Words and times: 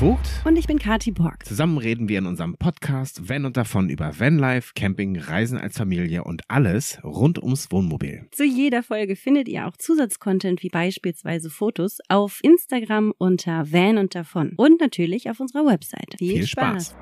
Vogt. 0.00 0.30
Und 0.46 0.56
ich 0.56 0.66
bin 0.66 0.78
Kati 0.78 1.10
Borg. 1.10 1.44
Zusammen 1.44 1.76
reden 1.76 2.08
wir 2.08 2.20
in 2.20 2.24
unserem 2.24 2.56
Podcast 2.56 3.28
Van 3.28 3.44
und 3.44 3.58
davon 3.58 3.90
über 3.90 4.18
Vanlife, 4.18 4.72
Camping, 4.74 5.18
Reisen 5.18 5.58
als 5.58 5.76
Familie 5.76 6.24
und 6.24 6.40
alles 6.48 6.98
rund 7.04 7.38
ums 7.38 7.70
Wohnmobil. 7.70 8.26
Zu 8.30 8.44
jeder 8.44 8.82
Folge 8.82 9.14
findet 9.14 9.46
ihr 9.46 9.66
auch 9.66 9.76
Zusatzcontent 9.76 10.62
wie 10.62 10.70
beispielsweise 10.70 11.50
Fotos 11.50 11.98
auf 12.08 12.40
Instagram 12.42 13.12
unter 13.18 13.70
Van 13.70 13.98
und 13.98 14.14
davon 14.14 14.54
und 14.56 14.80
natürlich 14.80 15.28
auf 15.28 15.38
unserer 15.38 15.66
Website. 15.66 16.14
Viel, 16.16 16.36
Viel 16.36 16.46
Spaß. 16.46 16.96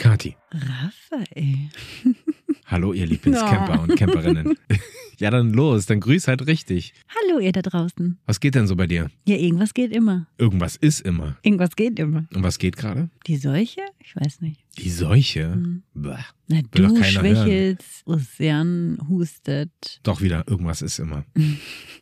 Kati. 0.00 0.34
Raphael. 0.50 1.68
Hallo, 2.64 2.94
ihr 2.94 3.04
Lieblingscamper 3.04 3.82
und 3.82 3.96
Camperinnen. 3.96 4.56
ja, 5.18 5.30
dann 5.30 5.52
los, 5.52 5.84
dann 5.84 6.00
grüß 6.00 6.26
halt 6.26 6.46
richtig. 6.46 6.94
Hallo, 7.14 7.38
ihr 7.38 7.52
da 7.52 7.60
draußen. 7.60 8.18
Was 8.24 8.40
geht 8.40 8.54
denn 8.54 8.66
so 8.66 8.76
bei 8.76 8.86
dir? 8.86 9.10
Ja, 9.26 9.36
irgendwas 9.36 9.74
geht 9.74 9.94
immer. 9.94 10.26
Irgendwas 10.38 10.76
ist 10.76 11.00
immer. 11.00 11.36
Irgendwas 11.42 11.76
geht 11.76 11.98
immer. 11.98 12.24
Und 12.34 12.42
was 12.42 12.58
geht 12.58 12.78
gerade? 12.78 13.10
Die 13.26 13.36
Seuche? 13.36 13.82
Ich 13.98 14.16
weiß 14.16 14.40
nicht. 14.40 14.64
Die 14.78 14.90
Seuche? 14.90 15.52
Hm. 15.52 15.82
Bäh. 15.94 16.14
Na, 16.48 16.60
Will 16.72 16.88
du 16.88 17.04
schwächelst, 17.04 18.02
Ocean 18.06 18.98
hustet. 19.08 20.00
Doch 20.02 20.20
wieder, 20.20 20.44
irgendwas 20.46 20.82
ist 20.82 20.98
immer. 20.98 21.24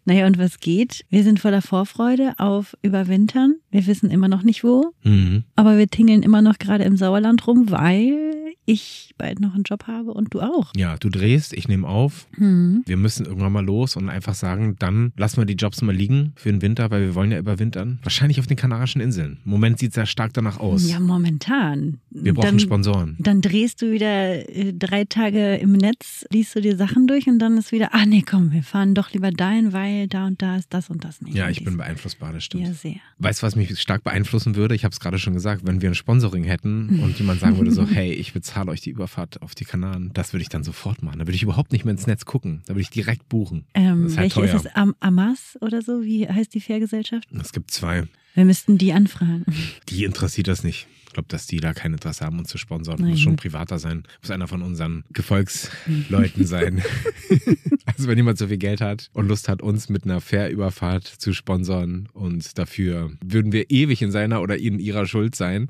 Naja, 0.05 0.27
und 0.27 0.39
was 0.39 0.59
geht? 0.59 1.05
Wir 1.11 1.23
sind 1.23 1.39
voller 1.39 1.61
Vorfreude 1.61 2.33
auf 2.39 2.75
Überwintern. 2.81 3.57
Wir 3.71 3.87
wissen 3.87 4.11
immer 4.11 4.29
noch 4.29 4.43
nicht 4.43 4.65
wo, 4.65 4.93
Mhm. 5.05 5.45
aber 5.55 5.77
wir 5.77 5.87
tingeln 5.89 6.23
immer 6.23 6.41
noch 6.41 6.59
gerade 6.59 6.85
im 6.85 6.97
Sauerland 6.97 7.47
rum, 7.47 7.71
weil 7.71 8.48
ich 8.69 9.15
bald 9.17 9.41
noch 9.41 9.55
einen 9.55 9.65
Job 9.65 9.87
habe 9.87 10.13
und 10.13 10.35
du 10.35 10.41
auch. 10.41 10.73
Ja, 10.77 10.99
du 10.99 11.09
drehst, 11.09 11.55
ich 11.55 11.69
nehme 11.69 11.89
auf. 11.89 12.27
Hm. 12.35 12.83
Wir 12.85 12.99
müssen 12.99 13.25
irgendwann 13.25 13.53
mal 13.53 13.65
los 13.65 13.97
und 13.97 14.11
einfach 14.11 14.35
sagen, 14.35 14.77
dann 14.79 15.13
lassen 15.17 15.39
wir 15.39 15.47
die 15.47 15.55
Jobs 15.55 15.81
mal 15.81 15.95
liegen 15.95 16.35
für 16.37 16.51
den 16.51 16.61
Winter, 16.61 16.91
weil 16.91 17.01
wir 17.01 17.15
wollen 17.15 17.33
ja 17.33 17.39
überwintern. 17.39 17.99
Wahrscheinlich 18.03 18.39
auf 18.41 18.47
den 18.47 18.59
Kanarischen 18.59 19.01
Inseln. 19.01 19.39
Im 19.45 19.51
Moment 19.51 19.79
sieht 19.79 19.91
es 19.91 19.97
ja 19.97 20.05
stark 20.05 20.35
danach 20.35 20.61
aus. 20.61 20.89
Ja, 20.89 21.01
momentan. 21.01 21.99
wir 22.11 22.35
brauchen 22.35 22.47
dann, 22.47 22.61
Sponsoren. 22.61 23.17
Dann 23.19 23.41
drehst 23.41 23.81
du 23.81 23.91
wieder 23.91 24.47
äh, 24.55 24.75
drei 24.75 25.07
Tage 25.07 25.57
im 25.57 25.73
Netz, 25.73 26.27
liest 26.31 26.55
du 26.55 26.61
dir 26.61 26.77
Sachen 26.77 27.07
durch 27.07 27.27
und 27.27 27.39
dann 27.39 27.57
ist 27.57 27.73
wieder, 27.73 27.95
ah 27.95 28.05
nee, 28.05 28.23
komm, 28.29 28.53
wir 28.53 28.63
fahren 28.63 28.95
doch 28.95 29.11
lieber 29.13 29.31
dahin, 29.31 29.73
weil 29.73 30.09
da 30.09 30.27
und 30.27 30.43
da 30.43 30.57
ist 30.57 30.75
das 30.75 30.91
und 30.91 31.05
das 31.05 31.23
nicht. 31.23 31.35
Ja, 31.35 31.49
ich 31.49 31.65
bin 31.65 31.79
beeinflussbar, 31.79 32.35
das 32.35 32.45
stimmt. 32.45 32.65
Ja, 32.65 32.75
sehr. 32.75 32.97
Weißt 33.19 33.43
du, 33.43 33.47
was 33.47 33.57
mich 33.57 33.81
stark 33.81 34.05
beeinflussen 34.05 34.57
würde? 34.57 34.75
Ich 34.75 34.85
habe 34.85 34.93
es 34.93 35.01
gerade 35.01 35.19
schon 35.19 35.33
gesagt, 35.33 35.63
wenn 35.65 35.81
wir 35.81 35.91
ein 35.91 35.95
Sponsoring 35.95 36.45
hätten 36.45 37.01
und 37.03 37.19
jemand 37.19 37.41
sagen 37.41 37.57
würde 37.57 37.73
so, 37.73 37.87
hey, 37.89 38.13
ich 38.13 38.35
bezahle 38.35 38.58
euch 38.67 38.81
die 38.81 38.91
Überfahrt 38.91 39.41
auf 39.43 39.55
die 39.55 39.65
Kanaren, 39.65 40.11
das 40.15 40.33
würde 40.33 40.43
ich 40.43 40.49
dann 40.49 40.65
sofort 40.65 41.03
machen. 41.05 41.21
Da 41.21 41.27
würde 41.27 41.37
ich 41.37 41.43
überhaupt 41.45 41.71
nicht 41.71 41.85
mehr 41.85 41.93
ins 41.93 42.07
Netz 42.09 42.25
gucken. 42.25 42.63
Da 42.67 42.75
würde 42.75 42.81
ich 42.83 42.91
direkt 42.91 43.29
buchen. 43.29 43.67
Ähm, 43.75 44.03
Das 44.05 44.13
ist 44.13 44.19
halt 44.19 44.37
welche 44.37 44.57
ist 44.57 44.63
teuer. 44.65 44.71
es? 44.73 44.77
Am 44.77 44.95
Amas 44.99 45.57
oder 45.61 45.83
so? 45.83 46.03
Wie 46.03 46.29
heißt 46.29 46.53
die 46.55 46.61
Fährgesellschaft? 46.61 47.29
Es 47.41 47.53
gibt 47.53 47.71
zwei. 47.71 48.05
Wir 48.35 48.45
müssten 48.45 48.79
die 48.79 48.93
anfragen. 48.93 49.45
Die 49.89 50.05
interessiert 50.05 50.49
das 50.49 50.65
nicht. 50.65 50.87
Ich 51.07 51.15
glaube, 51.15 51.29
dass 51.31 51.47
die 51.47 51.59
da 51.59 51.73
kein 51.73 51.95
Interesse 51.95 52.25
haben, 52.25 52.39
uns 52.39 52.49
zu 52.51 52.59
sponsern. 52.59 52.97
Nein. 53.01 53.11
Muss 53.11 53.21
schon 53.21 53.37
privater 53.37 53.79
sein. 53.79 54.03
Muss 54.21 54.31
einer 54.31 54.47
von 54.47 54.63
unseren 54.63 55.05
Gefolgsleuten 55.13 56.47
sein. 56.47 56.83
also 57.87 58.07
wenn 58.09 58.19
jemand 58.19 58.39
so 58.39 58.47
viel 58.47 58.59
Geld 58.59 58.81
hat 58.81 59.09
und 59.15 59.27
Lust 59.27 59.49
hat, 59.49 59.63
uns 59.63 59.89
mit 59.89 60.05
einer 60.05 60.21
Fährüberfahrt 60.21 61.07
zu 61.07 61.33
sponsern 61.33 62.09
und 62.13 62.59
dafür 62.59 63.11
würden 63.25 63.53
wir 63.53 63.71
ewig 63.71 64.03
in 64.03 64.11
seiner 64.13 64.43
oder 64.43 64.59
in 64.59 64.79
ihrer 64.79 65.07
Schuld 65.07 65.35
sein. 65.35 65.69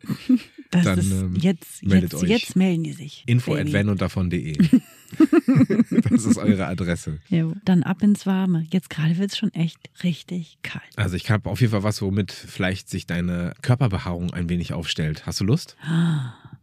Das 0.70 0.84
Dann, 0.84 0.98
ist 0.98 1.11
ähm, 1.11 1.36
jetzt, 1.36 1.83
meldet 1.83 2.12
jetzt, 2.12 2.22
euch. 2.22 2.28
jetzt 2.28 2.56
melden 2.56 2.84
die 2.84 2.92
sich. 2.92 3.24
Info 3.27 3.55
at 3.55 3.72
vanunddavon.de. 3.72 4.58
das 6.11 6.24
ist 6.27 6.36
eure 6.36 6.66
Adresse. 6.66 7.19
Ja, 7.28 7.50
dann 7.64 7.83
ab 7.83 8.02
ins 8.02 8.27
Warme. 8.27 8.67
Jetzt 8.70 8.90
gerade 8.90 9.17
wird 9.17 9.30
es 9.30 9.39
schon 9.39 9.52
echt 9.55 9.78
richtig 10.02 10.58
kalt. 10.62 10.84
Also 10.96 11.17
ich 11.17 11.30
habe 11.30 11.48
auf 11.48 11.61
jeden 11.61 11.70
Fall 11.70 11.83
was, 11.83 12.02
womit 12.02 12.33
vielleicht 12.33 12.90
sich 12.90 13.07
deine 13.07 13.55
Körperbehaarung 13.62 14.34
ein 14.34 14.51
wenig 14.51 14.74
aufstellt. 14.74 15.24
Hast 15.24 15.40
du 15.40 15.45
Lust? 15.45 15.77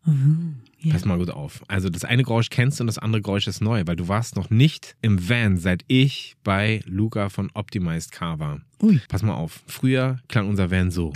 Mhm. 0.05 0.57
Ja. 0.79 0.94
Pass 0.94 1.05
mal 1.05 1.17
gut 1.17 1.31
auf. 1.31 1.63
Also 1.67 1.89
das 1.89 2.05
eine 2.05 2.21
Geräusch 2.21 2.51
kennst 2.51 2.79
du 2.79 2.83
und 2.83 2.88
das 2.88 2.99
andere 2.99 3.23
Geräusch 3.23 3.47
ist 3.47 3.59
neu, 3.59 3.81
weil 3.88 3.95
du 3.95 4.07
warst 4.07 4.35
noch 4.35 4.51
nicht 4.51 4.95
im 5.01 5.27
Van, 5.27 5.57
seit 5.57 5.83
ich 5.88 6.35
bei 6.44 6.81
Luca 6.85 7.29
von 7.29 7.49
Optimized 7.55 8.11
Car 8.11 8.38
war. 8.38 8.61
Ui. 8.83 9.01
Pass 9.07 9.23
mal 9.23 9.33
auf. 9.33 9.63
Früher 9.65 10.19
klang 10.27 10.47
unser 10.47 10.69
Van 10.69 10.91
so. 10.91 11.11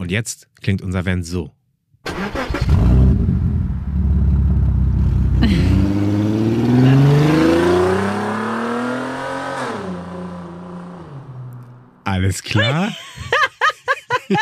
Und 0.00 0.10
jetzt 0.10 0.48
klingt 0.62 0.80
unser 0.80 1.04
Van 1.04 1.22
so. 1.22 1.50
Alles 12.04 12.42
klar? 12.42 12.96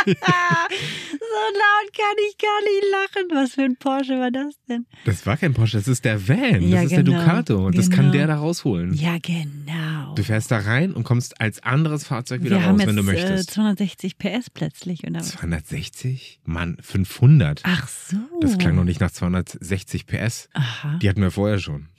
So 1.21 1.45
laut 1.55 1.93
kann 1.95 2.17
ich 2.29 2.39
gar 2.39 2.61
nicht 2.63 2.85
lachen. 2.91 3.29
Was 3.43 3.53
für 3.55 3.63
ein 3.63 3.77
Porsche 3.77 4.19
war 4.19 4.31
das 4.31 4.55
denn? 4.69 4.87
Das 5.05 5.27
war 5.27 5.37
kein 5.37 5.53
Porsche, 5.55 5.77
das 5.77 5.87
ist 5.89 6.05
der 6.05 6.27
Van. 6.29 6.63
Ja, 6.63 6.77
das 6.77 6.85
ist 6.87 6.91
der 6.93 7.03
genau. 7.05 7.19
Ducato. 7.21 7.67
Und 7.67 7.77
das 7.79 7.91
kann 7.91 8.07
Genau. 8.07 8.13
der 8.13 8.27
da 8.29 8.37
rausholen. 8.37 8.95
Ja, 8.95 9.19
genau. 9.21 10.15
Du 10.15 10.23
fährst 10.25 10.51
da 10.51 10.59
rein 10.59 10.93
und 10.95 11.05
kommst 11.05 11.41
als 11.41 11.63
anderes 11.63 12.05
Fahrzeug 12.05 12.43
wieder 12.43 12.57
Wir 12.57 12.65
haben 12.65 12.73
raus, 12.73 12.81
jetzt 12.81 12.89
wenn 12.89 12.97
du 12.97 13.03
äh, 13.03 13.15
möchtest. 13.15 13.51
260 13.51 14.19
PS 14.19 14.51
plötzlich, 14.51 15.05
oder 15.05 15.21
was? 15.21 15.31
260? 15.33 16.41
Mann, 16.45 16.79
500. 16.81 17.61
Ach 17.65 17.89
so. 17.89 18.17
Das 18.41 18.57
klang 18.59 18.77
noch 18.77 18.85
nicht 18.85 19.01
nach 19.01 19.11
260 19.11 20.07
PS. 20.07 20.49
Aha. 20.55 20.99
Die 21.03 21.09
hatten 21.09 21.21
wir 21.21 21.31
vorher 21.31 21.59
schon. 21.59 21.89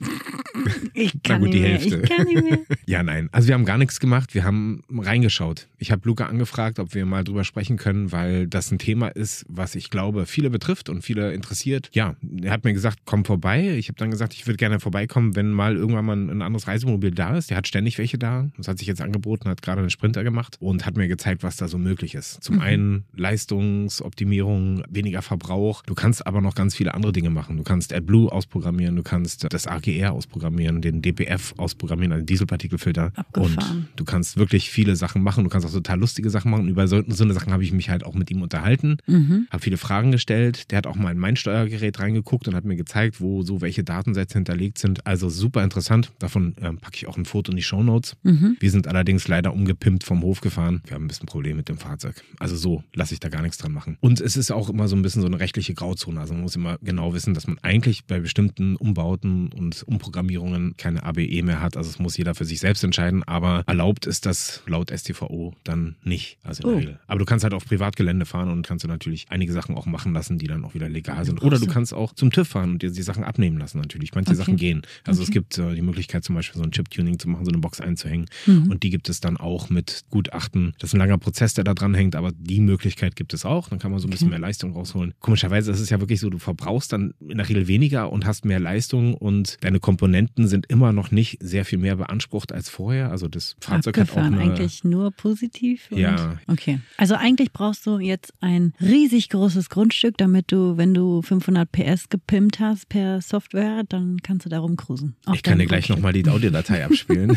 Ich 0.92 1.14
Na 1.14 1.20
kann 1.22 1.40
gut, 1.40 1.48
nicht 1.50 1.54
die 1.56 1.60
mehr. 1.60 1.70
Hälfte. 1.78 2.00
Ich 2.02 2.10
kann 2.10 2.26
nicht 2.26 2.42
mehr. 2.42 2.58
Ja, 2.84 3.02
nein. 3.02 3.28
Also 3.32 3.48
wir 3.48 3.54
haben 3.54 3.64
gar 3.64 3.78
nichts 3.78 4.00
gemacht. 4.00 4.34
Wir 4.34 4.44
haben 4.44 4.82
reingeschaut. 4.90 5.68
Ich 5.78 5.90
habe 5.90 6.02
Luca 6.06 6.26
angefragt, 6.26 6.78
ob 6.78 6.92
wir 6.94 7.06
mal 7.06 7.24
drüber 7.24 7.44
sprechen 7.44 7.76
können, 7.76 7.79
weil 7.84 8.46
das 8.46 8.70
ein 8.70 8.78
Thema 8.78 9.08
ist, 9.08 9.44
was 9.48 9.74
ich 9.74 9.90
glaube, 9.90 10.26
viele 10.26 10.50
betrifft 10.50 10.88
und 10.88 11.02
viele 11.02 11.32
interessiert. 11.32 11.90
Ja, 11.92 12.16
er 12.42 12.50
hat 12.52 12.64
mir 12.64 12.72
gesagt, 12.72 13.00
komm 13.04 13.24
vorbei. 13.24 13.76
Ich 13.76 13.88
habe 13.88 13.98
dann 13.98 14.10
gesagt, 14.10 14.34
ich 14.34 14.46
würde 14.46 14.56
gerne 14.56 14.80
vorbeikommen, 14.80 15.36
wenn 15.36 15.50
mal 15.50 15.76
irgendwann 15.76 16.04
mal 16.04 16.16
ein 16.16 16.42
anderes 16.42 16.66
Reisemobil 16.66 17.10
da 17.10 17.36
ist. 17.36 17.50
Der 17.50 17.56
hat 17.56 17.68
ständig 17.68 17.98
welche 17.98 18.18
da. 18.18 18.48
Das 18.56 18.68
hat 18.68 18.78
sich 18.78 18.86
jetzt 18.88 19.00
angeboten, 19.00 19.48
hat 19.48 19.62
gerade 19.62 19.80
einen 19.80 19.90
Sprinter 19.90 20.24
gemacht 20.24 20.56
und 20.60 20.86
hat 20.86 20.96
mir 20.96 21.08
gezeigt, 21.08 21.42
was 21.42 21.56
da 21.56 21.68
so 21.68 21.78
möglich 21.78 22.14
ist. 22.14 22.42
Zum 22.42 22.56
Mhm. 22.56 22.60
einen 22.60 23.04
Leistungsoptimierung, 23.14 24.82
weniger 24.88 25.22
Verbrauch. 25.22 25.82
Du 25.82 25.94
kannst 25.94 26.26
aber 26.26 26.40
noch 26.40 26.54
ganz 26.54 26.74
viele 26.74 26.94
andere 26.94 27.12
Dinge 27.12 27.30
machen. 27.30 27.56
Du 27.56 27.62
kannst 27.62 27.92
AdBlue 27.92 28.30
ausprogrammieren, 28.30 28.96
du 28.96 29.02
kannst 29.02 29.52
das 29.52 29.66
AGR 29.66 30.12
ausprogrammieren, 30.12 30.82
den 30.82 31.02
DPF 31.02 31.54
ausprogrammieren, 31.56 32.12
also 32.12 32.24
Dieselpartikelfilter. 32.24 33.12
Abgefahren. 33.14 33.78
Und 33.78 33.88
du 33.96 34.04
kannst 34.04 34.36
wirklich 34.36 34.70
viele 34.70 34.96
Sachen 34.96 35.22
machen. 35.22 35.44
Du 35.44 35.50
kannst 35.50 35.66
auch 35.66 35.72
total 35.72 35.98
lustige 35.98 36.30
Sachen 36.30 36.50
machen. 36.50 36.68
Über 36.68 36.86
so, 36.88 37.02
so 37.08 37.24
eine 37.24 37.34
Sachen 37.34 37.52
habe 37.52 37.62
ich 37.64 37.69
mich 37.72 37.90
halt 37.90 38.04
auch 38.04 38.14
mit 38.14 38.30
ihm 38.30 38.42
unterhalten. 38.42 38.98
Mhm. 39.06 39.46
Habe 39.50 39.62
viele 39.62 39.76
Fragen 39.76 40.12
gestellt. 40.12 40.70
Der 40.70 40.78
hat 40.78 40.86
auch 40.86 40.96
mal 40.96 41.10
in 41.12 41.18
mein 41.18 41.36
Steuergerät 41.36 41.98
reingeguckt 41.98 42.48
und 42.48 42.54
hat 42.54 42.64
mir 42.64 42.76
gezeigt, 42.76 43.20
wo 43.20 43.42
so 43.42 43.60
welche 43.60 43.84
Datensätze 43.84 44.34
hinterlegt 44.34 44.78
sind. 44.78 45.06
Also 45.06 45.28
super 45.28 45.62
interessant. 45.64 46.12
Davon 46.18 46.54
ähm, 46.60 46.78
packe 46.78 46.96
ich 46.96 47.06
auch 47.06 47.16
ein 47.16 47.24
Foto 47.24 47.50
in 47.52 47.56
die 47.56 47.62
Shownotes. 47.62 48.16
Mhm. 48.22 48.56
Wir 48.60 48.70
sind 48.70 48.86
allerdings 48.88 49.28
leider 49.28 49.52
umgepimpt 49.52 50.04
vom 50.04 50.22
Hof 50.22 50.40
gefahren. 50.40 50.82
Wir 50.86 50.94
haben 50.94 51.04
ein 51.04 51.08
bisschen 51.08 51.26
Probleme 51.26 51.56
mit 51.56 51.68
dem 51.68 51.78
Fahrzeug. 51.78 52.22
Also 52.38 52.56
so 52.56 52.82
lasse 52.94 53.14
ich 53.14 53.20
da 53.20 53.28
gar 53.28 53.42
nichts 53.42 53.58
dran 53.58 53.72
machen. 53.72 53.96
Und 54.00 54.20
es 54.20 54.36
ist 54.36 54.50
auch 54.50 54.68
immer 54.70 54.88
so 54.88 54.96
ein 54.96 55.02
bisschen 55.02 55.22
so 55.22 55.26
eine 55.28 55.40
rechtliche 55.40 55.74
Grauzone. 55.74 56.20
Also 56.20 56.32
man 56.34 56.42
muss 56.42 56.56
immer 56.56 56.78
genau 56.82 57.14
wissen, 57.14 57.34
dass 57.34 57.46
man 57.46 57.58
eigentlich 57.62 58.04
bei 58.06 58.20
bestimmten 58.20 58.76
Umbauten 58.76 59.52
und 59.52 59.82
Umprogrammierungen 59.84 60.76
keine 60.76 61.02
ABE 61.04 61.42
mehr 61.42 61.60
hat. 61.60 61.76
Also 61.76 61.90
es 61.90 61.98
muss 61.98 62.16
jeder 62.16 62.34
für 62.34 62.44
sich 62.44 62.60
selbst 62.60 62.82
entscheiden. 62.84 63.22
Aber 63.24 63.62
erlaubt 63.66 64.06
ist 64.06 64.26
das 64.26 64.62
laut 64.66 64.90
STVO 64.90 65.54
dann 65.64 65.96
nicht. 66.02 66.38
Also 66.42 66.62
in 66.62 66.68
der 66.68 66.74
Oh. 66.76 66.78
Regel. 66.78 67.00
Aber 67.06 67.18
du 67.18 67.24
kannst 67.24 67.44
halt 67.44 67.54
auf 67.62 67.66
Privatgelände 67.68 68.24
fahren 68.26 68.48
und 68.50 68.66
kannst 68.66 68.84
du 68.84 68.88
natürlich 68.88 69.26
einige 69.28 69.52
Sachen 69.52 69.74
auch 69.76 69.86
machen 69.86 70.12
lassen, 70.12 70.38
die 70.38 70.46
dann 70.46 70.64
auch 70.64 70.74
wieder 70.74 70.88
legal 70.88 71.24
sind. 71.24 71.42
Oder 71.42 71.58
du 71.58 71.66
kannst 71.66 71.92
auch 71.94 72.12
zum 72.14 72.30
TÜV 72.30 72.48
fahren 72.48 72.70
und 72.72 72.82
dir 72.82 72.90
die 72.90 73.02
Sachen 73.02 73.22
abnehmen 73.24 73.58
lassen 73.58 73.78
natürlich. 73.78 74.14
Manche 74.14 74.30
Okay. 74.30 74.38
Sachen 74.38 74.56
gehen. 74.56 74.82
Also 75.06 75.22
es 75.22 75.28
Okay. 75.28 75.38
gibt 75.38 75.58
äh, 75.58 75.74
die 75.74 75.82
Möglichkeit 75.82 76.24
zum 76.24 76.34
Beispiel 76.34 76.58
so 76.58 76.64
ein 76.64 76.72
Chip-Tuning 76.72 77.18
zu 77.18 77.28
machen, 77.28 77.44
so 77.44 77.50
eine 77.50 77.58
Box 77.60 77.80
einzuhängen. 77.80 78.26
Mhm. 78.46 78.70
Und 78.70 78.82
die 78.82 78.90
gibt 78.90 79.08
es 79.08 79.20
dann 79.20 79.36
auch 79.36 79.70
mit 79.70 80.04
Gutachten. 80.10 80.72
Das 80.78 80.90
ist 80.90 80.94
ein 80.94 80.98
langer 80.98 81.18
Prozess, 81.18 81.54
der 81.54 81.64
da 81.64 81.74
dran 81.74 81.94
hängt, 81.94 82.16
aber 82.16 82.32
die 82.36 82.60
Möglichkeit 82.60 83.16
gibt 83.16 83.34
es 83.34 83.44
auch. 83.44 83.68
Dann 83.68 83.78
kann 83.78 83.90
man 83.90 84.00
so 84.00 84.06
ein 84.06 84.10
bisschen 84.10 84.28
Okay. 84.28 84.30
mehr 84.38 84.38
Leistung 84.40 84.72
rausholen. 84.72 85.14
Komischerweise 85.20 85.70
ist 85.70 85.80
es 85.80 85.90
ja 85.90 86.00
wirklich 86.00 86.20
so, 86.20 86.30
du 86.30 86.38
verbrauchst 86.38 86.92
dann 86.92 87.14
in 87.26 87.38
der 87.38 87.48
Regel 87.48 87.66
weniger 87.68 88.12
und 88.12 88.26
hast 88.26 88.44
mehr 88.44 88.60
Leistung 88.60 89.14
und 89.14 89.56
deine 89.62 89.80
Komponenten 89.80 90.46
sind 90.48 90.66
immer 90.66 90.92
noch 90.92 91.10
nicht 91.10 91.38
sehr 91.40 91.64
viel 91.64 91.78
mehr 91.78 91.96
beansprucht 91.96 92.52
als 92.52 92.68
vorher. 92.68 93.10
Also 93.10 93.28
das 93.28 93.56
Fahrzeug 93.60 93.96
Abgefahren, 93.98 94.34
hat 94.34 94.40
auch 94.40 94.40
eine, 94.44 94.52
eigentlich 94.52 94.84
nur 94.84 95.10
positiv. 95.10 95.88
Ja. 95.90 96.38
Okay. 96.46 96.80
Also 96.96 97.14
eigentlich 97.14 97.39
brauchst 97.52 97.86
du 97.86 97.98
jetzt 97.98 98.32
ein 98.40 98.74
riesig 98.80 99.28
großes 99.30 99.70
Grundstück, 99.70 100.16
damit 100.18 100.52
du, 100.52 100.76
wenn 100.76 100.94
du 100.94 101.22
500 101.22 101.70
PS 101.72 102.08
gepimpt 102.08 102.60
hast 102.60 102.88
per 102.88 103.20
Software, 103.22 103.82
dann 103.88 104.18
kannst 104.22 104.46
du 104.46 104.50
darum 104.50 104.76
cruisen. 104.76 105.16
Auf 105.26 105.36
Ich 105.36 105.42
kann 105.42 105.58
dir 105.58 105.66
gleich 105.66 105.88
nochmal 105.88 106.12
die 106.12 106.28
Audiodatei 106.28 106.84
abspielen. 106.84 107.36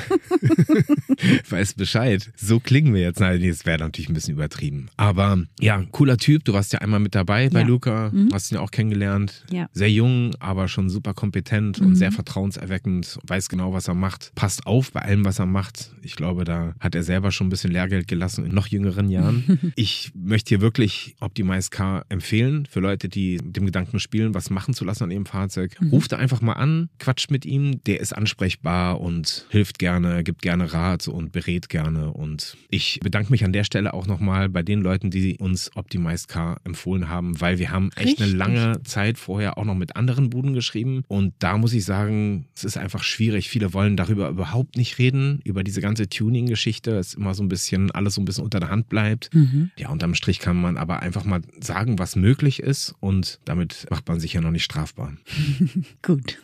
Weiß 1.50 1.73
Bescheid. 1.73 2.31
So 2.35 2.59
klingen 2.59 2.94
wir 2.94 3.01
jetzt. 3.01 3.19
Nein, 3.19 3.41
das 3.47 3.65
wäre 3.65 3.79
natürlich 3.79 4.09
ein 4.09 4.13
bisschen 4.13 4.33
übertrieben. 4.35 4.88
Aber 4.97 5.44
ja, 5.59 5.83
cooler 5.91 6.17
Typ. 6.17 6.44
Du 6.45 6.53
warst 6.53 6.73
ja 6.73 6.79
einmal 6.79 7.00
mit 7.00 7.15
dabei 7.15 7.50
bei 7.50 7.61
Ja. 7.61 7.65
Luca. 7.67 8.09
Mhm. 8.13 8.29
Hast 8.33 8.51
ihn 8.51 8.55
ja 8.55 8.61
auch 8.61 8.71
kennengelernt. 8.71 9.45
Ja. 9.51 9.67
Sehr 9.73 9.91
jung, 9.91 10.35
aber 10.39 10.67
schon 10.67 10.89
super 10.89 11.13
kompetent 11.13 11.79
Mhm. 11.79 11.88
und 11.88 11.95
sehr 11.95 12.11
vertrauenserweckend. 12.11 13.19
weiß 13.27 13.50
genau, 13.50 13.73
was 13.73 13.88
er 13.88 13.94
macht, 13.95 14.31
passt 14.35 14.65
auf 14.67 14.91
bei 14.91 15.01
allem, 15.01 15.25
was 15.25 15.39
er 15.39 15.45
macht. 15.45 15.91
Ich 16.01 16.15
glaube, 16.15 16.44
da 16.44 16.73
hat 16.79 16.95
er 16.95 17.03
selber 17.03 17.31
schon 17.31 17.47
ein 17.47 17.50
bisschen 17.50 17.71
Lehrgeld 17.71 18.07
gelassen 18.07 18.45
in 18.45 18.53
noch 18.53 18.67
jüngeren 18.67 19.09
Jahren. 19.09 19.59
ich 19.75 19.93
möchte 20.16 20.50
hier 20.50 20.62
wirklich 20.62 21.16
Optimize 21.19 21.69
Car 21.69 22.06
empfehlen 22.10 22.68
für 22.69 22.80
Leute, 22.80 23.10
die 23.10 23.40
mit 23.44 23.56
dem 23.56 23.66
Gedanken 23.66 24.00
spielen, 24.00 24.34
was 24.34 24.50
machen 24.50 24.74
zu 24.74 24.86
lassen 24.86 25.04
an 25.04 25.12
ihrem 25.12 25.25
Fahrzeug. 25.25 25.80
Mhm. 25.80 25.90
Ruft 25.90 26.12
da 26.12 26.18
einfach 26.18 26.42
mal 26.42 26.54
an, 26.54 26.90
quatscht 27.00 27.31
mit 27.31 27.45
ihm, 27.45 27.84
der 27.86 28.00
ist 28.00 28.13
ansprechbar 28.13 29.01
und 29.01 29.45
hilft 29.50 29.80
gerne, 29.80 30.24
gibt 30.24 30.42
gerne 30.42 30.74
Rat 30.74 31.07
und 31.07 31.31
berät 31.31 31.69
gerne. 31.69 32.12
Und 32.12 32.57
ich 32.69 33.00
bedanke 33.01 33.31
mich 33.31 33.44
an 33.44 33.54
der 33.54 33.63
Stelle 33.63 33.94
auch 33.94 34.07
nochmal 34.07 34.50
bei 34.50 34.63
den 34.63 34.81
Leuten, 34.81 35.12
die 35.12 35.38
uns 35.38 35.72
Optimize 35.75 36.28
Car 36.28 36.60
empfohlen 36.63 37.10
haben, 37.10 37.39
weil 37.42 37.60
wir 37.60 37.72
haben 37.72 37.89
echt 37.96 38.19
Richtig. 38.19 38.28
eine 38.28 38.36
lange 38.36 38.84
Zeit 38.84 39.18
vorher 39.18 39.57
auch 39.57 39.66
noch 39.66 39.75
mit 39.75 39.96
anderen 39.96 40.30
Buden 40.30 40.54
geschrieben. 40.54 41.04
Und 41.07 41.34
da 41.39 41.57
muss 41.57 41.74
ich 41.74 41.86
sagen, 41.86 42.48
es 42.56 42.63
ist 42.63 42.78
einfach 42.78 43.04
schwierig. 43.04 43.50
Viele 43.50 43.74
wollen 43.74 43.98
darüber 43.98 44.30
überhaupt 44.30 44.78
nicht 44.78 44.98
reden, 45.00 45.39
über 45.44 45.63
diese 45.63 45.81
ganze 45.81 46.07
Tuning-Geschichte. 46.07 46.92
Es 46.98 47.10
ist 47.10 47.13
immer 47.16 47.34
so 47.34 47.44
ein 47.44 47.50
bisschen, 47.50 47.92
alles 47.92 48.16
so 48.16 48.22
ein 48.22 48.25
bisschen 48.25 48.44
unter 48.44 48.60
der 48.60 48.69
Hand 48.69 48.89
bleibt. 48.89 49.34
Mhm. 49.34 49.72
Ja, 49.83 49.89
unterm 49.89 50.15
Strich 50.15 50.39
kann 50.39 50.62
man 50.62 50.77
aber 50.77 51.01
einfach 51.01 51.25
mal 51.25 51.41
sagen, 51.59 52.00
was 52.00 52.15
möglich 52.15 52.62
ist. 52.62 52.95
Und 53.01 53.39
damit 53.44 53.85
macht 53.89 54.07
man 54.07 54.18
sich 54.18 54.31
ja 54.31 54.39
noch 54.39 54.50
nicht 54.50 54.63
strafbar. 54.63 55.12
Gut. 56.01 56.39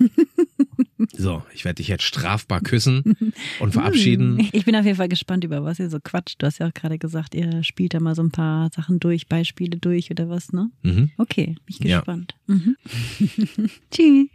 So, 1.13 1.41
ich 1.53 1.63
werde 1.63 1.75
dich 1.75 1.87
jetzt 1.87 2.03
strafbar 2.03 2.59
küssen 2.59 3.33
und 3.61 3.71
verabschieden. 3.71 4.49
Ich 4.51 4.65
bin 4.65 4.75
auf 4.75 4.83
jeden 4.83 4.97
Fall 4.97 5.07
gespannt, 5.07 5.45
über 5.45 5.63
was 5.63 5.79
ihr 5.79 5.89
so 5.89 5.99
quatscht. 6.03 6.41
Du 6.41 6.47
hast 6.47 6.57
ja 6.57 6.67
auch 6.67 6.73
gerade 6.73 6.97
gesagt, 6.97 7.33
ihr 7.33 7.63
spielt 7.63 7.93
da 7.93 8.01
mal 8.01 8.13
so 8.13 8.23
ein 8.23 8.31
paar 8.31 8.69
Sachen 8.75 8.99
durch, 8.99 9.27
Beispiele 9.27 9.77
durch 9.77 10.11
oder 10.11 10.27
was, 10.27 10.51
ne? 10.51 10.69
Mhm. 10.81 11.11
Okay, 11.17 11.55
bin 11.65 11.75
ich 11.75 11.79
gespannt. 11.79 12.35
Ja. 12.47 12.55
Mhm. 12.55 12.75
Tschüss. 13.89 14.27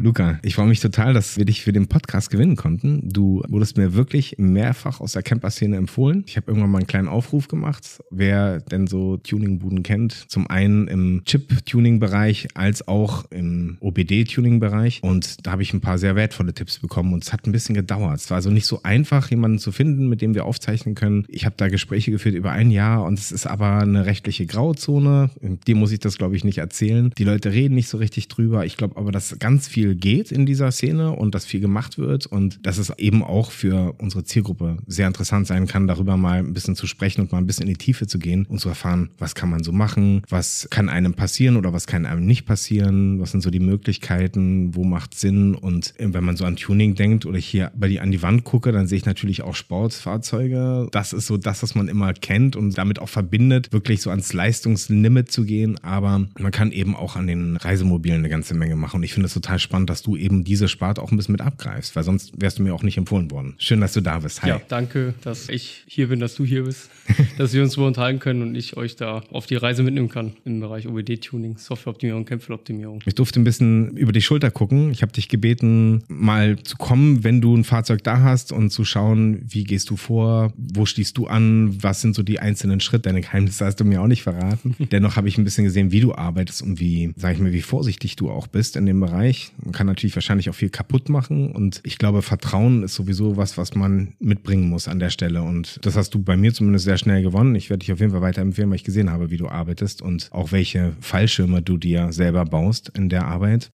Luca, 0.00 0.38
ich 0.42 0.54
freue 0.54 0.68
mich 0.68 0.78
total, 0.78 1.12
dass 1.12 1.38
wir 1.38 1.44
dich 1.44 1.62
für 1.62 1.72
den 1.72 1.88
Podcast 1.88 2.30
gewinnen 2.30 2.54
konnten. 2.54 3.08
Du 3.08 3.42
wurdest 3.48 3.76
mir 3.76 3.94
wirklich 3.94 4.36
mehrfach 4.38 5.00
aus 5.00 5.12
der 5.12 5.22
Camper-Szene 5.22 5.76
empfohlen. 5.76 6.22
Ich 6.26 6.36
habe 6.36 6.48
irgendwann 6.48 6.70
mal 6.70 6.78
einen 6.78 6.86
kleinen 6.86 7.08
Aufruf 7.08 7.48
gemacht, 7.48 8.00
wer 8.10 8.60
denn 8.60 8.86
so 8.86 9.16
Tuning-Buden 9.16 9.82
kennt. 9.82 10.12
Zum 10.28 10.48
einen 10.48 10.86
im 10.86 11.22
Chip-Tuning-Bereich 11.24 12.48
als 12.54 12.86
auch 12.86 13.24
im 13.30 13.76
OBD-Tuning-Bereich. 13.80 15.02
Und 15.02 15.44
da 15.46 15.52
habe 15.52 15.62
ich 15.62 15.72
ein 15.72 15.80
paar 15.80 15.98
sehr 15.98 16.14
wertvolle 16.14 16.54
Tipps 16.54 16.78
bekommen 16.78 17.12
und 17.12 17.24
es 17.24 17.32
hat 17.32 17.46
ein 17.46 17.52
bisschen 17.52 17.74
gedauert. 17.74 18.20
Es 18.20 18.30
war 18.30 18.36
also 18.36 18.50
nicht 18.50 18.66
so 18.66 18.84
einfach, 18.84 19.30
jemanden 19.30 19.58
zu 19.58 19.72
finden, 19.72 20.08
mit 20.08 20.22
dem 20.22 20.34
wir 20.34 20.44
aufzeichnen 20.44 20.94
können. 20.94 21.24
Ich 21.28 21.44
habe 21.44 21.56
da 21.56 21.68
Gespräche 21.68 22.12
geführt 22.12 22.36
über 22.36 22.52
ein 22.52 22.70
Jahr 22.70 23.04
und 23.04 23.18
es 23.18 23.32
ist 23.32 23.46
aber 23.46 23.78
eine 23.78 24.06
rechtliche 24.06 24.46
Grauzone. 24.46 25.30
Dir 25.66 25.74
muss 25.74 25.90
ich 25.90 25.98
das, 25.98 26.18
glaube 26.18 26.36
ich, 26.36 26.44
nicht 26.44 26.58
erzählen. 26.58 27.12
Die 27.18 27.24
Leute 27.24 27.52
reden 27.52 27.74
nicht 27.74 27.88
so 27.88 27.98
richtig 27.98 28.28
drüber. 28.28 28.64
Ich 28.64 28.76
glaube 28.76 28.96
aber, 28.96 29.10
dass 29.10 29.36
ganz 29.40 29.66
viel 29.66 29.87
viel 29.88 29.94
geht 29.94 30.32
in 30.32 30.44
dieser 30.44 30.70
Szene 30.70 31.12
und 31.12 31.34
dass 31.34 31.46
viel 31.46 31.60
gemacht 31.60 31.98
wird 31.98 32.26
und 32.26 32.64
dass 32.66 32.78
es 32.78 32.92
eben 32.98 33.22
auch 33.22 33.50
für 33.50 33.94
unsere 33.98 34.24
Zielgruppe 34.24 34.78
sehr 34.86 35.06
interessant 35.06 35.46
sein 35.46 35.66
kann, 35.66 35.86
darüber 35.86 36.16
mal 36.16 36.38
ein 36.38 36.52
bisschen 36.52 36.76
zu 36.76 36.86
sprechen 36.86 37.22
und 37.22 37.32
mal 37.32 37.38
ein 37.38 37.46
bisschen 37.46 37.66
in 37.66 37.74
die 37.74 37.78
Tiefe 37.78 38.06
zu 38.06 38.18
gehen 38.18 38.44
und 38.46 38.60
zu 38.60 38.68
erfahren, 38.68 39.10
was 39.18 39.34
kann 39.34 39.50
man 39.50 39.62
so 39.62 39.72
machen, 39.72 40.22
was 40.28 40.68
kann 40.70 40.88
einem 40.88 41.14
passieren 41.14 41.56
oder 41.56 41.72
was 41.72 41.86
kann 41.86 42.06
einem 42.06 42.26
nicht 42.26 42.44
passieren, 42.44 43.20
was 43.20 43.30
sind 43.30 43.40
so 43.40 43.50
die 43.50 43.60
Möglichkeiten, 43.60 44.74
wo 44.74 44.84
macht 44.84 45.18
Sinn 45.18 45.54
und 45.54 45.94
wenn 45.98 46.24
man 46.24 46.36
so 46.36 46.44
an 46.44 46.56
Tuning 46.56 46.94
denkt 46.94 47.24
oder 47.24 47.38
hier 47.38 47.72
bei 47.74 47.88
die 47.88 48.00
an 48.00 48.10
die 48.10 48.22
Wand 48.22 48.44
gucke, 48.44 48.72
dann 48.72 48.86
sehe 48.86 48.98
ich 48.98 49.06
natürlich 49.06 49.42
auch 49.42 49.54
Sportfahrzeuge. 49.54 50.88
Das 50.92 51.12
ist 51.12 51.26
so 51.26 51.36
das, 51.36 51.62
was 51.62 51.74
man 51.74 51.88
immer 51.88 52.12
kennt 52.12 52.56
und 52.56 52.76
damit 52.76 52.98
auch 52.98 53.08
verbindet, 53.08 53.72
wirklich 53.72 54.02
so 54.02 54.10
ans 54.10 54.32
Leistungslimit 54.32 55.30
zu 55.30 55.44
gehen, 55.44 55.82
aber 55.82 56.26
man 56.38 56.52
kann 56.52 56.72
eben 56.72 56.94
auch 56.94 57.16
an 57.16 57.26
den 57.26 57.56
Reisemobilen 57.56 58.18
eine 58.18 58.28
ganze 58.28 58.54
Menge 58.54 58.76
machen 58.76 58.98
und 58.98 59.02
ich 59.02 59.14
finde 59.14 59.26
es 59.26 59.34
total 59.34 59.58
spannend 59.58 59.77
spannend, 59.78 59.90
dass 59.90 60.02
du 60.02 60.16
eben 60.16 60.44
diese 60.44 60.68
Sparte 60.68 61.02
auch 61.02 61.12
ein 61.12 61.16
bisschen 61.16 61.32
mit 61.32 61.40
abgreifst, 61.40 61.94
weil 61.94 62.02
sonst 62.02 62.32
wärst 62.40 62.58
du 62.58 62.62
mir 62.62 62.74
auch 62.74 62.82
nicht 62.82 62.96
empfohlen 62.96 63.30
worden. 63.30 63.54
Schön, 63.58 63.80
dass 63.80 63.92
du 63.92 64.00
da 64.00 64.18
bist. 64.18 64.42
Hi. 64.42 64.50
Ja, 64.50 64.60
danke, 64.68 65.14
dass 65.22 65.48
ich 65.48 65.84
hier 65.86 66.08
bin, 66.08 66.20
dass 66.20 66.34
du 66.34 66.44
hier 66.44 66.64
bist, 66.64 66.90
dass 67.38 67.52
wir 67.52 67.62
uns 67.62 67.74
so 67.74 67.86
unterhalten 67.86 68.18
können 68.18 68.42
und 68.42 68.54
ich 68.54 68.76
euch 68.76 68.96
da 68.96 69.22
auf 69.30 69.46
die 69.46 69.56
Reise 69.56 69.82
mitnehmen 69.82 70.08
kann 70.08 70.32
im 70.44 70.60
Bereich 70.60 70.88
OBD-Tuning, 70.88 71.58
Softwareoptimierung, 71.58 72.24
Kämpfeloptimierung. 72.24 73.02
Ich 73.06 73.14
durfte 73.14 73.40
ein 73.40 73.44
bisschen 73.44 73.96
über 73.96 74.12
die 74.12 74.22
Schulter 74.22 74.50
gucken. 74.50 74.90
Ich 74.90 75.02
habe 75.02 75.12
dich 75.12 75.28
gebeten, 75.28 76.02
mal 76.08 76.58
zu 76.62 76.76
kommen, 76.76 77.22
wenn 77.24 77.40
du 77.40 77.54
ein 77.54 77.64
Fahrzeug 77.64 78.02
da 78.02 78.20
hast 78.20 78.52
und 78.52 78.70
zu 78.70 78.84
schauen, 78.84 79.42
wie 79.46 79.64
gehst 79.64 79.90
du 79.90 79.96
vor, 79.96 80.52
wo 80.56 80.86
stehst 80.86 81.18
du 81.18 81.26
an, 81.26 81.82
was 81.82 82.00
sind 82.00 82.14
so 82.14 82.22
die 82.22 82.40
einzelnen 82.40 82.80
Schritte. 82.80 83.08
Deine 83.08 83.20
Geheimnisse 83.20 83.64
hast 83.64 83.76
du 83.76 83.84
mir 83.84 84.02
auch 84.02 84.06
nicht 84.06 84.22
verraten. 84.22 84.74
Dennoch 84.92 85.16
habe 85.16 85.28
ich 85.28 85.38
ein 85.38 85.44
bisschen 85.44 85.64
gesehen, 85.64 85.92
wie 85.92 86.00
du 86.00 86.14
arbeitest 86.14 86.62
und 86.62 86.80
wie, 86.80 87.12
sage 87.16 87.34
ich 87.34 87.40
mal, 87.40 87.52
wie 87.52 87.62
vorsichtig 87.62 88.16
du 88.16 88.30
auch 88.30 88.48
bist 88.48 88.76
in 88.76 88.86
dem 88.86 89.00
Bereich. 89.00 89.52
Man 89.68 89.74
kann 89.74 89.86
natürlich 89.86 90.16
wahrscheinlich 90.16 90.48
auch 90.48 90.54
viel 90.54 90.70
kaputt 90.70 91.10
machen. 91.10 91.52
Und 91.52 91.82
ich 91.84 91.98
glaube, 91.98 92.22
Vertrauen 92.22 92.82
ist 92.84 92.94
sowieso 92.94 93.36
was, 93.36 93.58
was 93.58 93.74
man 93.74 94.14
mitbringen 94.18 94.66
muss 94.70 94.88
an 94.88 94.98
der 94.98 95.10
Stelle. 95.10 95.42
Und 95.42 95.78
das 95.84 95.94
hast 95.94 96.14
du 96.14 96.22
bei 96.22 96.38
mir 96.38 96.54
zumindest 96.54 96.86
sehr 96.86 96.96
schnell 96.96 97.20
gewonnen. 97.20 97.54
Ich 97.54 97.68
werde 97.68 97.80
dich 97.80 97.92
auf 97.92 98.00
jeden 98.00 98.12
Fall 98.12 98.22
weiterempfehlen, 98.22 98.70
weil 98.70 98.76
ich 98.76 98.84
gesehen 98.84 99.10
habe, 99.10 99.30
wie 99.30 99.36
du 99.36 99.46
arbeitest 99.46 100.00
und 100.00 100.30
auch 100.32 100.52
welche 100.52 100.96
Fallschirme 101.00 101.60
du 101.60 101.76
dir 101.76 102.12
selber 102.12 102.46
baust 102.46 102.88
in 102.96 103.10
der 103.10 103.26
Arbeit. 103.26 103.70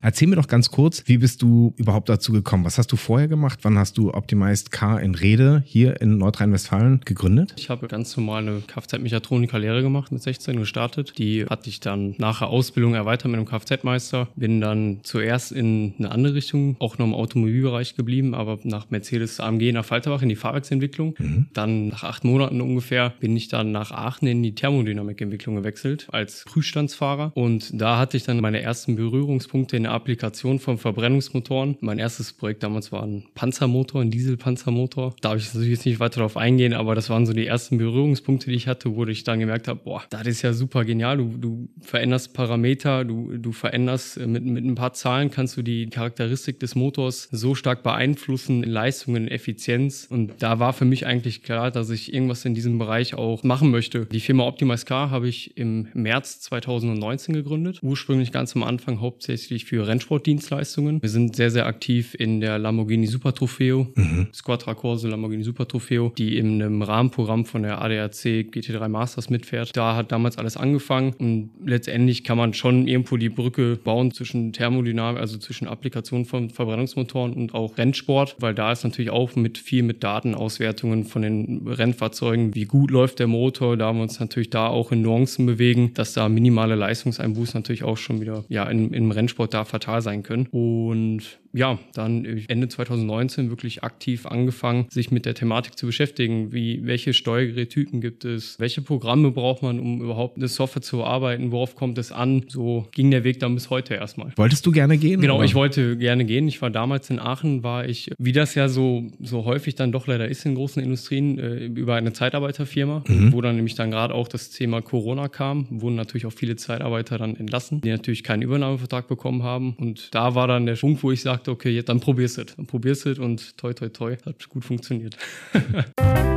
Erzähl 0.00 0.28
mir 0.28 0.36
doch 0.36 0.46
ganz 0.46 0.70
kurz, 0.70 1.02
wie 1.06 1.18
bist 1.18 1.40
du 1.40 1.74
überhaupt 1.76 2.08
dazu 2.08 2.32
gekommen? 2.32 2.64
Was 2.64 2.76
hast 2.76 2.92
du 2.92 2.96
vorher 2.96 3.28
gemacht? 3.28 3.60
Wann 3.62 3.78
hast 3.78 3.96
du 3.96 4.12
Optimized 4.12 4.70
Car 4.70 5.00
in 5.00 5.14
Rede 5.14 5.62
hier 5.64 6.00
in 6.02 6.18
Nordrhein-Westfalen 6.18 7.00
gegründet? 7.04 7.54
Ich 7.56 7.70
habe 7.70 7.88
ganz 7.88 8.14
normal 8.16 8.42
eine 8.42 8.60
Kfz-Mechatroniker-Lehre 8.60 9.82
gemacht, 9.82 10.12
mit 10.12 10.22
16 10.22 10.58
gestartet. 10.58 11.14
Die 11.18 11.46
hatte 11.46 11.70
ich 11.70 11.80
dann 11.80 12.14
nach 12.18 12.40
der 12.40 12.48
Ausbildung 12.48 12.94
erweitert 12.94 13.30
mit 13.30 13.38
einem 13.38 13.48
Kfz-Meister. 13.48 14.28
Bin 14.36 14.60
dann 14.60 15.00
zuerst 15.02 15.50
in 15.50 15.94
eine 15.98 16.10
andere 16.12 16.34
Richtung, 16.34 16.76
auch 16.78 16.98
noch 16.98 17.06
im 17.06 17.14
Automobilbereich 17.14 17.96
geblieben, 17.96 18.34
aber 18.34 18.58
nach 18.64 18.90
Mercedes 18.90 19.40
AMG 19.40 19.72
nach 19.72 19.84
Falterbach 19.84 20.20
in 20.20 20.28
die 20.28 20.36
Fahrwerksentwicklung. 20.36 21.14
Mhm. 21.18 21.46
Dann 21.54 21.88
nach 21.88 22.04
acht 22.04 22.22
Monaten 22.22 22.60
ungefähr 22.60 23.14
bin 23.18 23.34
ich 23.34 23.48
dann 23.48 23.72
nach 23.72 23.92
Aachen 23.92 24.28
in 24.28 24.42
die 24.42 24.54
Thermodynamikentwicklung 24.54 25.56
gewechselt 25.56 26.06
als 26.12 26.44
Prüfstandsfahrer. 26.44 27.32
Und 27.34 27.70
da 27.72 27.98
hatte 27.98 28.18
ich 28.18 28.24
dann 28.24 28.40
meine 28.40 28.60
ersten 28.60 28.94
Berührungspunkte 28.94 29.76
in 29.76 29.84
der 29.84 29.95
Applikation 29.96 30.58
von 30.58 30.78
Verbrennungsmotoren. 30.78 31.76
Mein 31.80 31.98
erstes 31.98 32.32
Projekt 32.32 32.62
damals 32.62 32.92
war 32.92 33.02
ein 33.02 33.24
Panzermotor, 33.34 34.00
ein 34.02 34.10
Dieselpanzermotor. 34.10 35.14
Da 35.20 35.30
habe 35.30 35.38
ich 35.38 35.46
natürlich 35.46 35.70
jetzt 35.70 35.86
nicht 35.86 36.00
weiter 36.00 36.16
darauf 36.16 36.36
eingehen, 36.36 36.72
aber 36.72 36.94
das 36.94 37.10
waren 37.10 37.26
so 37.26 37.32
die 37.32 37.46
ersten 37.46 37.78
Berührungspunkte, 37.78 38.50
die 38.50 38.56
ich 38.56 38.68
hatte, 38.68 38.94
wo 38.94 39.04
ich 39.06 39.24
dann 39.24 39.40
gemerkt 39.40 39.68
habe, 39.68 39.80
boah, 39.82 40.02
das 40.10 40.26
ist 40.26 40.42
ja 40.42 40.52
super 40.52 40.84
genial. 40.84 41.16
Du, 41.16 41.36
du 41.36 41.68
veränderst 41.80 42.34
Parameter, 42.34 43.04
du, 43.04 43.36
du 43.38 43.52
veränderst 43.52 44.18
äh, 44.18 44.26
mit, 44.26 44.44
mit 44.44 44.64
ein 44.64 44.74
paar 44.74 44.92
Zahlen 44.92 45.30
kannst 45.30 45.56
du 45.56 45.62
die 45.62 45.86
Charakteristik 45.86 46.60
des 46.60 46.74
Motors 46.74 47.28
so 47.30 47.54
stark 47.54 47.82
beeinflussen 47.82 48.62
in 48.62 48.70
Leistungen, 48.70 49.28
Effizienz. 49.28 50.06
Und 50.08 50.34
da 50.40 50.58
war 50.58 50.72
für 50.72 50.84
mich 50.84 51.06
eigentlich 51.06 51.42
klar, 51.42 51.70
dass 51.70 51.90
ich 51.90 52.12
irgendwas 52.12 52.44
in 52.44 52.54
diesem 52.54 52.78
Bereich 52.78 53.14
auch 53.14 53.42
machen 53.42 53.70
möchte. 53.70 54.06
Die 54.06 54.20
Firma 54.20 54.44
Optimize 54.44 54.84
Car 54.84 55.10
habe 55.10 55.28
ich 55.28 55.56
im 55.56 55.88
März 55.94 56.40
2019 56.40 57.34
gegründet. 57.34 57.80
Ursprünglich 57.82 58.32
ganz 58.32 58.54
am 58.56 58.62
Anfang 58.62 59.00
hauptsächlich 59.00 59.64
für 59.64 59.75
Rennsportdienstleistungen. 59.84 61.02
Wir 61.02 61.08
sind 61.08 61.36
sehr, 61.36 61.50
sehr 61.50 61.66
aktiv 61.66 62.14
in 62.18 62.40
der 62.40 62.58
Lamborghini 62.58 63.06
Super 63.06 63.34
Trofeo, 63.34 63.88
mhm. 63.94 64.28
Squadra 64.32 64.74
Corse 64.74 65.08
Lamborghini 65.08 65.42
Super 65.42 65.68
Trofeo, 65.68 66.12
die 66.16 66.38
in 66.38 66.62
einem 66.62 66.82
Rahmenprogramm 66.82 67.44
von 67.44 67.62
der 67.62 67.82
ADAC 67.82 68.50
GT3 68.50 68.88
Masters 68.88 69.30
mitfährt. 69.30 69.76
Da 69.76 69.96
hat 69.96 70.12
damals 70.12 70.38
alles 70.38 70.56
angefangen 70.56 71.14
und 71.18 71.50
letztendlich 71.64 72.24
kann 72.24 72.38
man 72.38 72.54
schon 72.54 72.86
irgendwo 72.86 73.16
die 73.16 73.28
Brücke 73.28 73.76
bauen 73.76 74.10
zwischen 74.12 74.52
Thermodynamik, 74.52 75.20
also 75.20 75.38
zwischen 75.38 75.68
Applikation 75.68 76.24
von 76.24 76.50
Verbrennungsmotoren 76.50 77.34
und 77.34 77.54
auch 77.54 77.78
Rennsport, 77.78 78.36
weil 78.40 78.54
da 78.54 78.72
ist 78.72 78.84
natürlich 78.84 79.10
auch 79.10 79.36
mit 79.36 79.58
viel 79.58 79.82
mit 79.82 80.02
Datenauswertungen 80.02 81.04
von 81.04 81.22
den 81.22 81.66
Rennfahrzeugen, 81.66 82.54
wie 82.54 82.64
gut 82.64 82.90
läuft 82.90 83.18
der 83.18 83.26
Motor, 83.26 83.76
da 83.76 83.86
haben 83.86 83.98
wir 83.98 84.02
uns 84.02 84.20
natürlich 84.20 84.50
da 84.50 84.68
auch 84.68 84.92
in 84.92 85.02
Nuancen 85.02 85.46
bewegen, 85.46 85.92
dass 85.94 86.12
da 86.12 86.28
minimale 86.28 86.74
Leistungseinbußen 86.74 87.60
natürlich 87.60 87.84
auch 87.84 87.96
schon 87.96 88.20
wieder 88.20 88.44
ja 88.48 88.64
in, 88.64 88.92
im 88.92 89.10
Rennsport 89.10 89.54
da 89.54 89.64
fatal 89.66 90.00
sein 90.02 90.22
können. 90.22 90.46
Und 90.46 91.40
ja, 91.56 91.78
dann 91.94 92.24
Ende 92.48 92.68
2019 92.68 93.48
wirklich 93.48 93.82
aktiv 93.82 94.26
angefangen, 94.26 94.86
sich 94.90 95.10
mit 95.10 95.24
der 95.24 95.34
Thematik 95.34 95.78
zu 95.78 95.86
beschäftigen. 95.86 96.52
Wie, 96.52 96.84
welche 96.84 97.14
Steuergerättypen 97.14 98.02
gibt 98.02 98.26
es? 98.26 98.60
Welche 98.60 98.82
Programme 98.82 99.30
braucht 99.30 99.62
man, 99.62 99.80
um 99.80 100.02
überhaupt 100.02 100.36
eine 100.36 100.48
Software 100.48 100.82
zu 100.82 101.02
arbeiten? 101.02 101.52
Worauf 101.52 101.74
kommt 101.74 101.96
es 101.96 102.12
an? 102.12 102.44
So 102.48 102.86
ging 102.92 103.10
der 103.10 103.24
Weg 103.24 103.40
dann 103.40 103.54
bis 103.54 103.70
heute 103.70 103.94
erstmal. 103.94 104.32
Wolltest 104.36 104.66
du 104.66 104.70
gerne 104.70 104.98
gehen? 104.98 105.22
Genau, 105.22 105.36
oder? 105.36 105.44
ich 105.46 105.54
wollte 105.54 105.96
gerne 105.96 106.26
gehen. 106.26 106.46
Ich 106.46 106.60
war 106.60 106.68
damals 106.68 107.08
in 107.08 107.18
Aachen, 107.18 107.62
war 107.62 107.88
ich, 107.88 108.10
wie 108.18 108.32
das 108.32 108.54
ja 108.54 108.68
so, 108.68 109.04
so 109.20 109.46
häufig 109.46 109.74
dann 109.76 109.92
doch 109.92 110.06
leider 110.06 110.28
ist 110.28 110.44
in 110.44 110.56
großen 110.56 110.82
Industrien, 110.82 111.38
äh, 111.38 111.64
über 111.64 111.94
eine 111.94 112.12
Zeitarbeiterfirma, 112.12 113.02
mhm. 113.08 113.32
wo 113.32 113.40
dann 113.40 113.56
nämlich 113.56 113.76
dann 113.76 113.90
gerade 113.90 114.12
auch 114.12 114.28
das 114.28 114.50
Thema 114.50 114.82
Corona 114.82 115.28
kam, 115.28 115.66
wurden 115.70 115.96
natürlich 115.96 116.26
auch 116.26 116.32
viele 116.32 116.56
Zeitarbeiter 116.56 117.16
dann 117.16 117.34
entlassen, 117.34 117.80
die 117.80 117.88
natürlich 117.88 118.22
keinen 118.24 118.42
Übernahmevertrag 118.42 119.08
bekommen 119.08 119.42
haben. 119.42 119.74
Und 119.78 120.14
da 120.14 120.34
war 120.34 120.46
dann 120.48 120.66
der 120.66 120.74
Punkt, 120.74 121.02
wo 121.02 121.10
ich 121.10 121.22
sagte, 121.22 121.45
okay, 121.48 121.82
dann 121.82 122.00
probier's 122.00 122.38
es. 122.38 122.56
Dann 122.56 122.66
probier's 122.66 123.06
es 123.06 123.18
und 123.18 123.56
toi, 123.56 123.72
toi, 123.72 123.88
toi, 123.88 124.16
hat 124.24 124.48
gut 124.48 124.64
funktioniert. 124.64 125.16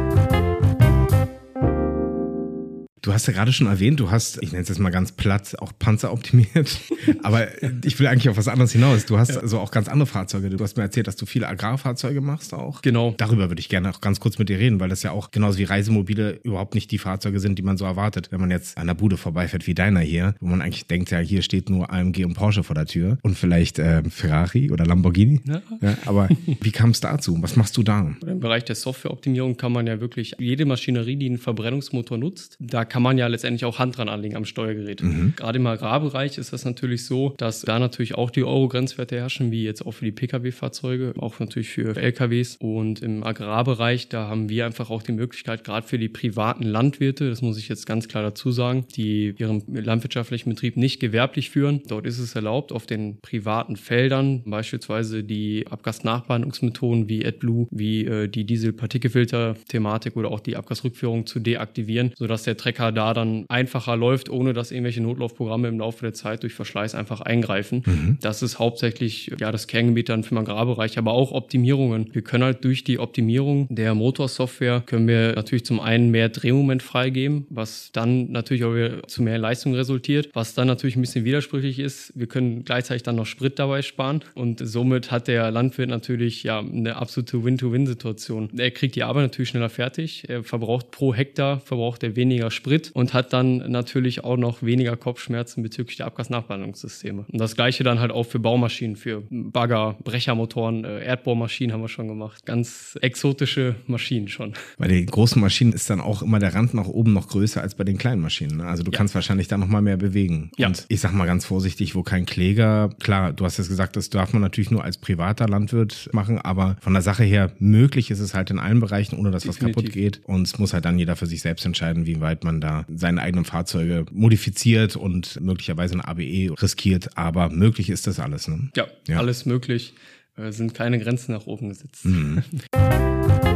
Du 3.02 3.14
hast 3.14 3.28
ja 3.28 3.34
gerade 3.34 3.54
schon 3.54 3.68
erwähnt, 3.68 4.00
du 4.00 4.12
hast, 4.12 4.42
ich 4.42 4.52
nenne 4.52 4.64
es 4.64 4.70
jetzt 4.70 4.80
mal 4.80 4.90
ganz 4.90 5.12
platt, 5.12 5.56
auch 5.60 5.72
Panzer 5.78 6.12
optimiert. 6.12 6.80
Aber 7.24 7.48
ich 7.86 8.00
will 8.00 8.08
eigentlich 8.08 8.30
auf 8.30 8.38
was 8.38 8.48
anderes 8.48 8.72
hinaus. 8.72 9.06
Du 9.06 9.18
hast 9.18 9.36
ja. 9.36 9.40
also 9.40 9.60
auch 9.60 9.72
ganz 9.72 9.88
andere 9.88 10.08
Fahrzeuge. 10.08 10.50
Du 10.50 10.64
hast 10.64 10.76
mir 10.76 10.84
erzählt, 10.84 11.08
dass 11.08 11.16
du 11.16 11.26
viele 11.26 11.48
Agrarfahrzeuge 11.48 12.22
machst 12.22 12.54
auch. 12.54 12.82
Genau. 12.82 13.14
Darüber 13.18 13.50
würde 13.50 13.60
ich 13.60 13.70
gerne 13.70 13.90
auch 13.90 14.02
ganz 14.02 14.20
kurz 14.20 14.38
mit 14.38 14.50
dir 14.50 14.60
reden, 14.60 14.80
weil 14.80 14.90
das 14.90 15.04
ja 15.04 15.12
auch 15.12 15.32
genauso 15.32 15.60
wie 15.60 15.64
Reisemobile 15.64 16.40
überhaupt 16.44 16.76
nicht 16.76 16.92
die 16.92 16.98
Fahrzeuge 16.98 17.40
sind, 17.40 17.58
die 17.58 17.62
man 17.62 17.78
so 17.78 17.86
erwartet. 17.86 18.32
Wenn 18.32 18.42
man 18.42 18.52
jetzt 18.52 18.78
an 18.78 18.88
der 18.88 18.96
Bude 18.96 19.18
vorbeifährt 19.18 19.68
wie 19.68 19.74
deiner 19.74 20.02
hier, 20.02 20.36
wo 20.40 20.48
man 20.48 20.62
eigentlich 20.62 20.88
denkt, 20.88 21.12
ja, 21.12 21.20
hier 21.20 21.42
steht 21.42 21.70
nur 21.70 21.92
AMG 21.92 22.26
und 22.26 22.34
Porsche 22.34 22.64
vor 22.64 22.76
der 22.76 22.86
Tür 22.86 23.18
und 23.22 23.38
vielleicht 23.38 23.80
äh, 23.80 24.04
Ferrari 24.10 24.72
oder 24.72 24.86
Lamborghini. 24.86 25.42
Ja. 25.48 25.62
ja 25.82 25.98
aber 26.06 26.28
wie 26.62 26.72
kam 26.72 26.90
es 26.92 27.00
dazu? 27.00 27.42
Was 27.42 27.56
machst 27.56 27.78
du 27.78 27.84
da? 27.84 28.14
Im 28.26 28.40
Bereich 28.40 28.66
der 28.66 28.76
Softwareoptimierung 28.76 29.56
kann 29.56 29.72
man 29.72 29.88
ja 29.88 30.02
wirklich 30.02 30.36
jede 30.38 30.66
Maschinerie, 30.66 31.16
die 31.16 31.28
einen 31.28 31.38
Verbrennungsmotor 31.38 32.18
nutzt, 32.18 32.58
da 32.60 32.86
kann 32.90 33.04
man 33.04 33.18
ja 33.18 33.28
letztendlich 33.28 33.66
auch 33.66 33.80
Hand 33.80 33.98
dran 33.98 34.10
anlegen 34.10 34.36
am 34.36 34.46
Steuergerät. 34.46 35.02
Mhm. 35.02 35.34
Gerade 35.36 35.60
im 35.60 35.68
Agrarbereich 35.68 36.38
ist 36.38 36.54
das 36.54 36.66
natürlich 36.66 37.06
so, 37.06 37.34
dass 37.38 37.62
da 37.62 37.80
natürlich 37.80 38.16
auch 38.16 38.32
die 38.32 38.44
Euro-Grenzwerte 38.44 39.16
herrschen, 39.16 39.52
wie 39.52 39.64
jetzt 39.64 39.86
auch 39.86 39.92
für 39.92 40.06
die 40.06 40.12
Pkw-Fahrzeuge, 40.12 41.14
auch 41.18 41.40
natürlich 41.40 41.70
für 41.70 41.96
LKWs. 41.96 42.58
Und 42.60 43.02
im 43.02 43.24
Agrarbereich, 43.24 44.10
da 44.10 44.28
haben 44.28 44.50
wir 44.50 44.66
einfach 44.66 44.90
auch 44.90 45.04
die 45.04 45.12
Möglichkeit, 45.12 45.64
gerade 45.64 45.88
für 45.88 45.98
die 45.98 46.10
privaten 46.10 46.64
Landwirte, 46.64 47.30
das 47.30 47.42
muss 47.42 47.58
ich 47.58 47.70
jetzt 47.70 47.86
ganz 47.86 48.08
klar 48.08 48.24
dazu 48.24 48.52
sagen, 48.52 48.86
die 48.96 49.34
ihren 49.38 49.64
landwirtschaftlichen 49.68 50.50
Betrieb 50.50 50.78
nicht 50.78 51.00
gewerblich 51.00 51.50
führen. 51.50 51.82
Dort 51.88 52.06
ist 52.06 52.20
es 52.20 52.36
erlaubt, 52.36 52.72
auf 52.72 52.86
den 52.86 53.20
privaten 53.22 53.76
Feldern 53.76 54.44
beispielsweise 54.46 55.24
die 55.24 55.66
Abgasnachbehandlungsmethoden 55.70 57.10
wie 57.10 57.26
AdBlue, 57.26 57.68
wie 57.72 58.06
äh, 58.06 58.28
die 58.28 58.46
Diesel-Partikelfilter-Thematik 58.46 60.16
oder 60.16 60.32
auch 60.32 60.40
die 60.40 60.56
Abgasrückführung 60.56 61.26
zu 61.26 61.40
deaktivieren, 61.40 62.14
sodass 62.18 62.44
der 62.44 62.58
Trecker 62.58 62.79
da 62.80 63.14
dann 63.14 63.46
einfacher 63.50 63.96
läuft, 63.96 64.30
ohne 64.30 64.54
dass 64.54 64.72
irgendwelche 64.72 65.02
Notlaufprogramme 65.02 65.68
im 65.68 65.80
Laufe 65.80 66.02
der 66.02 66.14
Zeit 66.14 66.44
durch 66.44 66.54
Verschleiß 66.54 66.96
einfach 66.96 67.22
eingreifen. 67.22 67.84
Mhm. 67.86 68.18
Das 68.22 68.42
ist 68.42 68.60
hauptsächlich 68.60 69.32
ja 69.40 69.52
das 69.52 69.68
Kerngebiet 69.68 70.10
dann 70.10 70.24
für 70.24 70.36
den 70.36 70.40
Agrarbereich, 70.40 70.98
aber 70.98 71.14
auch 71.14 71.32
Optimierungen. 71.32 72.10
Wir 72.14 72.22
können 72.22 72.44
halt 72.44 72.64
durch 72.64 72.84
die 72.84 73.00
Optimierung 73.00 73.68
der 73.70 73.94
Motorsoftware 73.96 74.82
können 74.86 75.08
wir 75.08 75.34
natürlich 75.34 75.66
zum 75.66 75.80
einen 75.80 76.10
mehr 76.10 76.30
Drehmoment 76.30 76.82
freigeben, 76.82 77.46
was 77.50 77.92
dann 77.92 78.32
natürlich 78.32 78.64
auch 78.64 79.06
zu 79.08 79.22
mehr 79.22 79.38
Leistung 79.38 79.76
resultiert, 79.76 80.30
was 80.34 80.54
dann 80.54 80.68
natürlich 80.68 80.96
ein 80.96 81.02
bisschen 81.02 81.26
widersprüchlich 81.26 81.80
ist. 81.80 82.14
Wir 82.16 82.28
können 82.28 82.64
gleichzeitig 82.64 83.04
dann 83.04 83.16
noch 83.16 83.26
Sprit 83.26 83.60
dabei 83.60 83.82
sparen 83.82 84.22
und 84.36 84.62
somit 84.64 85.12
hat 85.12 85.28
der 85.28 85.52
Landwirt 85.52 85.90
natürlich 85.90 86.44
ja 86.44 86.60
eine 86.60 86.96
absolute 86.96 87.44
Win-to-Win-Situation. 87.44 88.50
Er 88.58 88.72
kriegt 88.72 88.96
die 88.96 89.04
Arbeit 89.04 89.24
natürlich 89.24 89.50
schneller 89.50 89.70
fertig, 89.70 90.26
er 90.28 90.44
verbraucht 90.44 90.92
pro 90.92 91.14
Hektar 91.14 91.60
verbraucht 91.60 92.04
er 92.04 92.16
weniger 92.16 92.52
Sprit 92.52 92.69
und 92.94 93.14
hat 93.14 93.34
dann 93.34 93.58
natürlich 93.72 94.24
auch 94.24 94.38
noch 94.38 94.64
weniger 94.64 94.96
Kopfschmerzen 94.96 95.64
bezüglich 95.64 95.98
der 95.98 96.06
Abgasnachbehandlungssysteme. 96.08 97.26
Und 97.32 97.40
das 97.40 97.56
gleiche 97.56 97.84
dann 97.84 98.00
halt 98.00 98.12
auch 98.12 98.24
für 98.24 98.40
Baumaschinen, 98.40 98.96
für 98.96 99.24
Bagger, 99.30 99.96
Brechermotoren, 100.04 100.86
äh, 100.86 101.04
Erdbohrmaschinen 101.04 101.74
haben 101.74 101.82
wir 101.82 101.90
schon 101.90 102.08
gemacht. 102.08 102.46
Ganz 102.46 102.98
exotische 103.02 103.76
Maschinen 103.88 104.28
schon. 104.28 104.54
Bei 104.78 104.88
den 104.88 105.06
großen 105.06 105.42
Maschinen 105.42 105.74
ist 105.74 105.90
dann 105.90 106.02
auch 106.02 106.22
immer 106.22 106.40
der 106.40 106.54
Rand 106.54 106.74
nach 106.74 106.88
oben 106.88 107.14
noch 107.14 107.28
größer 107.28 107.62
als 107.62 107.76
bei 107.76 107.84
den 107.84 107.98
kleinen 107.98 108.22
Maschinen. 108.22 108.58
Ne? 108.58 108.66
Also 108.66 108.84
du 108.84 108.92
ja. 108.92 108.98
kannst 108.98 109.16
wahrscheinlich 109.16 109.48
da 109.48 109.58
noch 109.58 109.68
mal 109.68 109.82
mehr 109.82 109.98
bewegen. 109.98 110.52
Ja. 110.58 110.68
Und 110.68 110.86
ich 110.90 111.00
sag 111.00 111.14
mal 111.14 111.26
ganz 111.26 111.46
vorsichtig, 111.46 111.96
wo 111.96 112.04
kein 112.04 112.26
Kläger, 112.26 112.90
klar, 113.00 113.34
du 113.34 113.46
hast 113.46 113.58
jetzt 113.58 113.70
gesagt, 113.70 113.96
das 113.96 114.10
darf 114.10 114.34
man 114.34 114.42
natürlich 114.42 114.72
nur 114.72 114.84
als 114.84 114.98
privater 114.98 115.48
Landwirt 115.48 116.10
machen, 116.14 116.40
aber 116.40 116.78
von 116.82 116.94
der 116.94 117.02
Sache 117.02 117.24
her 117.24 117.52
möglich 117.60 118.12
ist 118.12 118.20
es 118.20 118.34
halt 118.34 118.52
in 118.52 118.60
allen 118.60 118.80
Bereichen, 118.80 119.18
ohne 119.18 119.32
dass 119.32 119.44
Definitiv. 119.44 119.76
was 119.76 119.84
kaputt 119.84 119.94
geht. 119.94 120.22
Und 120.26 120.48
es 120.48 120.58
muss 120.60 120.74
halt 120.74 120.86
dann 120.86 121.00
jeder 121.00 121.16
für 121.16 121.26
sich 121.26 121.42
selbst 121.42 121.66
entscheiden, 121.66 122.06
wie 122.06 122.22
weit 122.22 122.44
man 122.44 122.59
da 122.62 122.86
seine 122.94 123.22
eigenen 123.22 123.46
Fahrzeuge 123.46 124.06
modifiziert 124.12 124.96
und 124.96 125.40
möglicherweise 125.42 125.96
ein 125.96 126.02
ABE 126.02 126.54
riskiert. 126.62 127.18
Aber 127.18 127.50
möglich 127.50 127.90
ist 127.90 128.08
das 128.08 128.20
alles. 128.20 128.48
Ne? 128.48 128.70
Ja, 128.76 128.88
ja, 129.08 129.18
alles 129.18 129.46
möglich. 129.46 129.94
Es 130.36 130.58
sind 130.58 130.74
keine 130.74 131.00
Grenzen 131.00 131.34
nach 131.34 131.48
oben 131.48 131.70
gesetzt. 131.70 132.06
Mhm. 132.06 132.44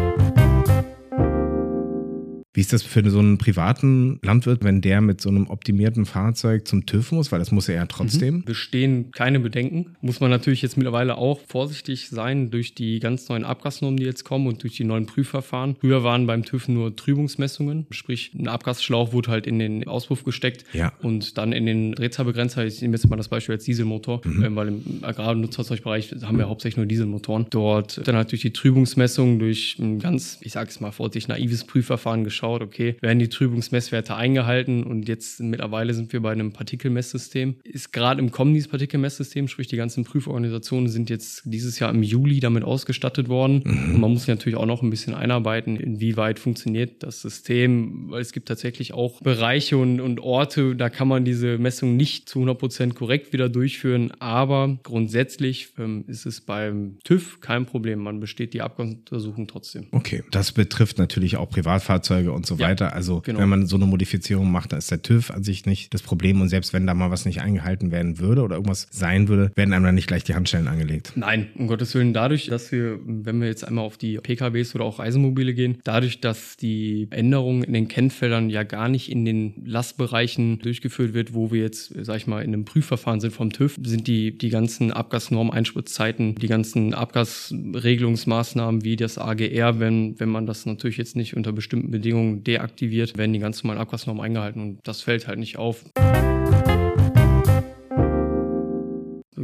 Wie 2.53 2.61
ist 2.61 2.71
das 2.71 2.83
für 2.83 3.09
so 3.09 3.17
einen 3.17 3.39
privaten 3.39 4.19
Landwirt, 4.21 4.63
wenn 4.63 4.81
der 4.81 5.01
mit 5.01 5.21
so 5.21 5.29
einem 5.29 5.47
optimierten 5.47 6.05
Fahrzeug 6.05 6.67
zum 6.67 6.85
TÜV 6.85 7.11
muss? 7.11 7.31
Weil 7.31 7.39
das 7.39 7.51
muss 7.51 7.67
er 7.67 7.75
ja 7.75 7.85
trotzdem. 7.87 8.35
Mhm. 8.35 8.43
Bestehen 8.43 9.11
keine 9.11 9.39
Bedenken. 9.39 9.95
Muss 10.01 10.19
man 10.19 10.29
natürlich 10.29 10.61
jetzt 10.61 10.77
mittlerweile 10.77 11.17
auch 11.17 11.39
vorsichtig 11.47 12.09
sein 12.09 12.51
durch 12.51 12.75
die 12.75 12.99
ganz 12.99 13.27
neuen 13.27 13.43
Abgasnormen, 13.43 13.97
die 13.97 14.03
jetzt 14.03 14.23
kommen 14.23 14.45
und 14.45 14.61
durch 14.61 14.75
die 14.75 14.83
neuen 14.83 15.07
Prüfverfahren. 15.07 15.77
Früher 15.79 16.03
waren 16.03 16.27
beim 16.27 16.45
TÜV 16.45 16.67
nur 16.67 16.95
Trübungsmessungen, 16.95 17.87
sprich 17.89 18.31
ein 18.35 18.47
Abgasschlauch 18.47 19.13
wurde 19.13 19.31
halt 19.31 19.47
in 19.47 19.57
den 19.57 19.87
Auspuff 19.87 20.23
gesteckt 20.23 20.63
ja. 20.73 20.93
und 21.01 21.39
dann 21.39 21.53
in 21.53 21.65
den 21.65 21.93
Drehzahlbegrenzer. 21.93 22.65
Ich 22.65 22.81
nehme 22.81 22.95
jetzt 22.95 23.09
mal 23.09 23.15
das 23.15 23.29
Beispiel 23.29 23.55
als 23.55 23.63
Dieselmotor, 23.63 24.21
mhm. 24.23 24.43
ähm, 24.43 24.55
weil 24.55 24.67
im 24.67 24.99
Agrar- 25.01 25.31
und 25.31 25.41
Nutzfahrzeugbereich 25.41 26.13
haben 26.21 26.37
wir 26.37 26.47
hauptsächlich 26.47 26.77
nur 26.77 26.85
Dieselmotoren. 26.85 27.47
Dort 27.49 28.07
dann 28.07 28.15
halt 28.15 28.31
durch 28.31 28.41
die 28.41 28.53
Trübungsmessung, 28.53 29.39
durch 29.39 29.77
ein 29.79 29.97
ganz, 29.97 30.37
ich 30.41 30.51
sage 30.51 30.69
es 30.69 30.79
mal 30.79 30.91
vorsichtig, 30.91 31.27
naives 31.27 31.63
Prüfverfahren 31.63 32.23
geschaut, 32.23 32.42
geschaut, 32.43 32.61
okay, 32.61 32.95
werden 33.01 33.19
die 33.19 33.29
Trübungsmesswerte 33.29 34.15
eingehalten 34.15 34.83
und 34.83 35.07
jetzt 35.07 35.39
mittlerweile 35.39 35.93
sind 35.93 36.11
wir 36.11 36.21
bei 36.21 36.31
einem 36.31 36.51
Partikelmesssystem. 36.51 37.55
Ist 37.63 37.93
gerade 37.93 38.19
im 38.19 38.31
Kommen 38.31 38.53
dieses 38.53 38.69
Partikelmesssystem, 38.69 39.47
sprich 39.47 39.67
die 39.67 39.77
ganzen 39.77 40.03
Prüforganisationen 40.03 40.89
sind 40.89 41.09
jetzt 41.09 41.43
dieses 41.45 41.79
Jahr 41.79 41.89
im 41.91 42.03
Juli 42.03 42.39
damit 42.39 42.63
ausgestattet 42.63 43.29
worden. 43.29 43.61
Mhm. 43.63 43.95
Und 43.95 44.01
man 44.01 44.11
muss 44.11 44.21
sich 44.21 44.27
natürlich 44.27 44.57
auch 44.57 44.65
noch 44.65 44.81
ein 44.81 44.89
bisschen 44.89 45.13
einarbeiten, 45.13 45.77
inwieweit 45.77 46.39
funktioniert 46.39 47.03
das 47.03 47.21
System, 47.21 48.09
weil 48.09 48.21
es 48.21 48.33
gibt 48.33 48.47
tatsächlich 48.47 48.93
auch 48.93 49.21
Bereiche 49.21 49.77
und, 49.77 50.01
und 50.01 50.19
Orte, 50.19 50.75
da 50.75 50.89
kann 50.89 51.07
man 51.07 51.23
diese 51.23 51.57
Messung 51.57 51.95
nicht 51.95 52.27
zu 52.27 52.39
100 52.39 52.57
Prozent 52.57 52.95
korrekt 52.95 53.31
wieder 53.31 53.47
durchführen, 53.47 54.11
aber 54.19 54.77
grundsätzlich 54.83 55.69
ähm, 55.77 56.03
ist 56.07 56.25
es 56.25 56.41
beim 56.41 56.97
TÜV 57.03 57.39
kein 57.39 57.65
Problem. 57.65 57.99
Man 57.99 58.19
besteht 58.19 58.53
die 58.53 58.61
Abgasuntersuchung 58.61 59.47
trotzdem. 59.47 59.87
Okay, 59.91 60.23
das 60.31 60.51
betrifft 60.51 60.97
natürlich 60.97 61.37
auch 61.37 61.49
Privatfahrzeuge 61.49 62.32
und 62.33 62.45
so 62.45 62.55
ja, 62.55 62.67
weiter. 62.67 62.93
Also 62.93 63.21
genau. 63.21 63.39
wenn 63.39 63.49
man 63.49 63.67
so 63.67 63.75
eine 63.75 63.85
Modifizierung 63.85 64.51
macht, 64.51 64.71
dann 64.71 64.79
ist 64.79 64.91
der 64.91 65.01
TÜV 65.01 65.31
an 65.31 65.43
sich 65.43 65.65
nicht 65.65 65.93
das 65.93 66.01
Problem. 66.01 66.41
Und 66.41 66.49
selbst 66.49 66.73
wenn 66.73 66.87
da 66.87 66.93
mal 66.93 67.11
was 67.11 67.25
nicht 67.25 67.41
eingehalten 67.41 67.91
werden 67.91 68.19
würde 68.19 68.41
oder 68.41 68.55
irgendwas 68.55 68.87
sein 68.91 69.27
würde, 69.27 69.51
werden 69.55 69.73
einem 69.73 69.85
dann 69.85 69.95
nicht 69.95 70.07
gleich 70.07 70.23
die 70.23 70.35
Handschellen 70.35 70.67
angelegt. 70.67 71.13
Nein, 71.15 71.47
um 71.55 71.67
Gottes 71.67 71.93
Willen. 71.95 72.13
Dadurch, 72.13 72.47
dass 72.47 72.71
wir, 72.71 72.99
wenn 73.05 73.39
wir 73.39 73.47
jetzt 73.47 73.65
einmal 73.65 73.85
auf 73.85 73.97
die 73.97 74.17
PKWs 74.17 74.75
oder 74.75 74.85
auch 74.85 74.99
Reisemobile 74.99 75.53
gehen, 75.53 75.77
dadurch, 75.83 76.21
dass 76.21 76.57
die 76.57 77.07
Änderungen 77.11 77.63
in 77.63 77.73
den 77.73 77.87
Kennfeldern 77.87 78.49
ja 78.49 78.63
gar 78.63 78.89
nicht 78.89 79.11
in 79.11 79.25
den 79.25 79.53
Lastbereichen 79.65 80.59
durchgeführt 80.59 81.13
wird, 81.13 81.33
wo 81.33 81.51
wir 81.51 81.61
jetzt, 81.61 81.93
sag 82.01 82.17
ich 82.17 82.27
mal, 82.27 82.41
in 82.41 82.53
einem 82.53 82.65
Prüfverfahren 82.65 83.19
sind 83.19 83.31
vom 83.31 83.51
TÜV, 83.51 83.79
sind 83.83 84.07
die, 84.07 84.37
die 84.37 84.49
ganzen 84.49 84.91
Abgasnorm-Einspritzzeiten, 84.91 86.35
die 86.35 86.47
ganzen 86.47 86.93
Abgasregelungsmaßnahmen 86.93 88.83
wie 88.83 88.95
das 88.95 89.17
AGR, 89.17 89.79
wenn, 89.79 90.19
wenn 90.19 90.29
man 90.29 90.45
das 90.45 90.65
natürlich 90.65 90.97
jetzt 90.97 91.15
nicht 91.15 91.35
unter 91.35 91.51
bestimmten 91.51 91.91
Bedingungen 91.91 92.22
Bedingungen 92.23 92.43
deaktiviert, 92.43 93.17
werden 93.17 93.33
die 93.33 93.39
ganz 93.39 93.63
normalen 93.63 93.81
Abgasnormen 93.81 94.23
eingehalten 94.23 94.61
und 94.61 94.79
das 94.83 95.01
fällt 95.01 95.27
halt 95.27 95.39
nicht 95.39 95.57
auf. 95.57 95.83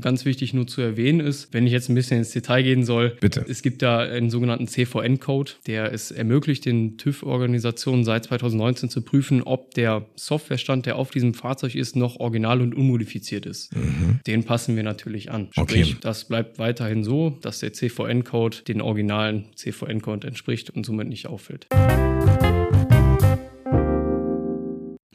Ganz 0.01 0.23
wichtig 0.23 0.53
nur 0.53 0.65
zu 0.65 0.81
erwähnen 0.81 1.19
ist, 1.19 1.53
wenn 1.53 1.67
ich 1.67 1.73
jetzt 1.73 1.89
ein 1.89 1.95
bisschen 1.95 2.19
ins 2.19 2.31
Detail 2.31 2.63
gehen 2.63 2.85
soll, 2.85 3.17
Bitte. 3.19 3.45
es 3.49 3.61
gibt 3.61 3.81
da 3.81 3.99
einen 3.99 4.29
sogenannten 4.29 4.65
CVN-Code, 4.65 5.51
der 5.67 5.91
es 5.91 6.11
ermöglicht, 6.11 6.65
den 6.65 6.97
TÜV-Organisationen 6.97 8.05
seit 8.05 8.25
2019 8.25 8.89
zu 8.89 9.01
prüfen, 9.01 9.43
ob 9.43 9.73
der 9.73 10.05
Softwarestand, 10.15 10.85
der 10.85 10.95
auf 10.95 11.11
diesem 11.11 11.33
Fahrzeug 11.33 11.75
ist, 11.75 11.97
noch 11.97 12.17
original 12.17 12.61
und 12.61 12.75
unmodifiziert 12.75 13.45
ist. 13.45 13.75
Mhm. 13.75 14.19
Den 14.25 14.45
passen 14.45 14.77
wir 14.77 14.83
natürlich 14.83 15.31
an. 15.31 15.49
Sprich, 15.51 15.91
okay. 15.91 15.97
das 15.99 16.25
bleibt 16.25 16.59
weiterhin 16.59 17.03
so, 17.03 17.37
dass 17.41 17.59
der 17.59 17.73
CVN-Code 17.73 18.57
den 18.67 18.81
originalen 18.81 19.47
CVN-Code 19.55 20.27
entspricht 20.27 20.69
und 20.69 20.85
somit 20.85 21.09
nicht 21.09 21.27
auffällt. 21.27 21.67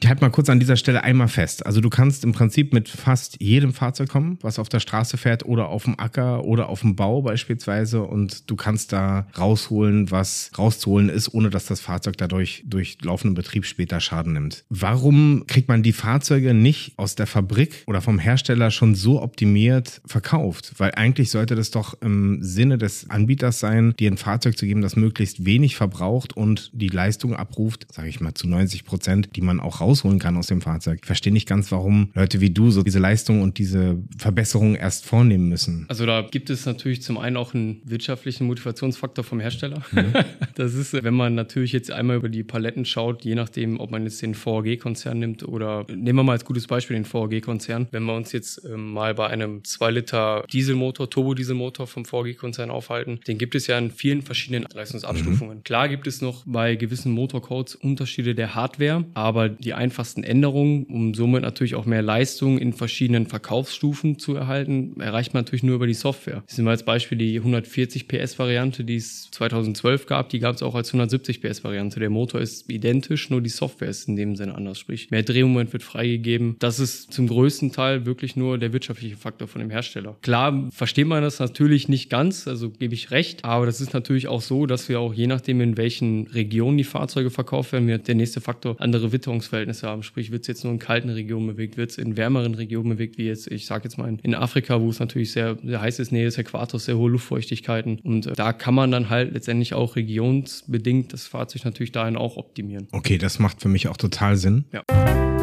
Ich 0.05 0.09
halte 0.09 0.21
mal 0.21 0.29
kurz 0.29 0.49
an 0.49 0.59
dieser 0.59 0.75
Stelle 0.75 1.03
einmal 1.03 1.27
fest. 1.27 1.65
Also 1.65 1.81
du 1.81 1.89
kannst 1.89 2.23
im 2.25 2.31
Prinzip 2.31 2.73
mit 2.73 2.89
fast 2.89 3.41
jedem 3.41 3.73
Fahrzeug 3.73 4.07
kommen, 4.07 4.37
was 4.43 4.59
auf 4.59 4.69
der 4.69 4.79
Straße 4.79 5.17
fährt 5.17 5.47
oder 5.47 5.69
auf 5.69 5.85
dem 5.85 5.99
Acker 5.99 6.43
oder 6.43 6.69
auf 6.69 6.81
dem 6.81 6.95
Bau 6.95 7.23
beispielsweise 7.23 8.03
und 8.03 8.47
du 8.47 8.55
kannst 8.55 8.93
da 8.93 9.25
rausholen, 9.35 10.11
was 10.11 10.51
rauszuholen 10.59 11.09
ist, 11.09 11.33
ohne 11.33 11.49
dass 11.49 11.65
das 11.65 11.79
Fahrzeug 11.79 12.17
dadurch 12.17 12.63
durch 12.67 12.99
laufenden 13.01 13.33
Betrieb 13.33 13.65
später 13.65 13.99
Schaden 13.99 14.33
nimmt. 14.33 14.63
Warum 14.69 15.45
kriegt 15.47 15.69
man 15.69 15.81
die 15.81 15.91
Fahrzeuge 15.91 16.53
nicht 16.53 16.93
aus 16.99 17.15
der 17.15 17.25
Fabrik 17.25 17.83
oder 17.87 18.03
vom 18.03 18.19
Hersteller 18.19 18.69
schon 18.69 18.93
so 18.93 19.23
optimiert 19.23 20.03
verkauft? 20.05 20.73
Weil 20.77 20.91
eigentlich 20.91 21.31
sollte 21.31 21.55
das 21.55 21.71
doch 21.71 21.99
im 22.01 22.43
Sinne 22.43 22.77
des 22.77 23.09
Anbieters 23.09 23.59
sein, 23.59 23.95
dir 23.97 24.11
ein 24.11 24.17
Fahrzeug 24.17 24.55
zu 24.55 24.67
geben, 24.67 24.83
das 24.83 24.95
möglichst 24.95 25.45
wenig 25.45 25.75
verbraucht 25.75 26.37
und 26.37 26.69
die 26.73 26.89
Leistung 26.89 27.35
abruft, 27.35 27.87
sage 27.91 28.09
ich 28.09 28.19
mal 28.19 28.35
zu 28.35 28.47
90 28.47 28.85
Prozent, 28.85 29.29
die 29.35 29.41
man 29.41 29.59
auch 29.59 29.81
raus 29.81 29.94
rausholen 29.95 30.19
kann 30.19 30.37
aus 30.37 30.47
dem 30.47 30.61
Fahrzeug. 30.61 30.99
Ich 31.01 31.05
verstehe 31.05 31.31
nicht 31.31 31.47
ganz, 31.47 31.71
warum 31.71 32.09
Leute 32.13 32.41
wie 32.41 32.49
du 32.49 32.71
so 32.71 32.83
diese 32.83 32.99
Leistung 32.99 33.41
und 33.41 33.57
diese 33.57 33.97
Verbesserung 34.17 34.75
erst 34.75 35.05
vornehmen 35.05 35.47
müssen. 35.47 35.85
Also 35.87 36.05
da 36.05 36.21
gibt 36.21 36.49
es 36.49 36.65
natürlich 36.65 37.01
zum 37.01 37.17
einen 37.17 37.37
auch 37.37 37.53
einen 37.53 37.81
wirtschaftlichen 37.85 38.45
Motivationsfaktor 38.47 39.23
vom 39.23 39.39
Hersteller. 39.39 39.81
Mhm. 39.91 40.13
Das 40.55 40.73
ist, 40.73 40.93
wenn 40.93 41.13
man 41.13 41.35
natürlich 41.35 41.73
jetzt 41.73 41.91
einmal 41.91 42.15
über 42.15 42.29
die 42.29 42.43
Paletten 42.43 42.85
schaut, 42.85 43.25
je 43.25 43.35
nachdem, 43.35 43.79
ob 43.79 43.91
man 43.91 44.03
jetzt 44.03 44.21
den 44.21 44.33
VAG-Konzern 44.35 45.19
nimmt 45.19 45.45
oder 45.45 45.85
nehmen 45.89 46.19
wir 46.19 46.23
mal 46.23 46.31
als 46.33 46.45
gutes 46.45 46.67
Beispiel 46.67 46.95
den 46.95 47.05
VAG-Konzern. 47.05 47.87
Wenn 47.91 48.03
wir 48.03 48.15
uns 48.15 48.31
jetzt 48.31 48.63
ähm, 48.65 48.93
mal 48.93 49.13
bei 49.15 49.27
einem 49.27 49.63
2 49.63 49.91
Liter 49.91 50.45
Dieselmotor, 50.51 51.09
Turbodieselmotor 51.09 51.87
vom 51.87 52.05
VAG-Konzern 52.09 52.71
aufhalten, 52.71 53.19
den 53.27 53.37
gibt 53.37 53.55
es 53.55 53.67
ja 53.67 53.77
in 53.77 53.91
vielen 53.91 54.21
verschiedenen 54.21 54.65
Leistungsabstufungen. 54.73 55.57
Mhm. 55.57 55.63
Klar 55.63 55.89
gibt 55.89 56.07
es 56.07 56.21
noch 56.21 56.43
bei 56.45 56.75
gewissen 56.75 57.11
Motorcodes 57.11 57.75
Unterschiede 57.75 58.33
der 58.33 58.55
Hardware, 58.55 59.03
aber 59.13 59.49
die 59.49 59.73
einfachsten 59.85 60.23
Änderungen, 60.23 60.85
um 60.85 61.13
somit 61.13 61.43
natürlich 61.43 61.75
auch 61.75 61.85
mehr 61.85 62.01
Leistung 62.01 62.57
in 62.57 62.73
verschiedenen 62.73 63.27
Verkaufsstufen 63.27 64.17
zu 64.17 64.35
erhalten, 64.35 64.99
erreicht 64.99 65.33
man 65.33 65.43
natürlich 65.43 65.61
nur 65.61 65.75
über 65.75 65.85
die 65.85 65.93
Software. 65.93 66.43
Das 66.47 66.55
sind 66.55 66.65
wir 66.65 66.71
als 66.71 66.83
Beispiel 66.83 67.19
die 67.19 67.37
140 67.37 68.07
PS 68.07 68.39
Variante, 68.39 68.83
die 68.83 68.95
es 68.95 69.29
2012 69.31 70.07
gab, 70.07 70.29
die 70.29 70.39
gab 70.39 70.55
es 70.55 70.63
auch 70.63 70.73
als 70.73 70.89
170 70.89 71.41
PS 71.41 71.63
Variante. 71.63 71.99
Der 71.99 72.09
Motor 72.09 72.41
ist 72.41 72.69
identisch, 72.69 73.29
nur 73.29 73.41
die 73.41 73.49
Software 73.49 73.89
ist 73.89 74.07
in 74.07 74.15
dem 74.15 74.35
Sinne 74.35 74.55
anders. 74.55 74.79
Sprich, 74.79 75.11
mehr 75.11 75.21
Drehmoment 75.21 75.71
wird 75.71 75.83
freigegeben. 75.83 76.55
Das 76.57 76.79
ist 76.79 77.13
zum 77.13 77.27
größten 77.27 77.71
Teil 77.71 78.07
wirklich 78.07 78.35
nur 78.35 78.57
der 78.57 78.73
wirtschaftliche 78.73 79.17
Faktor 79.17 79.47
von 79.47 79.61
dem 79.61 79.69
Hersteller. 79.69 80.17
Klar 80.23 80.69
versteht 80.71 81.05
man 81.05 81.21
das 81.21 81.39
natürlich 81.39 81.89
nicht 81.89 82.09
ganz, 82.09 82.47
also 82.47 82.71
gebe 82.71 82.95
ich 82.95 83.11
recht, 83.11 83.45
aber 83.45 83.67
das 83.67 83.81
ist 83.81 83.93
natürlich 83.93 84.27
auch 84.27 84.41
so, 84.41 84.65
dass 84.65 84.89
wir 84.89 84.99
auch 84.99 85.13
je 85.13 85.27
nachdem, 85.27 85.61
in 85.61 85.77
welchen 85.77 86.25
Regionen 86.27 86.77
die 86.77 86.83
Fahrzeuge 86.83 87.29
verkauft 87.29 87.71
werden, 87.71 87.87
wird 87.87 88.07
der 88.07 88.15
nächste 88.15 88.41
Faktor 88.41 88.75
andere 88.79 89.11
Witterungsverhältnisse 89.11 89.74
haben. 89.83 90.03
Sprich, 90.03 90.31
wird 90.31 90.41
es 90.41 90.47
jetzt 90.47 90.63
nur 90.63 90.73
in 90.73 90.79
kalten 90.79 91.09
Regionen 91.09 91.47
bewegt, 91.47 91.77
wird 91.77 91.91
es 91.91 91.97
in 91.97 92.17
wärmeren 92.17 92.55
Regionen 92.55 92.89
bewegt, 92.89 93.17
wie 93.17 93.25
jetzt, 93.25 93.51
ich 93.51 93.65
sage 93.65 93.85
jetzt 93.85 93.97
mal 93.97 94.17
in 94.21 94.35
Afrika, 94.35 94.81
wo 94.81 94.89
es 94.89 94.99
natürlich 94.99 95.31
sehr, 95.31 95.57
sehr 95.63 95.81
heiß 95.81 95.99
ist, 95.99 96.11
Nähe 96.11 96.25
des 96.25 96.37
Äquators, 96.37 96.85
sehr 96.85 96.97
hohe 96.97 97.11
Luftfeuchtigkeiten. 97.11 97.99
Und 97.99 98.27
äh, 98.27 98.33
da 98.33 98.53
kann 98.53 98.73
man 98.73 98.91
dann 98.91 99.09
halt 99.09 99.33
letztendlich 99.33 99.73
auch 99.73 99.95
regionsbedingt 99.95 101.13
das 101.13 101.27
Fahrzeug 101.27 101.65
natürlich 101.65 101.91
dahin 101.91 102.17
auch 102.17 102.37
optimieren. 102.37 102.87
Okay, 102.91 103.17
das 103.17 103.39
macht 103.39 103.61
für 103.61 103.69
mich 103.69 103.87
auch 103.87 103.97
total 103.97 104.37
Sinn. 104.37 104.65
Ja. 104.71 105.34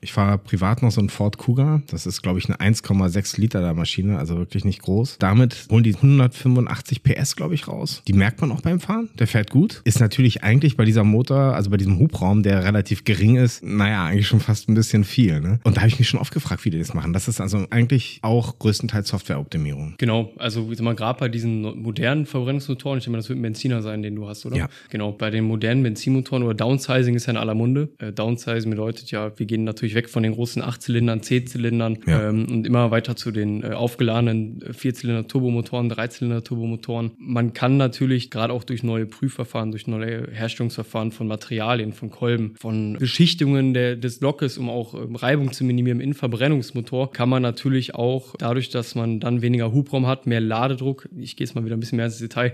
Ich 0.00 0.12
fahre 0.12 0.38
privat 0.38 0.82
noch 0.82 0.90
so 0.90 1.00
ein 1.00 1.08
Ford 1.08 1.38
Kuga. 1.38 1.82
Das 1.88 2.06
ist, 2.06 2.22
glaube 2.22 2.38
ich, 2.38 2.48
eine 2.48 2.74
1,6 2.74 3.40
Liter 3.40 3.60
der 3.60 3.74
Maschine, 3.74 4.18
also 4.18 4.36
wirklich 4.36 4.64
nicht 4.64 4.82
groß. 4.82 5.16
Damit 5.18 5.66
holen 5.70 5.82
die 5.82 5.94
185 5.94 7.02
PS, 7.02 7.36
glaube 7.36 7.54
ich, 7.54 7.68
raus. 7.68 8.02
Die 8.06 8.12
merkt 8.12 8.40
man 8.40 8.52
auch 8.52 8.60
beim 8.60 8.80
Fahren. 8.80 9.08
Der 9.18 9.26
fährt 9.26 9.50
gut. 9.50 9.80
Ist 9.84 10.00
natürlich 10.00 10.44
eigentlich 10.44 10.76
bei 10.76 10.84
dieser 10.84 11.04
Motor, 11.04 11.54
also 11.54 11.70
bei 11.70 11.76
diesem 11.76 11.98
Hubraum, 11.98 12.42
der 12.42 12.64
relativ 12.64 13.04
gering 13.04 13.36
ist, 13.36 13.64
naja, 13.64 14.04
eigentlich 14.04 14.28
schon 14.28 14.40
fast 14.40 14.68
ein 14.68 14.74
bisschen 14.74 15.04
viel. 15.04 15.40
Ne? 15.40 15.60
Und 15.64 15.76
da 15.76 15.80
habe 15.80 15.88
ich 15.88 15.98
mich 15.98 16.08
schon 16.08 16.20
oft 16.20 16.32
gefragt, 16.32 16.64
wie 16.64 16.70
die 16.70 16.78
das 16.78 16.94
machen. 16.94 17.12
Das 17.12 17.28
ist 17.28 17.40
also 17.40 17.66
eigentlich 17.70 18.20
auch 18.22 18.58
größtenteils 18.58 19.08
Softwareoptimierung. 19.08 19.94
Genau, 19.98 20.32
also 20.38 20.70
ich 20.70 20.80
mal 20.80 20.94
gerade 20.94 21.18
bei 21.18 21.28
diesen 21.28 21.62
modernen 21.82 22.26
Verbrennungsmotoren, 22.26 22.98
ich 22.98 23.04
denke 23.04 23.12
mal, 23.12 23.18
das 23.18 23.28
wird 23.28 23.38
ein 23.38 23.42
Benziner 23.42 23.82
sein, 23.82 24.02
den 24.02 24.14
du 24.14 24.28
hast, 24.28 24.46
oder? 24.46 24.56
Ja. 24.56 24.68
Genau, 24.90 25.12
bei 25.12 25.30
den 25.30 25.44
modernen 25.44 25.82
Benzinmotoren 25.82 26.42
oder 26.42 26.54
Downsizing 26.54 27.14
ist 27.14 27.26
ja 27.26 27.32
in 27.32 27.36
aller 27.36 27.54
Munde. 27.54 27.88
Äh, 27.98 28.12
Downsizing 28.12 28.70
bedeutet 28.70 29.10
ja, 29.10 29.36
wir 29.36 29.46
gehen 29.46 29.64
natürlich 29.64 29.94
weg 29.98 30.08
von 30.08 30.22
den 30.22 30.32
großen 30.32 30.62
8-Zylindern, 30.62 31.20
10-Zylindern 31.20 31.98
Ja. 32.06 32.28
ähm, 32.30 32.46
und 32.50 32.66
immer 32.66 32.90
weiter 32.90 33.16
zu 33.16 33.30
den 33.32 33.62
äh, 33.62 33.70
aufgeladenen 33.72 34.60
4-Zylinder-Turbomotoren, 34.60 35.90
3-Zylinder-Turbomotoren. 35.90 37.12
Man 37.18 37.52
kann 37.52 37.76
natürlich 37.76 38.30
gerade 38.30 38.52
auch 38.52 38.64
durch 38.64 38.82
neue 38.82 39.06
Prüfverfahren, 39.06 39.70
durch 39.70 39.86
neue 39.86 40.28
Herstellungsverfahren 40.32 41.12
von 41.12 41.26
Materialien, 41.26 41.92
von 41.92 42.10
Kolben, 42.10 42.54
von 42.58 42.96
Beschichtungen 42.98 43.74
der, 43.74 43.96
des 43.96 44.20
Lockes, 44.20 44.58
um 44.58 44.70
auch 44.70 44.94
ähm, 44.94 45.16
Reibung 45.16 45.52
zu 45.52 45.64
minimieren 45.64 46.00
im 46.00 46.14
Verbrennungsmotor, 46.14 47.12
kann 47.12 47.28
man 47.28 47.42
natürlich 47.42 47.94
auch 47.94 48.34
dadurch, 48.38 48.70
dass 48.70 48.94
man 48.94 49.20
dann 49.20 49.42
weniger 49.42 49.72
Hubraum 49.72 50.06
hat, 50.06 50.26
mehr 50.26 50.40
Ladedruck, 50.40 51.08
ich 51.18 51.36
gehe 51.36 51.46
jetzt 51.46 51.54
mal 51.54 51.64
wieder 51.64 51.76
ein 51.76 51.80
bisschen 51.80 51.96
mehr 51.96 52.06
ins 52.06 52.18
Detail, 52.18 52.52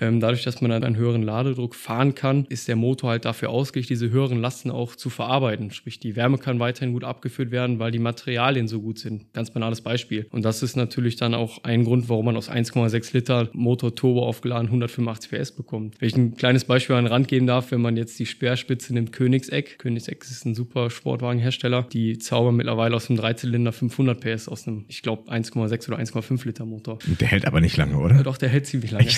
ähm, 0.00 0.20
dadurch, 0.20 0.42
dass 0.44 0.60
man 0.60 0.70
dann 0.70 0.84
einen 0.84 0.96
höheren 0.96 1.22
Ladedruck 1.22 1.74
fahren 1.74 2.14
kann, 2.14 2.46
ist 2.48 2.68
der 2.68 2.76
Motor 2.76 3.10
halt 3.10 3.24
dafür 3.24 3.50
ausgelegt, 3.50 3.90
diese 3.90 4.10
höheren 4.10 4.40
Lasten 4.40 4.70
auch 4.70 4.96
zu 4.96 5.10
verarbeiten. 5.10 5.70
Sprich, 5.70 5.98
die 6.00 6.16
Wärme 6.16 6.38
kann 6.38 6.58
weiterhin 6.76 6.92
gut 6.92 7.04
abgeführt 7.04 7.50
werden, 7.50 7.78
weil 7.78 7.90
die 7.90 7.98
Materialien 7.98 8.68
so 8.68 8.80
gut 8.82 8.98
sind. 8.98 9.32
Ganz 9.32 9.50
banales 9.50 9.80
Beispiel. 9.80 10.26
Und 10.30 10.44
das 10.44 10.62
ist 10.62 10.76
natürlich 10.76 11.16
dann 11.16 11.32
auch 11.34 11.64
ein 11.64 11.84
Grund, 11.84 12.08
warum 12.08 12.26
man 12.26 12.36
aus 12.36 12.50
1,6 12.50 13.14
Liter 13.14 13.48
Motor 13.54 13.94
Turbo 13.94 14.26
aufgeladen 14.26 14.66
185 14.68 15.30
PS 15.30 15.52
bekommt. 15.52 15.96
Wenn 16.00 16.08
ich 16.08 16.16
ein 16.16 16.36
kleines 16.36 16.64
Beispiel 16.64 16.96
an 16.96 17.04
den 17.04 17.12
Rand 17.12 17.28
geben 17.28 17.46
darf, 17.46 17.70
wenn 17.70 17.80
man 17.80 17.96
jetzt 17.96 18.18
die 18.18 18.26
Speerspitze 18.26 18.92
nimmt, 18.92 19.12
Königseck. 19.12 19.78
Königseck 19.78 20.22
ist 20.24 20.44
ein 20.44 20.54
super 20.54 20.90
Sportwagenhersteller. 20.90 21.86
Die 21.92 22.18
zaubern 22.18 22.56
mittlerweile 22.56 22.94
aus 22.94 23.08
einem 23.08 23.18
Dreizylinder 23.18 23.72
500 23.72 24.20
PS 24.20 24.48
aus 24.48 24.66
einem, 24.68 24.84
ich 24.88 25.00
glaube, 25.02 25.30
1,6 25.32 25.88
oder 25.88 25.98
1,5 25.98 26.44
Liter 26.46 26.66
Motor. 26.66 26.98
Der 27.20 27.28
hält 27.28 27.46
aber 27.46 27.60
nicht 27.60 27.76
lange, 27.78 27.92
Ja, 27.92 27.98
oder? 27.98 28.22
doch, 28.22 28.36
der 28.36 28.48
hält 28.50 28.66
ziemlich 28.66 28.90
lange. 28.90 29.06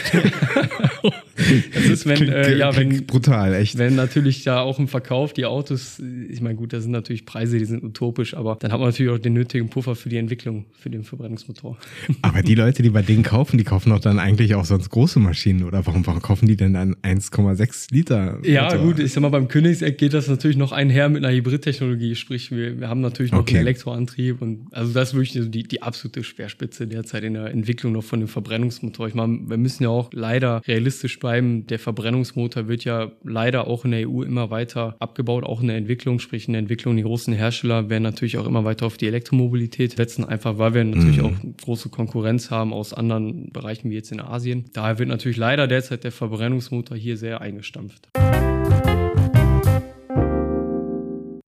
das 1.75 1.85
ist, 1.85 2.07
wenn, 2.07 2.16
Klingt- 2.16 2.33
äh, 2.35 2.57
ja, 2.57 2.75
wenn, 2.77 3.07
brutal, 3.07 3.55
echt. 3.55 3.79
wenn 3.79 3.94
natürlich 3.97 4.44
da 4.44 4.61
auch 4.61 4.79
im 4.79 4.88
Verkauf 4.88 5.33
die 5.33 5.47
Autos, 5.47 5.99
ich 6.29 6.40
meine, 6.40 6.55
gut, 6.57 6.73
das 6.73 6.83
sind 6.85 6.92
natürlich 6.92 7.25
Preise, 7.27 7.48
die 7.57 7.65
sind 7.65 7.83
utopisch, 7.83 8.35
aber 8.35 8.57
dann 8.61 8.73
hat 8.73 8.81
man 8.81 8.89
natürlich 8.91 9.13
auch 9.13 9.19
den 9.19 9.33
nötigen 9.33 9.71
Puffer 9.71 9.95
für 9.95 10.09
die 10.09 10.17
Entwicklung 10.19 10.67
für 10.73 10.91
den 10.91 11.05
Verbrennungsmotor. 11.05 11.79
Aber 12.23 12.43
die 12.43 12.55
Leute, 12.55 12.83
die 12.83 12.91
bei 12.91 13.03
denen 13.03 13.23
kaufen, 13.23 13.57
die 13.59 13.65
kaufen 13.65 13.91
doch 13.91 14.01
dann 14.01 14.19
eigentlich 14.19 14.55
auch 14.55 14.65
sonst 14.65 14.91
große 14.91 15.19
Maschinen, 15.21 15.65
oder? 15.65 15.87
Warum, 15.87 16.07
warum 16.07 16.21
kaufen 16.21 16.47
die 16.47 16.57
denn 16.57 16.75
dann 16.75 16.95
1,6 16.97 17.93
Liter? 17.95 18.39
Ja, 18.45 18.65
Motor? 18.65 18.79
gut, 18.79 18.99
ich 18.99 19.13
sag 19.13 19.23
mal, 19.23 19.29
beim 19.31 19.49
Königseck 19.49 19.97
geht 19.99 20.13
das 20.15 20.29
natürlich 20.29 20.57
noch 20.57 20.73
einher 20.73 21.09
mit 21.09 21.25
einer 21.25 21.35
Hybridtechnologie, 21.35 22.15
sprich, 22.15 22.51
wir, 22.51 22.81
wir 22.81 22.89
haben 22.89 23.01
natürlich 23.01 23.33
noch 23.33 23.39
Okay. 23.39 23.57
einen 23.57 23.67
Elektroantrieb 23.67 24.43
und 24.43 24.67
also 24.73 24.93
das 24.93 25.11
ist 25.11 25.15
wirklich 25.15 25.51
die, 25.51 25.63
die 25.63 25.83
absolute 25.83 26.25
Speerspitze 26.25 26.87
derzeit 26.87 27.23
in 27.25 27.35
der 27.35 27.47
Entwicklung 27.47 27.93
noch 27.93 28.03
von 28.05 28.19
dem 28.21 28.29
Verbrennungsmotor. 28.29 29.07
Ich 29.09 29.15
meine, 29.15 29.39
wir 29.47 29.57
müssen 29.57 29.85
ja 29.85 29.91
auch 29.91 30.11
leider 30.13 30.61
realistisch 30.67 31.19
bleiben, 31.19 31.67
der 31.69 31.79
Verbrennungsmotor 31.79 32.69
wird 32.69 32.85
ja 32.85 33.13
leider 33.23 33.67
auch 33.69 33.85
in 33.85 33.93
der 33.93 34.09
EU 34.09 34.23
immer 34.23 34.51
weiter 34.51 34.97
abgebaut, 34.99 35.45
auch 35.45 35.61
in 35.61 35.69
der 35.69 35.77
Entwicklung, 35.77 36.19
sprich 36.19 36.49
in 36.49 36.53
der 36.55 36.61
Entwicklung, 36.61 36.97
die 36.97 37.03
großen 37.03 37.33
Hersteller 37.38 37.88
werden 37.88 38.03
natürlich 38.03 38.37
auch 38.38 38.46
immer 38.46 38.64
weiter 38.64 38.87
auf 38.87 38.96
die 38.96 39.07
Elektromobilität 39.07 39.96
setzen, 39.96 40.24
einfach 40.24 40.59
weil 40.59 40.74
wir 40.74 40.85
natürlich 40.85 41.20
auch 41.22 41.33
große 41.62 41.88
Konkurrenz 41.88 42.51
haben 42.51 42.72
aus 42.72 42.92
anderen 42.92 43.51
Bereichen 43.53 43.90
wie 43.90 43.94
jetzt 43.94 44.12
in 44.12 44.20
Asien. 44.20 44.66
Daher 44.74 44.98
wird 44.98 45.09
natürlich 45.09 45.38
leider 45.38 45.66
derzeit 45.66 46.05
der 46.05 46.12
Verbrennungsmotor 46.12 46.96
hier 46.96 47.16
sehr 47.16 47.40
eingestampft. 47.40 48.09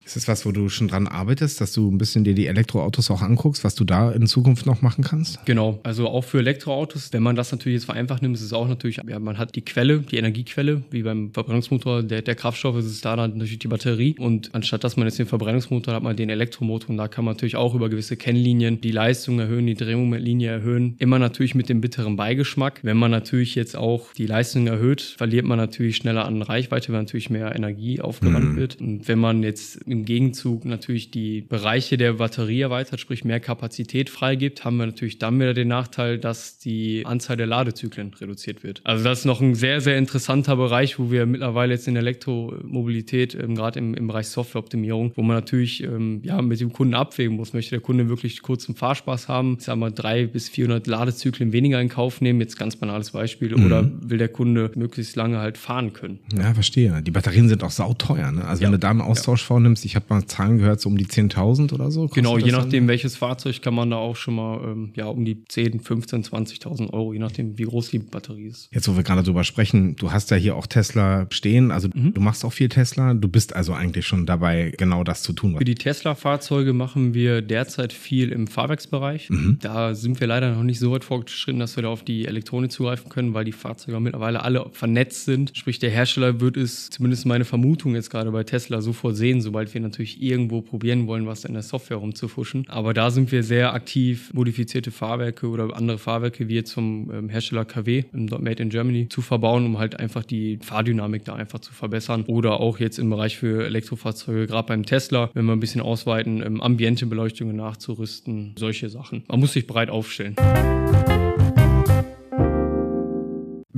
Ist 0.09 0.17
das 0.17 0.27
was, 0.27 0.47
wo 0.47 0.53
du 0.53 0.71
schon 0.71 0.89
dran 0.89 1.07
arbeitest, 1.07 1.61
dass 1.61 1.73
du 1.73 1.91
ein 1.91 1.99
bisschen 1.99 2.25
dir 2.25 2.35
die 2.35 2.47
Elektroautos 2.47 3.11
auch 3.11 3.21
anguckst, 3.21 3.63
was 3.63 3.75
du 3.75 3.85
da 3.85 4.11
in 4.11 4.27
Zukunft 4.27 4.65
noch 4.65 4.81
machen 4.81 5.05
kannst? 5.05 5.45
Genau, 5.45 5.81
also 5.83 6.09
auch 6.09 6.25
für 6.25 6.39
Elektroautos, 6.39 7.13
wenn 7.13 7.23
man 7.23 7.37
das 7.37 7.53
natürlich 7.53 7.77
jetzt 7.77 7.85
vereinfacht 7.85 8.23
nimmt, 8.23 8.35
ist 8.35 8.41
es 8.41 8.55
auch 8.55 8.67
natürlich, 8.67 9.01
ja, 9.07 9.19
man 9.19 9.37
hat 9.37 9.55
die 9.55 9.61
Quelle, 9.61 9.99
die 9.99 10.17
Energiequelle, 10.17 10.83
wie 10.91 11.03
beim 11.03 11.31
Verbrennungsmotor, 11.35 12.03
der, 12.03 12.23
der 12.23 12.35
Kraftstoff 12.37 12.77
ist 12.79 12.87
es 12.87 13.03
da 13.03 13.17
dann 13.17 13.37
natürlich 13.37 13.59
die 13.59 13.69
Batterie. 13.69 14.17
Und 14.19 14.55
anstatt 14.55 14.83
dass 14.83 14.97
man 14.97 15.07
jetzt 15.07 15.19
den 15.19 15.27
Verbrennungsmotor 15.27 15.93
hat, 15.93 15.99
hat 15.99 16.05
man 16.05 16.17
den 16.17 16.31
Elektromotor. 16.31 16.91
Und 16.91 16.97
da 16.97 17.09
kann 17.09 17.25
man 17.25 17.35
natürlich 17.35 17.57
auch 17.57 17.75
über 17.75 17.91
gewisse 17.91 18.17
Kennlinien 18.17 18.81
die 18.81 18.93
Leistung 18.93 19.39
erhöhen, 19.39 19.67
die 19.67 19.75
Drehmomentlinie 19.75 20.51
erhöhen, 20.51 20.95
immer 20.99 21.19
natürlich 21.19 21.55
mit 21.55 21.69
dem 21.69 21.81
bitteren 21.81 22.17
Beigeschmack. 22.17 22.81
Wenn 22.83 22.97
man 22.97 23.11
natürlich 23.11 23.55
jetzt 23.55 23.77
auch 23.77 24.13
die 24.15 24.27
Leistung 24.27 24.67
erhöht, 24.67 25.03
verliert 25.03 25.45
man 25.45 25.59
natürlich 25.59 25.97
schneller 25.97 26.25
an 26.25 26.41
Reichweite, 26.41 26.93
weil 26.93 27.01
natürlich 27.01 27.31
mehr 27.31 27.55
Energie 27.55 28.01
aufgewandt 28.01 28.57
wird. 28.57 28.81
Und 28.81 29.09
wenn 29.09 29.19
man 29.19 29.43
jetzt 29.43 29.87
im 29.99 30.05
Gegenzug 30.05 30.65
natürlich 30.65 31.11
die 31.11 31.41
Bereiche 31.41 31.97
der 31.97 32.15
Batterie 32.15 32.61
erweitert, 32.61 33.01
sprich 33.01 33.25
mehr 33.25 33.41
Kapazität 33.41 34.11
freigibt, 34.11 34.65
haben 34.65 34.77
wir 34.77 34.87
natürlich 34.87 35.19
dann 35.19 35.39
wieder 35.39 35.55
den 35.55 35.69
Nachteil, 35.69 36.19
dass 36.19 36.59
die 36.59 37.05
Anzahl 37.05 37.37
der 37.37 37.47
Ladezyklen 37.47 38.13
reduziert 38.15 38.63
wird. 38.63 38.81
Also 38.85 39.05
das 39.05 39.21
ist 39.21 39.25
noch 39.25 39.41
ein 39.41 39.55
sehr, 39.55 39.81
sehr 39.81 39.99
interessanter 39.99 40.57
Bereich, 40.57 40.99
wo 40.99 41.11
wir 41.11 41.27
mittlerweile 41.27 41.73
jetzt 41.75 41.89
in 41.89 41.95
der 41.95 42.03
Elektromobilität, 42.03 43.35
ähm, 43.35 43.55
gerade 43.55 43.79
im, 43.79 43.95
im 43.95 44.07
Bereich 44.07 44.29
Softwareoptimierung, 44.29 45.13
wo 45.17 45.23
man 45.23 45.37
natürlich 45.37 45.83
ähm, 45.83 46.21
ja, 46.25 46.41
mit 46.43 46.61
dem 46.61 46.73
Kunden 46.73 46.95
abwägen 46.95 47.37
muss. 47.37 47.53
Möchte 47.53 47.71
der 47.71 47.81
Kunde 47.81 48.09
wirklich 48.09 48.43
kurzen 48.43 48.75
Fahrspaß 48.75 49.29
haben, 49.29 49.57
ich 49.59 49.65
sag 49.65 49.77
mal 49.77 49.91
drei 49.91 50.27
bis 50.27 50.49
400 50.49 50.87
Ladezyklen 50.87 51.53
weniger 51.53 51.81
in 51.81 51.89
Kauf 51.89 52.21
nehmen, 52.21 52.41
jetzt 52.41 52.57
ganz 52.59 52.77
banales 52.77 53.11
Beispiel, 53.13 53.55
oder 53.55 53.91
will 54.03 54.19
der 54.19 54.29
Kunde 54.29 54.71
möglichst 54.75 55.17
lange 55.17 55.39
halt 55.39 55.59
fahren 55.59 55.93
können? 55.93 56.21
Ja, 56.37 56.55
verstehe. 56.55 57.03
Die 57.03 57.11
Batterien 57.11 57.49
sind 57.49 57.63
auch 57.65 57.71
sauteuer. 57.71 58.31
Ne? 58.33 58.45
Also 58.45 58.63
wenn 58.63 58.69
Ja. 58.69 58.73
du 58.73 58.79
da 58.79 58.91
einen 58.91 59.01
Austausch 59.01 59.43
vornimmst, 59.43 59.85
Ich 59.89 59.97
habe 59.97 60.05
mal 60.11 60.27
Zahlen 60.27 60.59
gehört, 60.59 60.81
so 60.83 60.91
um 60.91 60.99
die 60.99 61.07
10.000 61.07 61.73
oder 61.73 61.91
so. 61.91 62.09
Genau, 62.09 62.37
je 62.37 62.53
nachdem, 62.53 62.83
dann? 62.85 62.89
welches 62.89 63.17
Fahrzeug 63.17 63.63
kann 63.63 63.75
man 63.75 63.89
da 63.91 63.97
auch 63.97 64.17
schon 64.17 64.35
mal 64.35 64.61
ähm, 64.63 64.93
ja, 64.95 65.07
um 65.07 65.25
die 65.25 65.45
10, 65.45 65.81
15, 65.81 66.25
20.000 66.25 66.93
Euro, 66.93 67.15
je 67.15 67.19
nachdem, 67.19 67.57
wie 67.57 67.63
groß 67.63 67.89
die 67.89 68.01
Batterie 68.01 68.49
ist. 68.49 68.69
Jetzt, 68.71 68.87
wo 68.87 68.97
wir 68.97 69.03
gerade 69.03 69.23
drüber 69.23 69.45
sprechen, 69.45 69.97
du 69.97 70.13
hast 70.13 70.31
ja 70.31 70.37
hier 70.37 70.57
auch 70.57 70.67
Tesla 70.67 71.27
stehen, 71.31 71.71
also 71.71 71.89
mhm. 71.95 72.13
du 72.13 72.21
machst 72.21 72.45
auch 72.45 72.53
viel 72.53 72.69
Tesla. 72.69 73.15
Du 73.15 73.29
bist 73.29 73.57
also 73.57 73.73
eigentlich 73.73 74.07
schon 74.07 74.27
dabei, 74.27 74.75
genau 74.77 75.05
das 75.05 75.23
zu 75.23 75.33
tun. 75.33 75.57
Für 75.57 75.65
die 75.65 75.75
Tesla-Fahrzeuge 75.75 76.75
machen 76.75 77.15
wir 77.15 77.41
derzeit 77.41 77.95
viel 77.95 78.31
im 78.31 78.47
Fahrwerksbereich. 78.47 79.31
Mhm. 79.31 79.59
Da 79.63 79.95
sind 79.95 80.21
wir 80.21 80.27
leider 80.27 80.55
noch 80.55 80.65
nicht 80.65 80.81
so 80.81 80.93
weit 80.93 81.05
fortgeschritten, 81.05 81.61
dass 81.61 81.77
wir 81.77 81.85
da 81.85 81.89
auf 81.89 82.03
die 82.03 82.27
Elektronik 82.27 82.71
zugreifen 82.73 83.09
können, 83.09 83.33
weil 83.33 83.47
die 83.47 83.53
Fahrzeuge 83.53 83.99
mittlerweile 84.01 84.43
alle 84.43 84.67
vernetzt 84.73 85.25
sind. 85.25 85.53
Sprich, 85.55 85.79
der 85.79 85.91
Hersteller 85.91 86.41
wird 86.41 86.57
es, 86.57 86.91
zumindest 86.91 87.25
meine 87.25 87.45
Vermutung 87.45 87.95
jetzt 87.95 88.11
gerade 88.11 88.31
bei 88.31 88.45
Tesla, 88.45 88.81
sofort 88.81 89.17
sehen, 89.17 89.41
sobald 89.41 89.73
wir 89.73 89.78
natürlich 89.81 90.23
irgendwo 90.23 90.61
probieren 90.61 91.07
wollen, 91.07 91.27
was 91.27 91.45
in 91.45 91.55
der 91.55 91.63
Software 91.63 91.99
rumzufuschen. 91.99 92.65
Aber 92.69 92.95
da 92.95 93.11
sind 93.11 93.33
wir 93.33 93.43
sehr 93.43 93.75
aktiv, 93.75 94.33
modifizierte 94.35 94.91
Fahrwerke 94.91 95.49
oder 95.49 95.77
andere 95.77 95.99
Fahrwerke 95.99 96.49
wie 96.49 96.55
jetzt 96.55 96.73
vom 96.73 97.11
ähm, 97.13 97.29
Hersteller 97.29 97.65
KW, 97.65 98.05
Made 98.13 98.63
in 98.63 98.71
Germany, 98.71 99.09
zu 99.09 99.23
verbauen, 99.23 99.67
um 99.67 99.79
halt 99.79 99.99
einfach 99.99 100.25
die 100.25 100.59
Fahrdynamik 100.63 101.25
da 101.25 101.35
einfach 101.35 101.61
zu 101.61 101.73
verbessern. 101.73 102.25
Oder 102.27 102.61
auch 102.61 102.79
jetzt 102.79 102.99
im 102.99 103.11
Bereich 103.11 103.37
für 103.37 103.65
Elektrofahrzeuge, 103.65 104.47
gerade 104.47 104.69
beim 104.69 104.85
Tesla, 104.85 105.31
wenn 105.35 105.47
wir 105.47 105.53
ein 105.53 105.61
bisschen 105.61 105.81
ausweiten, 105.81 106.43
ähm, 106.43 106.61
Ambientebeleuchtungen 106.61 107.57
nachzurüsten, 107.57 108.55
solche 108.59 108.89
Sachen. 108.89 109.25
Man 109.29 109.41
muss 109.41 109.53
sich 109.53 109.67
breit 109.67 109.91
aufstellen 109.91 110.37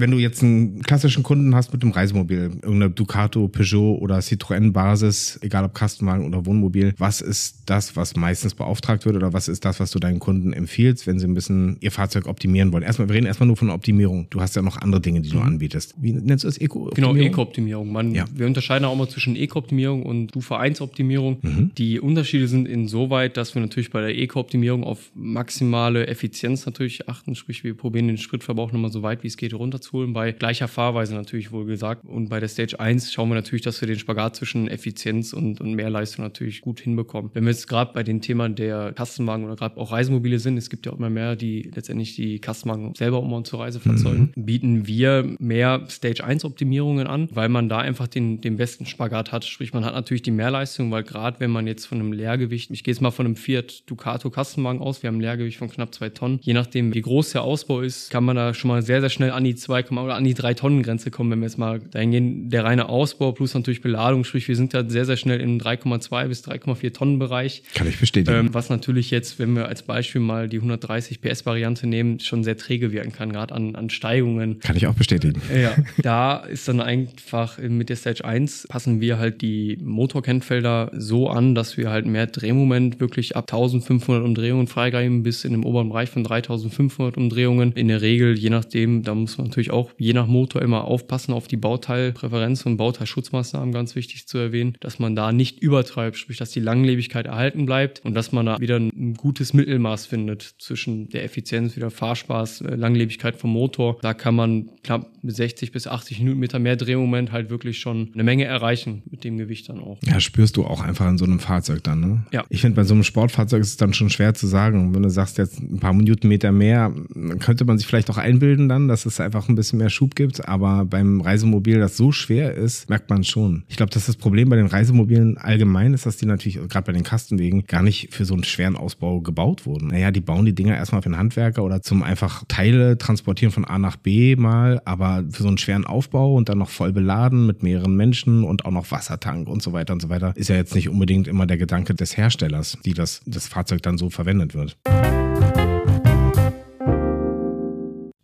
wenn 0.01 0.11
du 0.11 0.19
jetzt 0.19 0.43
einen 0.43 0.83
klassischen 0.83 1.23
Kunden 1.23 1.55
hast 1.55 1.73
mit 1.73 1.83
einem 1.83 1.93
Reisemobil, 1.93 2.51
irgendeine 2.63 2.91
Ducato, 2.91 3.49
Peugeot 3.49 3.99
oder 3.99 4.19
Citroën-Basis, 4.19 5.41
egal 5.43 5.65
ob 5.65 5.75
Kastenwagen 5.75 6.27
oder 6.27 6.47
Wohnmobil, 6.47 6.95
was 6.99 7.21
ist 7.21 7.63
das, 7.67 7.97
was 7.97 8.17
meistens 8.17 8.55
beauftragt 8.55 9.05
wird 9.05 9.17
oder 9.17 9.33
was 9.33 9.49
ist 9.49 9.65
das, 9.65 9.81
was 9.81 9.91
du 9.91 9.99
deinen 9.99 10.19
Kunden 10.19 10.53
empfiehlst, 10.53 11.07
wenn 11.07 11.19
sie 11.19 11.27
ein 11.27 11.35
bisschen 11.35 11.77
ihr 11.81 11.93
Fahrzeug 11.93 12.27
optimieren 12.27 12.73
wollen? 12.73 12.83
Erstmal, 12.83 13.09
wir 13.09 13.15
reden 13.15 13.27
erstmal 13.27 13.47
nur 13.47 13.57
von 13.57 13.71
Optimierung. 13.71 14.27
Du 14.31 14.41
hast 14.41 14.57
ja 14.57 14.63
noch 14.63 14.79
andere 14.79 15.01
Dinge, 15.01 15.21
die 15.21 15.31
du 15.31 15.39
mhm. 15.39 15.45
anbietest. 15.45 15.95
Wie 16.01 16.13
nennst 16.13 16.45
du 16.45 16.49
das? 16.49 16.59
Eco-Optimierung? 16.59 17.15
Genau, 17.15 17.27
Eco-Optimierung. 17.27 18.15
Ja. 18.15 18.25
Wir 18.35 18.47
unterscheiden 18.47 18.85
auch 18.85 18.97
mal 18.97 19.09
zwischen 19.09 19.37
Eco-Optimierung 19.37 20.05
und 20.05 20.31
Stufe 20.31 20.59
1-Optimierung. 20.59 21.39
Mhm. 21.43 21.71
Die 21.77 22.01
Unterschiede 22.01 22.49
sind 22.49 22.67
insoweit, 22.67 23.37
dass 23.37 23.55
wir 23.55 23.63
natürlich 23.63 23.91
bei 23.91 24.01
der 24.01 24.17
Eco-Optimierung 24.17 24.85
auf 24.85 25.11
maximale 25.15 26.07
Effizienz 26.07 26.67
natürlich 26.67 27.09
achten, 27.09 27.35
sprich 27.35 27.65
wir 27.65 27.75
probieren 27.77 28.09
den 28.09 28.19
Spritverbrauch 28.19 28.73
nochmal 28.73 28.93
so 28.93 29.03
weit 29.03 29.23
wie 29.23 29.29
es 29.29 29.37
geht 29.37 29.55
runter 29.55 29.81
zu 29.81 29.90
holen, 29.93 30.13
bei 30.13 30.33
gleicher 30.33 30.69
Fahrweise 30.69 31.15
natürlich 31.15 31.53
wohl 31.53 31.67
gesagt. 31.67 32.05
Und 32.05 32.29
bei 32.29 32.41
der 32.41 32.49
Stage 32.49 32.79
1 32.79 33.13
schauen 33.13 33.29
wir 33.29 33.35
natürlich, 33.35 33.63
dass 33.63 33.81
wir 33.81 33.89
den 33.89 33.99
Spagat 33.99 34.37
zwischen 34.37 34.69
Effizienz 34.69 35.33
und, 35.33 35.61
und 35.61 35.75
Mehrleistung 35.75 36.25
natürlich 36.25 36.61
gut 36.61 36.81
hinbekommen. 36.81 37.31
Wenn 37.35 37.45
wir 37.45 37.51
jetzt 37.51 37.69
gerade 37.69 37.93
bei 37.93 38.03
den 38.03 38.21
Themen 38.21 38.55
der 38.55 38.93
Kastenwagen 38.93 39.45
oder 39.45 39.57
gerade 39.57 39.77
auch 39.77 39.93
Reisemobile 39.93 40.39
sind, 40.39 40.57
es 40.57 40.71
gibt 40.71 40.87
ja 40.87 40.93
auch 40.93 40.99
immer 40.99 41.11
mehr, 41.11 41.37
die 41.37 41.71
letztendlich 41.75 42.15
die 42.17 42.39
Kastenwagen 42.39 42.95
selber 42.95 43.21
umbauen 43.21 43.45
zu 43.45 43.57
Reisefahrzeugen, 43.57 44.33
mhm. 44.35 44.45
bieten 44.47 44.87
wir 44.87 45.37
mehr 45.39 45.85
Stage 45.89 46.25
1 46.25 46.45
Optimierungen 46.45 47.07
an, 47.07 47.29
weil 47.33 47.49
man 47.49 47.69
da 47.69 47.79
einfach 47.79 48.07
den, 48.07 48.41
den 48.41 48.57
besten 48.57 48.87
Spagat 48.87 49.33
hat. 49.33 49.45
Sprich, 49.45 49.73
man 49.73 49.85
hat 49.85 49.95
natürlich 49.95 50.23
die 50.23 50.31
Mehrleistung, 50.31 50.91
weil 50.91 51.03
gerade 51.03 51.41
wenn 51.41 51.51
man 51.51 51.67
jetzt 51.67 51.87
von 51.87 51.99
einem 51.99 52.13
Leergewicht, 52.13 52.71
ich 52.71 52.85
gehe 52.85 52.93
jetzt 52.93 53.01
mal 53.01 53.11
von 53.11 53.27
einem 53.27 53.37
Fiat 53.37 53.83
Ducato 53.87 54.31
Kastenwagen 54.31 54.81
aus, 54.81 55.03
wir 55.03 55.09
haben 55.09 55.17
ein 55.17 55.21
Leergewicht 55.21 55.59
von 55.59 55.71
knapp 55.71 55.95
zwei 55.95 56.11
Tonnen. 56.11 56.39
Je 56.43 56.55
nachdem, 56.55 56.95
wie 56.95 57.03
groß 57.03 57.33
der 57.33 57.43
Ausbau 57.43 57.81
ist, 57.81 58.11
kann 58.11 58.25
man 58.25 58.37
da 58.37 58.55
schon 58.55 58.69
mal 58.69 58.83
sehr, 58.83 59.01
sehr 59.01 59.11
schnell 59.11 59.31
an 59.31 59.45
die 59.45 59.55
2 59.55 59.80
2, 59.89 60.01
oder 60.01 60.15
an 60.15 60.25
die 60.25 60.35
3-Tonnen-Grenze 60.35 61.11
kommen, 61.11 61.31
wenn 61.31 61.41
wir 61.41 61.47
jetzt 61.47 61.59
mal 61.59 61.79
dahin 61.79 62.11
gehen. 62.11 62.51
Der 62.51 62.65
reine 62.65 62.89
Ausbau 62.89 63.33
plus 63.33 63.55
natürlich 63.55 63.81
Beladung, 63.81 64.25
sprich, 64.25 64.49
wir 64.49 64.57
sind 64.57 64.75
da 64.75 64.89
sehr, 64.89 65.05
sehr 65.05 65.17
schnell 65.17 65.41
im 65.41 65.59
3,2 65.59 66.29
bis 66.29 66.45
3,4 66.45 66.93
Tonnen 66.93 67.19
Bereich. 67.19 67.63
Kann 67.75 67.87
ich 67.87 67.99
bestätigen. 67.99 68.37
Ähm, 68.37 68.55
was 68.55 68.71
natürlich 68.71 69.11
jetzt, 69.11 69.39
wenn 69.39 69.55
wir 69.55 69.67
als 69.67 69.83
Beispiel 69.83 70.21
mal 70.21 70.49
die 70.49 70.59
130 70.59 71.21
PS-Variante 71.21 71.87
nehmen, 71.87 72.21
schon 72.21 72.45
sehr 72.45 72.57
träge 72.57 72.93
wirken 72.93 73.13
kann, 73.13 73.33
gerade 73.33 73.55
an, 73.55 73.75
an 73.77 73.91
Steigungen. 73.91 74.61
Kann 74.61 74.77
ich 74.77 74.87
auch 74.87 74.95
bestätigen. 74.95 75.41
Ja, 75.55 75.75
da 75.99 76.37
ist 76.37 76.69
dann 76.69 76.81
einfach 76.81 77.59
mit 77.59 77.89
der 77.89 77.97
Stage 77.97 78.25
1 78.25 78.67
passen 78.69 79.01
wir 79.01 79.19
halt 79.19 79.43
die 79.43 79.79
Motorkennfelder 79.83 80.91
so 80.95 81.29
an, 81.29 81.55
dass 81.55 81.77
wir 81.77 81.91
halt 81.91 82.07
mehr 82.07 82.27
Drehmoment 82.27 83.01
wirklich 83.01 83.37
ab 83.37 83.45
1500 83.51 84.25
Umdrehungen 84.25 84.67
freigeben 84.67 85.23
bis 85.23 85.45
in 85.45 85.53
dem 85.53 85.65
oberen 85.65 85.89
Bereich 85.89 86.11
von 86.11 86.25
3500 86.25 87.17
Umdrehungen. 87.17 87.73
In 87.73 87.89
der 87.89 88.01
Regel, 88.03 88.39
je 88.39 88.51
nachdem, 88.51 89.03
da 89.03 89.15
muss 89.15 89.39
man 89.39 89.49
natürlich 89.49 89.70
auch 89.71 89.93
je 89.99 90.13
nach 90.13 90.27
Motor 90.27 90.63
immer 90.63 90.85
aufpassen 90.85 91.33
auf 91.33 91.49
die 91.49 91.57
Bauteilpräferenz 91.57 92.67
und 92.67 92.77
Bauteilschutzmaßnahmen, 92.77 93.73
ganz 93.73 93.95
wichtig 93.95 94.27
zu 94.27 94.39
erwähnen, 94.39 94.77
dass 94.81 94.99
man 94.99 95.17
da 95.17 95.33
nicht 95.33 95.61
übertreibt, 95.61 96.17
sprich, 96.17 96.39
dass 96.39 96.51
die 96.51 96.61
Langlebigkeit 96.61 97.27
erhalten 97.27 97.67
bleibt 97.67 98.01
und 98.05 98.15
dass 98.15 98.33
man 98.33 98.47
da 98.47 98.59
wieder 98.59 98.77
ein 98.77 99.15
gutes 99.15 99.53
Mittelmaß 99.53 100.07
findet 100.07 100.43
zwischen 100.59 101.09
der 101.11 101.25
Effizienz, 101.25 101.77
wieder 101.77 101.91
Fahrspaß, 101.91 102.63
äh, 102.63 102.75
Langlebigkeit 102.75 103.37
vom 103.37 103.53
Motor. 103.53 103.99
Da 104.03 104.15
kann 104.15 104.35
man 104.35 104.71
knapp 104.83 105.11
mit 105.23 105.37
60 105.37 105.73
bis 105.73 105.87
80 105.87 106.21
Newtonmeter 106.21 106.59
mehr 106.59 106.77
Drehmoment 106.77 107.33
halt 107.33 107.51
wirklich 107.51 107.79
schon 107.79 108.11
eine 108.15 108.25
Menge 108.25 108.45
erreichen 108.45 109.03
mit 109.11 109.25
dem 109.25 109.39
Gewicht 109.39 109.69
dann 109.69 109.81
auch. 109.81 109.99
Ja, 110.05 110.21
spürst 110.21 110.57
du 110.57 110.65
auch 110.65 110.81
einfach 110.81 111.09
in 111.09 111.19
so 111.19 111.25
einem 111.25 111.41
Fahrzeug 111.41 111.85
dann, 111.85 112.01
ne? 112.01 112.27
Ja. 112.33 112.45
Ich 112.49 112.61
finde, 112.63 112.77
bei 112.77 112.85
so 112.85 112.95
einem 112.95 113.05
Sportfahrzeug 113.05 113.61
ist 113.61 113.69
es 113.69 113.77
dann 113.77 113.93
schon 113.93 114.11
schwer 114.11 114.35
zu 114.35 114.47
sagen. 114.47 114.95
Wenn 114.95 115.03
du 115.03 115.11
sagst 115.11 115.39
jetzt 115.39 115.61
ein 115.61 115.81
paar 115.81 115.93
Newtonmeter 115.93 116.53
mehr, 116.53 116.93
könnte 117.39 117.65
man 117.65 117.79
sich 117.79 117.87
vielleicht 117.87 118.11
auch 118.11 118.19
einbilden 118.19 118.69
dann, 118.69 118.89
dass 118.89 119.07
es 119.07 119.21
einfach 119.21 119.49
ein 119.51 119.57
bisschen 119.57 119.79
mehr 119.79 119.91
Schub 119.91 120.15
gibt. 120.15 120.49
Aber 120.49 120.85
beim 120.85 121.21
Reisemobil, 121.21 121.79
das 121.79 121.97
so 121.97 122.13
schwer 122.13 122.55
ist, 122.55 122.89
merkt 122.89 123.11
man 123.11 123.25
schon. 123.25 123.65
Ich 123.69 123.77
glaube, 123.77 123.91
dass 123.91 124.07
das 124.07 124.17
Problem 124.17 124.49
bei 124.49 124.57
den 124.57 124.67
Reisemobilen 124.67 125.39
allgemein 125.39 125.95
ist, 125.95 126.07
dass 126.07 126.17
die 126.17 126.27
natürlich, 126.27 126.59
gerade 126.69 126.87
bei 126.87 126.93
den 126.93 127.03
Kastenwegen, 127.03 127.67
gar 127.67 127.83
nicht 127.83 128.15
für 128.15 128.25
so 128.25 128.35
einen 128.35 128.45
schweren 128.45 128.77
Ausbau 128.77 129.21
gebaut 129.21 129.67
wurden. 129.67 129.89
Naja, 129.89 130.11
die 130.11 130.21
bauen 130.21 130.45
die 130.45 130.55
Dinger 130.55 130.77
erstmal 130.77 131.03
für 131.03 131.09
den 131.09 131.19
Handwerker 131.19 131.65
oder 131.65 131.83
zum 131.83 132.03
einfach 132.03 132.45
Teile 132.49 132.99
transportieren 132.99 133.53
von 133.53 133.65
A 133.65 133.79
nach 133.79 133.97
B 133.97 134.37
mal, 134.37 134.81
aber 134.85 135.25
für 135.31 135.43
so 135.43 135.49
einen 135.49 135.59
schweren 135.59 135.85
Aufbau 135.85 136.35
und 136.35 136.49
dann 136.49 136.59
noch 136.59 136.71
voll 136.71 136.93
beladen 136.93 137.47
mit 137.47 137.63
mehreren 137.63 137.97
Menschen 137.97 138.45
und 138.45 138.65
auch 138.65 138.71
noch 138.71 138.91
Wassertank 138.91 139.49
und 139.49 139.63
so 139.63 139.73
weiter 139.73 139.93
und 139.93 140.03
so 140.03 140.09
weiter, 140.09 140.33
ist 140.37 140.49
ja 140.49 140.57
jetzt 140.57 140.75
nicht 140.75 140.89
unbedingt 140.89 141.29
immer 141.29 141.47
der 141.47 141.59
Gedanke 141.59 141.95
des 141.95 142.17
Herstellers, 142.17 142.79
die 142.85 142.95
das, 142.95 143.23
das 143.27 143.49
Fahrzeug 143.49 143.83
dann 143.83 143.99
so 143.99 144.11
verwendet 144.11 144.55
wird. 144.55 144.77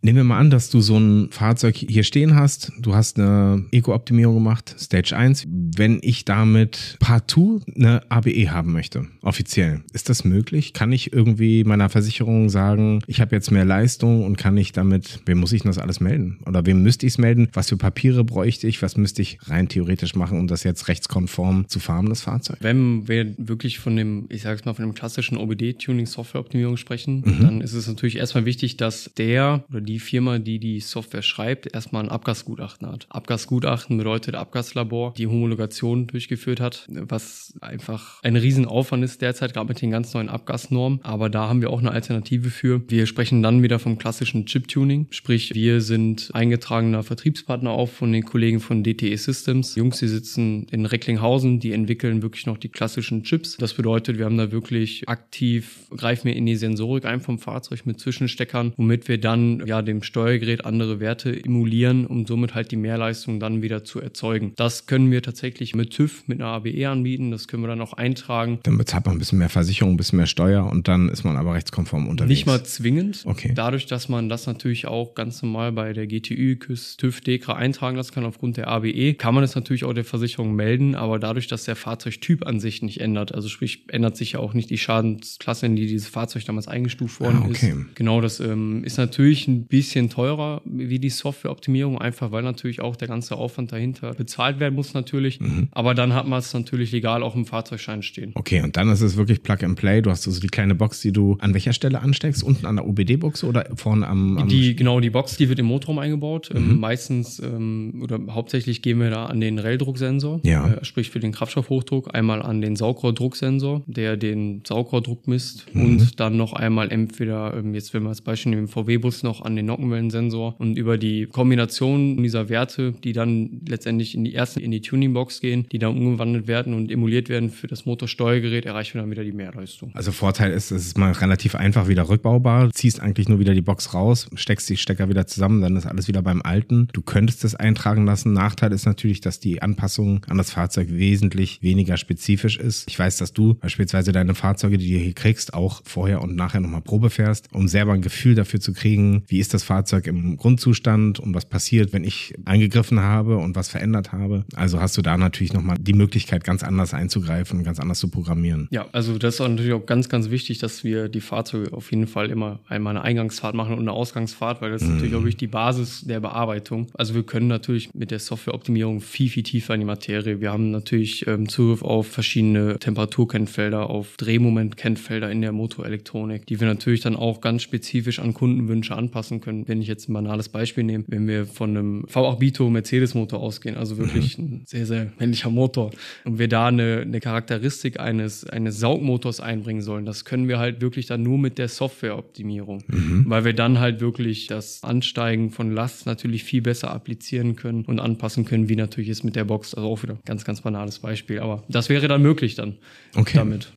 Nehmen 0.07 0.19
wir 0.19 0.23
mal 0.23 0.39
an, 0.39 0.49
dass 0.49 0.69
du 0.69 0.79
so 0.79 0.97
ein 0.97 1.31
Fahrzeug 1.31 1.75
hier 1.75 2.05
stehen 2.05 2.33
hast. 2.33 2.71
Du 2.79 2.95
hast 2.95 3.19
eine 3.19 3.65
Eco-Optimierung 3.73 4.35
gemacht, 4.35 4.73
Stage 4.79 5.13
1. 5.13 5.43
Wenn 5.49 5.99
ich 6.01 6.23
damit 6.23 6.95
partout 7.01 7.59
eine 7.75 8.09
ABE 8.09 8.49
haben 8.49 8.71
möchte, 8.71 9.07
offiziell, 9.21 9.81
ist 9.91 10.07
das 10.07 10.23
möglich? 10.23 10.71
Kann 10.71 10.93
ich 10.93 11.11
irgendwie 11.11 11.65
meiner 11.65 11.89
Versicherung 11.89 12.47
sagen, 12.47 13.01
ich 13.05 13.19
habe 13.19 13.35
jetzt 13.35 13.51
mehr 13.51 13.65
Leistung 13.65 14.23
und 14.23 14.37
kann 14.37 14.55
ich 14.55 14.71
damit, 14.71 15.19
wem 15.25 15.39
muss 15.39 15.51
ich 15.51 15.63
denn 15.63 15.71
das 15.71 15.77
alles 15.77 15.99
melden? 15.99 16.39
Oder 16.45 16.65
wem 16.65 16.83
müsste 16.83 17.05
ich 17.05 17.11
es 17.11 17.17
melden? 17.17 17.49
Was 17.51 17.67
für 17.67 17.75
Papiere 17.75 18.23
bräuchte 18.23 18.65
ich? 18.65 18.81
Was 18.81 18.95
müsste 18.95 19.21
ich 19.21 19.39
rein 19.49 19.67
theoretisch 19.67 20.15
machen, 20.15 20.39
um 20.39 20.47
das 20.47 20.63
jetzt 20.63 20.87
rechtskonform 20.87 21.67
zu 21.67 21.81
fahren, 21.81 22.05
das 22.05 22.21
Fahrzeug? 22.21 22.59
Wenn 22.61 23.09
wir 23.09 23.33
wirklich 23.37 23.79
von 23.79 23.97
dem, 23.97 24.27
ich 24.29 24.43
sage 24.43 24.57
es 24.57 24.63
mal, 24.63 24.73
von 24.73 24.85
dem 24.85 24.93
klassischen 24.93 25.35
OBD-Tuning-Software-Optimierung 25.35 26.77
sprechen, 26.77 27.23
mhm. 27.25 27.41
dann 27.41 27.59
ist 27.59 27.73
es 27.73 27.89
natürlich 27.89 28.15
erstmal 28.15 28.45
wichtig, 28.45 28.77
dass 28.77 29.11
der 29.17 29.65
oder 29.69 29.81
die 29.81 29.96
die 29.97 30.03
Firma, 30.03 30.37
die 30.37 30.59
die 30.59 30.79
Software 30.79 31.23
schreibt, 31.23 31.73
erstmal 31.73 32.03
ein 32.03 32.09
Abgasgutachten 32.09 32.87
hat. 32.87 33.07
Abgasgutachten 33.09 33.97
bedeutet 33.97 34.35
Abgaslabor, 34.35 35.15
die 35.17 35.25
Homologation 35.25 36.05
durchgeführt 36.05 36.59
hat, 36.59 36.87
was 36.87 37.55
einfach 37.61 38.21
ein 38.21 38.35
Riesenaufwand 38.35 39.03
ist 39.03 39.23
derzeit, 39.23 39.55
gerade 39.55 39.69
mit 39.69 39.81
den 39.81 39.89
ganz 39.89 40.13
neuen 40.13 40.29
Abgasnormen. 40.29 40.99
Aber 41.01 41.31
da 41.31 41.49
haben 41.49 41.61
wir 41.61 41.71
auch 41.71 41.79
eine 41.79 41.89
Alternative 41.89 42.51
für. 42.51 42.79
Wir 42.87 43.07
sprechen 43.07 43.41
dann 43.41 43.63
wieder 43.63 43.79
vom 43.79 43.97
klassischen 43.97 44.45
Chip-Tuning, 44.45 45.07
sprich 45.09 45.55
wir 45.55 45.81
sind 45.81 46.29
eingetragener 46.33 47.01
Vertriebspartner 47.01 47.71
auch 47.71 47.89
von 47.89 48.11
den 48.11 48.23
Kollegen 48.23 48.59
von 48.59 48.83
DTE 48.83 49.17
Systems. 49.17 49.73
Die 49.73 49.79
Jungs, 49.79 49.97
die 49.97 50.07
sitzen 50.07 50.67
in 50.69 50.85
Recklinghausen, 50.85 51.59
die 51.59 51.71
entwickeln 51.71 52.21
wirklich 52.21 52.45
noch 52.45 52.59
die 52.59 52.69
klassischen 52.69 53.23
Chips. 53.23 53.57
Das 53.57 53.73
bedeutet, 53.73 54.19
wir 54.19 54.25
haben 54.25 54.37
da 54.37 54.51
wirklich 54.51 55.09
aktiv, 55.09 55.87
greifen 55.89 56.27
wir 56.27 56.35
in 56.35 56.45
die 56.45 56.55
Sensorik 56.55 57.05
ein 57.05 57.19
vom 57.19 57.39
Fahrzeug 57.39 57.87
mit 57.87 57.99
Zwischensteckern, 57.99 58.73
womit 58.77 59.07
wir 59.07 59.19
dann 59.19 59.65
ja 59.65 59.81
dem 59.87 60.03
Steuergerät 60.03 60.65
andere 60.65 60.99
Werte 60.99 61.43
emulieren, 61.43 62.05
um 62.05 62.25
somit 62.25 62.53
halt 62.53 62.71
die 62.71 62.75
Mehrleistung 62.75 63.39
dann 63.39 63.61
wieder 63.61 63.83
zu 63.83 63.99
erzeugen. 63.99 64.53
Das 64.55 64.85
können 64.85 65.09
wir 65.11 65.21
tatsächlich 65.21 65.75
mit 65.75 65.91
TÜV, 65.91 66.27
mit 66.27 66.39
einer 66.39 66.49
ABE 66.49 66.87
anbieten. 66.87 67.31
Das 67.31 67.47
können 67.47 67.63
wir 67.63 67.67
dann 67.67 67.81
auch 67.81 67.93
eintragen. 67.93 68.59
Dann 68.63 68.77
bezahlt 68.77 69.05
man 69.05 69.15
ein 69.15 69.19
bisschen 69.19 69.39
mehr 69.39 69.49
Versicherung, 69.49 69.93
ein 69.93 69.97
bisschen 69.97 70.17
mehr 70.17 70.27
Steuer 70.27 70.65
und 70.65 70.87
dann 70.87 71.09
ist 71.09 71.23
man 71.23 71.37
aber 71.37 71.53
rechtskonform 71.53 72.07
unterwegs. 72.07 72.29
Nicht 72.29 72.45
mal 72.45 72.63
zwingend. 72.63 73.23
Okay. 73.25 73.51
Dadurch, 73.55 73.85
dass 73.85 74.09
man 74.09 74.29
das 74.29 74.45
natürlich 74.45 74.87
auch 74.87 75.15
ganz 75.15 75.41
normal 75.41 75.71
bei 75.71 75.93
der 75.93 76.07
GTÜ, 76.07 76.57
KÜS, 76.57 76.97
TÜV, 76.97 77.21
DEKRA 77.21 77.55
eintragen 77.55 77.97
lassen 77.97 78.13
kann 78.13 78.25
aufgrund 78.25 78.57
der 78.57 78.67
ABE, 78.67 79.13
kann 79.13 79.33
man 79.33 79.43
es 79.43 79.55
natürlich 79.55 79.83
auch 79.83 79.93
der 79.93 80.05
Versicherung 80.05 80.55
melden, 80.55 80.95
aber 80.95 81.19
dadurch, 81.19 81.47
dass 81.47 81.63
der 81.63 81.75
Fahrzeugtyp 81.75 82.45
an 82.45 82.59
sich 82.59 82.81
nicht 82.81 83.01
ändert, 83.01 83.33
also 83.33 83.47
sprich, 83.47 83.85
ändert 83.89 84.17
sich 84.17 84.33
ja 84.33 84.39
auch 84.39 84.53
nicht 84.53 84.69
die 84.69 84.77
Schadensklasse, 84.77 85.65
in 85.65 85.75
die 85.75 85.87
dieses 85.87 86.07
Fahrzeug 86.07 86.45
damals 86.45 86.67
eingestuft 86.67 87.19
worden 87.19 87.39
ah, 87.43 87.47
okay. 87.49 87.69
ist. 87.69 87.95
Genau, 87.95 88.21
das 88.21 88.39
ähm, 88.39 88.83
ist 88.83 88.97
natürlich 88.97 89.47
ein 89.47 89.66
bisschen 89.67 90.09
teurer 90.09 90.61
wie 90.65 90.99
die 90.99 91.09
Softwareoptimierung, 91.09 91.97
einfach 91.99 92.31
weil 92.31 92.43
natürlich 92.43 92.81
auch 92.81 92.95
der 92.95 93.07
ganze 93.07 93.35
Aufwand 93.35 93.71
dahinter 93.71 94.13
bezahlt 94.13 94.59
werden 94.59 94.75
muss 94.75 94.93
natürlich. 94.93 95.39
Mhm. 95.39 95.67
Aber 95.71 95.93
dann 95.93 96.13
hat 96.13 96.27
man 96.27 96.39
es 96.39 96.53
natürlich 96.53 96.91
legal 96.91 97.23
auch 97.23 97.35
im 97.35 97.45
Fahrzeugschein 97.45 98.03
stehen. 98.03 98.31
Okay, 98.35 98.61
und 98.61 98.77
dann 98.77 98.89
ist 98.89 99.01
es 99.01 99.17
wirklich 99.17 99.43
Plug 99.43 99.57
and 99.63 99.77
Play. 99.77 100.01
Du 100.01 100.09
hast 100.09 100.27
also 100.27 100.39
die 100.39 100.47
kleine 100.47 100.75
Box, 100.75 101.01
die 101.01 101.11
du 101.11 101.37
an 101.39 101.53
welcher 101.53 101.73
Stelle 101.73 102.01
ansteckst? 102.01 102.43
Unten 102.43 102.65
an 102.65 102.77
der 102.77 102.87
OBD-Box 102.87 103.43
oder 103.43 103.69
vorne 103.75 104.07
am, 104.07 104.37
am 104.37 104.47
Die, 104.47 104.75
genau, 104.75 104.99
die 104.99 105.09
Box, 105.09 105.37
die 105.37 105.49
wird 105.49 105.59
im 105.59 105.65
Motorraum 105.65 105.99
eingebaut. 105.99 106.49
Ähm, 106.53 106.73
mhm. 106.73 106.79
meistens 106.79 107.39
ähm, 107.39 107.99
oder 108.01 108.19
hauptsächlich 108.29 108.81
gehen 108.81 108.99
wir 108.99 109.09
da 109.09 109.25
an 109.25 109.41
den 109.41 109.59
Raildrucksensor, 109.59 110.39
ja. 110.43 110.67
äh, 110.67 110.85
sprich 110.85 111.09
für 111.09 111.19
den 111.19 111.31
Kraftstoffhochdruck, 111.31 112.15
einmal 112.15 112.41
an 112.41 112.61
den 112.61 112.75
Saugrohrdrucksensor, 112.75 113.83
der 113.85 114.17
den 114.17 114.61
Saugrohrdruck 114.65 115.27
misst 115.27 115.65
mhm. 115.73 115.83
und 115.83 116.19
dann 116.19 116.37
noch 116.37 116.53
einmal 116.53 116.91
entweder, 116.91 117.53
ähm, 117.57 117.73
jetzt 117.73 117.93
wenn 117.93 118.03
wir 118.03 118.09
als 118.09 118.21
Beispiel 118.21 118.51
nehmen, 118.51 118.67
VW-Bus 118.67 119.23
noch 119.23 119.41
an 119.41 119.56
den 119.57 119.65
Nockenwellensensor 119.65 120.55
und 120.59 120.77
über 120.77 120.97
die 120.97 121.25
Kombination 121.25 122.21
dieser 122.21 122.49
Werte, 122.49 122.93
die 123.03 123.13
dann 123.13 123.61
letztendlich 123.67 124.15
in 124.15 124.23
die 124.23 124.33
ersten 124.33 124.59
in 124.59 124.71
die 124.71 124.81
Tuningbox 124.81 125.41
gehen, 125.41 125.65
die 125.71 125.79
dann 125.79 125.97
umgewandelt 125.97 126.47
werden 126.47 126.73
und 126.73 126.91
emuliert 126.91 127.29
werden 127.29 127.49
für 127.49 127.67
das 127.67 127.85
Motorsteuergerät, 127.85 128.65
erreichen 128.65 128.95
wir 128.95 129.01
dann 129.01 129.11
wieder 129.11 129.23
die 129.23 129.31
Mehrleistung. 129.31 129.91
Also 129.93 130.11
Vorteil 130.11 130.51
ist, 130.51 130.71
es 130.71 130.85
ist 130.85 130.97
mal 130.97 131.11
relativ 131.11 131.55
einfach 131.55 131.87
wieder 131.87 132.09
rückbaubar, 132.09 132.71
ziehst 132.71 133.01
eigentlich 133.01 133.29
nur 133.29 133.39
wieder 133.39 133.53
die 133.53 133.61
Box 133.61 133.93
raus, 133.93 134.29
steckst 134.35 134.69
die 134.69 134.77
Stecker 134.77 135.09
wieder 135.09 135.27
zusammen, 135.27 135.61
dann 135.61 135.75
ist 135.75 135.85
alles 135.85 136.07
wieder 136.07 136.21
beim 136.21 136.41
Alten. 136.41 136.87
Du 136.93 137.01
könntest 137.01 137.43
es 137.43 137.55
eintragen 137.55 138.05
lassen. 138.05 138.33
Nachteil 138.33 138.71
ist 138.71 138.85
natürlich, 138.85 139.21
dass 139.21 139.39
die 139.39 139.61
Anpassung 139.61 140.25
an 140.29 140.37
das 140.37 140.51
Fahrzeug 140.51 140.89
wesentlich 140.91 141.61
weniger 141.61 141.97
spezifisch 141.97 142.57
ist. 142.57 142.87
Ich 142.87 142.97
weiß, 142.97 143.17
dass 143.17 143.33
du 143.33 143.55
beispielsweise 143.55 144.11
deine 144.11 144.35
Fahrzeuge, 144.35 144.77
die 144.77 144.91
du 144.91 144.99
hier 144.99 145.13
kriegst, 145.13 145.53
auch 145.53 145.81
vorher 145.83 146.21
und 146.21 146.35
nachher 146.35 146.61
nochmal 146.61 146.81
Probe 146.81 147.09
fährst, 147.09 147.49
um 147.53 147.67
selber 147.67 147.93
ein 147.93 148.01
Gefühl 148.01 148.35
dafür 148.35 148.59
zu 148.59 148.73
kriegen, 148.73 149.23
wie 149.27 149.39
ist 149.39 149.46
das 149.53 149.63
Fahrzeug 149.63 150.07
im 150.07 150.37
Grundzustand 150.37 151.19
und 151.19 151.33
was 151.33 151.45
passiert, 151.45 151.93
wenn 151.93 152.03
ich 152.03 152.33
eingegriffen 152.45 152.99
habe 152.99 153.37
und 153.37 153.55
was 153.55 153.69
verändert 153.69 154.11
habe. 154.11 154.45
Also 154.55 154.79
hast 154.79 154.97
du 154.97 155.01
da 155.01 155.17
natürlich 155.17 155.53
nochmal 155.53 155.77
die 155.79 155.93
Möglichkeit, 155.93 156.43
ganz 156.43 156.63
anders 156.63 156.93
einzugreifen, 156.93 157.63
ganz 157.63 157.79
anders 157.79 157.99
zu 157.99 158.09
programmieren. 158.09 158.67
Ja, 158.71 158.87
also 158.91 159.17
das 159.17 159.35
ist 159.35 159.39
natürlich 159.39 159.73
auch 159.73 159.85
ganz, 159.85 160.09
ganz 160.09 160.29
wichtig, 160.29 160.59
dass 160.59 160.83
wir 160.83 161.09
die 161.09 161.21
Fahrzeuge 161.21 161.73
auf 161.73 161.91
jeden 161.91 162.07
Fall 162.07 162.29
immer 162.29 162.59
einmal 162.67 162.95
eine 162.95 163.03
Eingangsfahrt 163.03 163.55
machen 163.55 163.73
und 163.73 163.81
eine 163.81 163.91
Ausgangsfahrt, 163.91 164.61
weil 164.61 164.71
das 164.71 164.81
ist 164.81 164.89
natürlich 164.89 165.13
auch 165.15 165.19
wirklich 165.19 165.37
die 165.37 165.47
Basis 165.47 166.01
der 166.01 166.19
Bearbeitung. 166.19 166.87
Also 166.93 167.15
wir 167.15 167.23
können 167.23 167.47
natürlich 167.47 167.93
mit 167.93 168.11
der 168.11 168.19
Softwareoptimierung 168.19 169.01
viel, 169.01 169.29
viel 169.29 169.43
tiefer 169.43 169.73
in 169.73 169.81
die 169.81 169.85
Materie. 169.85 170.41
Wir 170.41 170.51
haben 170.51 170.71
natürlich 170.71 171.27
ähm, 171.27 171.49
Zugriff 171.49 171.81
auf 171.81 172.07
verschiedene 172.07 172.79
Temperaturkennfelder, 172.79 173.89
auf 173.89 174.15
Drehmomentkennfelder 174.17 175.31
in 175.31 175.41
der 175.41 175.51
Motorelektronik, 175.51 176.45
die 176.45 176.59
wir 176.59 176.67
natürlich 176.67 177.01
dann 177.01 177.15
auch 177.15 177.41
ganz 177.41 177.63
spezifisch 177.63 178.19
an 178.19 178.33
Kundenwünsche 178.33 178.95
anpassen 178.95 179.36
können. 179.41 179.67
Wenn 179.67 179.81
ich 179.81 179.87
jetzt 179.87 180.09
ein 180.09 180.13
banales 180.13 180.49
Beispiel 180.49 180.83
nehme, 180.83 181.03
wenn 181.07 181.27
wir 181.27 181.45
von 181.45 181.71
einem 181.71 182.05
V8 182.05 182.37
Bito 182.39 182.69
Mercedes 182.69 183.13
Motor 183.13 183.39
ausgehen, 183.39 183.75
also 183.75 183.97
wirklich 183.97 184.37
mhm. 184.37 184.43
ein 184.45 184.63
sehr, 184.65 184.85
sehr 184.85 185.11
männlicher 185.19 185.49
Motor 185.49 185.91
und 186.25 186.39
wir 186.39 186.47
da 186.47 186.67
eine, 186.67 187.01
eine 187.01 187.19
Charakteristik 187.19 187.99
eines, 187.99 188.45
eines 188.45 188.79
Saugmotors 188.79 189.39
einbringen 189.39 189.81
sollen, 189.81 190.05
das 190.05 190.25
können 190.25 190.47
wir 190.47 190.59
halt 190.59 190.81
wirklich 190.81 191.05
dann 191.05 191.23
nur 191.23 191.37
mit 191.37 191.57
der 191.57 191.67
Softwareoptimierung, 191.67 192.83
mhm. 192.87 193.25
weil 193.27 193.45
wir 193.45 193.53
dann 193.53 193.79
halt 193.79 194.01
wirklich 194.01 194.47
das 194.47 194.83
Ansteigen 194.83 195.51
von 195.51 195.71
Last 195.71 196.05
natürlich 196.05 196.43
viel 196.43 196.61
besser 196.61 196.91
applizieren 196.91 197.55
können 197.55 197.83
und 197.85 197.99
anpassen 197.99 198.45
können, 198.45 198.69
wie 198.69 198.75
natürlich 198.75 199.09
ist 199.09 199.23
mit 199.23 199.35
der 199.35 199.45
Box. 199.45 199.73
Also 199.73 199.89
auch 199.89 200.03
wieder 200.03 200.17
ganz, 200.25 200.45
ganz 200.45 200.61
banales 200.61 200.99
Beispiel. 200.99 201.39
Aber 201.39 201.63
das 201.69 201.89
wäre 201.89 202.07
dann 202.07 202.21
möglich 202.21 202.55
dann 202.55 202.77
okay. 203.15 203.37
damit. 203.37 203.73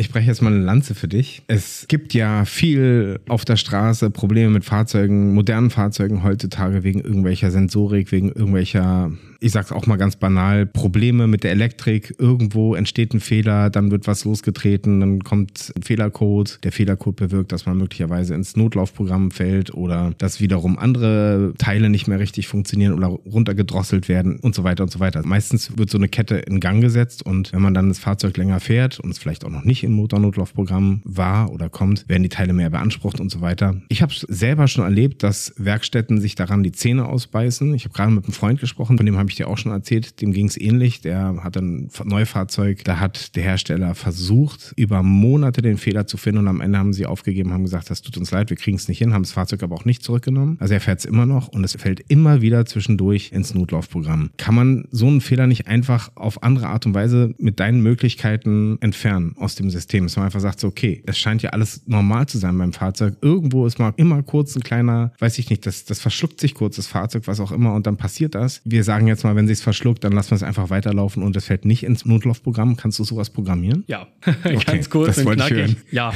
Ich 0.00 0.08
breche 0.08 0.28
jetzt 0.28 0.40
mal 0.40 0.50
eine 0.50 0.64
Lanze 0.64 0.94
für 0.94 1.08
dich. 1.08 1.42
Es 1.46 1.84
gibt 1.86 2.14
ja 2.14 2.46
viel 2.46 3.20
auf 3.28 3.44
der 3.44 3.56
Straße 3.56 4.08
Probleme 4.08 4.48
mit 4.48 4.64
Fahrzeugen, 4.64 5.34
modernen 5.34 5.68
Fahrzeugen 5.68 6.22
heutzutage 6.22 6.84
wegen 6.84 7.00
irgendwelcher 7.00 7.50
Sensorik, 7.50 8.10
wegen 8.10 8.30
irgendwelcher 8.30 9.12
ich 9.40 9.52
sag's 9.52 9.72
auch 9.72 9.86
mal 9.86 9.96
ganz 9.96 10.16
banal, 10.16 10.66
Probleme 10.66 11.26
mit 11.26 11.44
der 11.44 11.52
Elektrik. 11.52 12.14
Irgendwo 12.18 12.74
entsteht 12.74 13.14
ein 13.14 13.20
Fehler, 13.20 13.70
dann 13.70 13.90
wird 13.90 14.06
was 14.06 14.24
losgetreten, 14.24 15.00
dann 15.00 15.24
kommt 15.24 15.72
ein 15.76 15.82
Fehlercode. 15.82 16.58
Der 16.62 16.72
Fehlercode 16.72 17.16
bewirkt, 17.16 17.52
dass 17.52 17.64
man 17.66 17.78
möglicherweise 17.78 18.34
ins 18.34 18.56
Notlaufprogramm 18.56 19.30
fällt 19.30 19.72
oder 19.72 20.12
dass 20.18 20.40
wiederum 20.40 20.78
andere 20.78 21.54
Teile 21.58 21.88
nicht 21.88 22.06
mehr 22.06 22.18
richtig 22.18 22.48
funktionieren 22.48 22.92
oder 22.92 23.06
runtergedrosselt 23.06 24.08
werden 24.08 24.38
und 24.40 24.54
so 24.54 24.62
weiter 24.62 24.82
und 24.82 24.92
so 24.92 25.00
weiter. 25.00 25.22
Meistens 25.24 25.76
wird 25.78 25.90
so 25.90 25.98
eine 25.98 26.08
Kette 26.08 26.36
in 26.36 26.60
Gang 26.60 26.82
gesetzt 26.82 27.24
und 27.24 27.52
wenn 27.52 27.62
man 27.62 27.72
dann 27.74 27.88
das 27.88 27.98
Fahrzeug 27.98 28.36
länger 28.36 28.60
fährt 28.60 29.00
und 29.00 29.10
es 29.10 29.18
vielleicht 29.18 29.44
auch 29.44 29.50
noch 29.50 29.64
nicht 29.64 29.84
im 29.84 29.92
Motornotlaufprogramm 29.92 31.00
war 31.04 31.50
oder 31.50 31.70
kommt, 31.70 32.06
werden 32.08 32.22
die 32.22 32.28
Teile 32.28 32.52
mehr 32.52 32.70
beansprucht 32.70 33.20
und 33.20 33.30
so 33.30 33.40
weiter. 33.40 33.80
Ich 33.88 34.02
habe 34.02 34.12
selber 34.28 34.68
schon 34.68 34.84
erlebt, 34.84 35.22
dass 35.22 35.54
Werkstätten 35.56 36.20
sich 36.20 36.34
daran 36.34 36.62
die 36.62 36.72
Zähne 36.72 37.06
ausbeißen. 37.06 37.72
Ich 37.74 37.84
habe 37.84 37.94
gerade 37.94 38.12
mit 38.12 38.24
einem 38.24 38.34
Freund 38.34 38.60
gesprochen, 38.60 38.98
von 38.98 39.06
dem 39.06 39.16
habe 39.16 39.29
ich 39.29 39.29
dir 39.34 39.48
auch 39.48 39.58
schon 39.58 39.72
erzählt, 39.72 40.20
dem 40.20 40.32
ging 40.32 40.46
es 40.46 40.60
ähnlich. 40.60 41.00
Der 41.00 41.42
hat 41.42 41.56
ein 41.56 41.90
Neufahrzeug, 42.04 42.84
da 42.84 42.98
hat 42.98 43.36
der 43.36 43.42
Hersteller 43.42 43.94
versucht, 43.94 44.72
über 44.76 45.02
Monate 45.02 45.62
den 45.62 45.76
Fehler 45.78 46.06
zu 46.06 46.16
finden 46.16 46.40
und 46.40 46.48
am 46.48 46.60
Ende 46.60 46.78
haben 46.78 46.92
sie 46.92 47.06
aufgegeben, 47.06 47.52
haben 47.52 47.64
gesagt, 47.64 47.90
das 47.90 48.02
tut 48.02 48.16
uns 48.16 48.30
leid, 48.30 48.50
wir 48.50 48.56
kriegen 48.56 48.76
es 48.76 48.88
nicht 48.88 48.98
hin, 48.98 49.12
haben 49.12 49.22
das 49.22 49.32
Fahrzeug 49.32 49.62
aber 49.62 49.74
auch 49.74 49.84
nicht 49.84 50.02
zurückgenommen. 50.02 50.56
Also 50.60 50.74
er 50.74 50.80
fährt 50.80 51.00
es 51.00 51.04
immer 51.04 51.26
noch 51.26 51.48
und 51.48 51.64
es 51.64 51.74
fällt 51.74 52.00
immer 52.08 52.40
wieder 52.40 52.66
zwischendurch 52.66 53.32
ins 53.32 53.54
Notlaufprogramm. 53.54 54.30
Kann 54.36 54.54
man 54.54 54.84
so 54.90 55.06
einen 55.06 55.20
Fehler 55.20 55.46
nicht 55.46 55.66
einfach 55.66 56.10
auf 56.14 56.42
andere 56.42 56.68
Art 56.68 56.86
und 56.86 56.94
Weise 56.94 57.34
mit 57.38 57.60
deinen 57.60 57.82
Möglichkeiten 57.82 58.78
entfernen 58.80 59.34
aus 59.36 59.54
dem 59.54 59.70
System? 59.70 60.04
Dass 60.04 60.16
man 60.16 60.26
einfach 60.26 60.40
sagt, 60.40 60.60
so, 60.60 60.68
okay, 60.68 61.02
es 61.06 61.18
scheint 61.18 61.42
ja 61.42 61.50
alles 61.50 61.82
normal 61.86 62.26
zu 62.26 62.38
sein 62.38 62.56
beim 62.58 62.72
Fahrzeug. 62.72 63.16
Irgendwo 63.20 63.66
ist 63.66 63.78
mal 63.78 63.92
immer 63.96 64.22
kurz 64.22 64.56
ein 64.56 64.62
kleiner, 64.62 65.12
weiß 65.18 65.38
ich 65.38 65.50
nicht, 65.50 65.66
das, 65.66 65.84
das 65.84 66.00
verschluckt 66.00 66.40
sich 66.40 66.54
kurz 66.54 66.76
das 66.76 66.86
Fahrzeug, 66.86 67.22
was 67.26 67.40
auch 67.40 67.52
immer 67.52 67.74
und 67.74 67.86
dann 67.86 67.96
passiert 67.96 68.34
das. 68.34 68.60
Wir 68.64 68.84
sagen 68.84 69.06
jetzt 69.06 69.19
mal, 69.24 69.36
wenn 69.36 69.46
sich 69.46 69.60
verschluckt, 69.60 70.04
dann 70.04 70.12
lassen 70.12 70.30
wir 70.30 70.36
es 70.36 70.42
einfach 70.42 70.70
weiterlaufen 70.70 71.22
und 71.22 71.36
es 71.36 71.46
fällt 71.46 71.64
nicht 71.64 71.82
ins 71.82 72.04
Notlaufprogramm. 72.04 72.76
Kannst 72.76 72.98
du 72.98 73.04
sowas 73.04 73.30
programmieren? 73.30 73.84
Ja, 73.86 74.08
okay, 74.26 74.58
ganz 74.64 74.90
kurz 74.90 75.18
und 75.18 75.34
knackig. 75.34 75.76
Ja. 75.90 76.12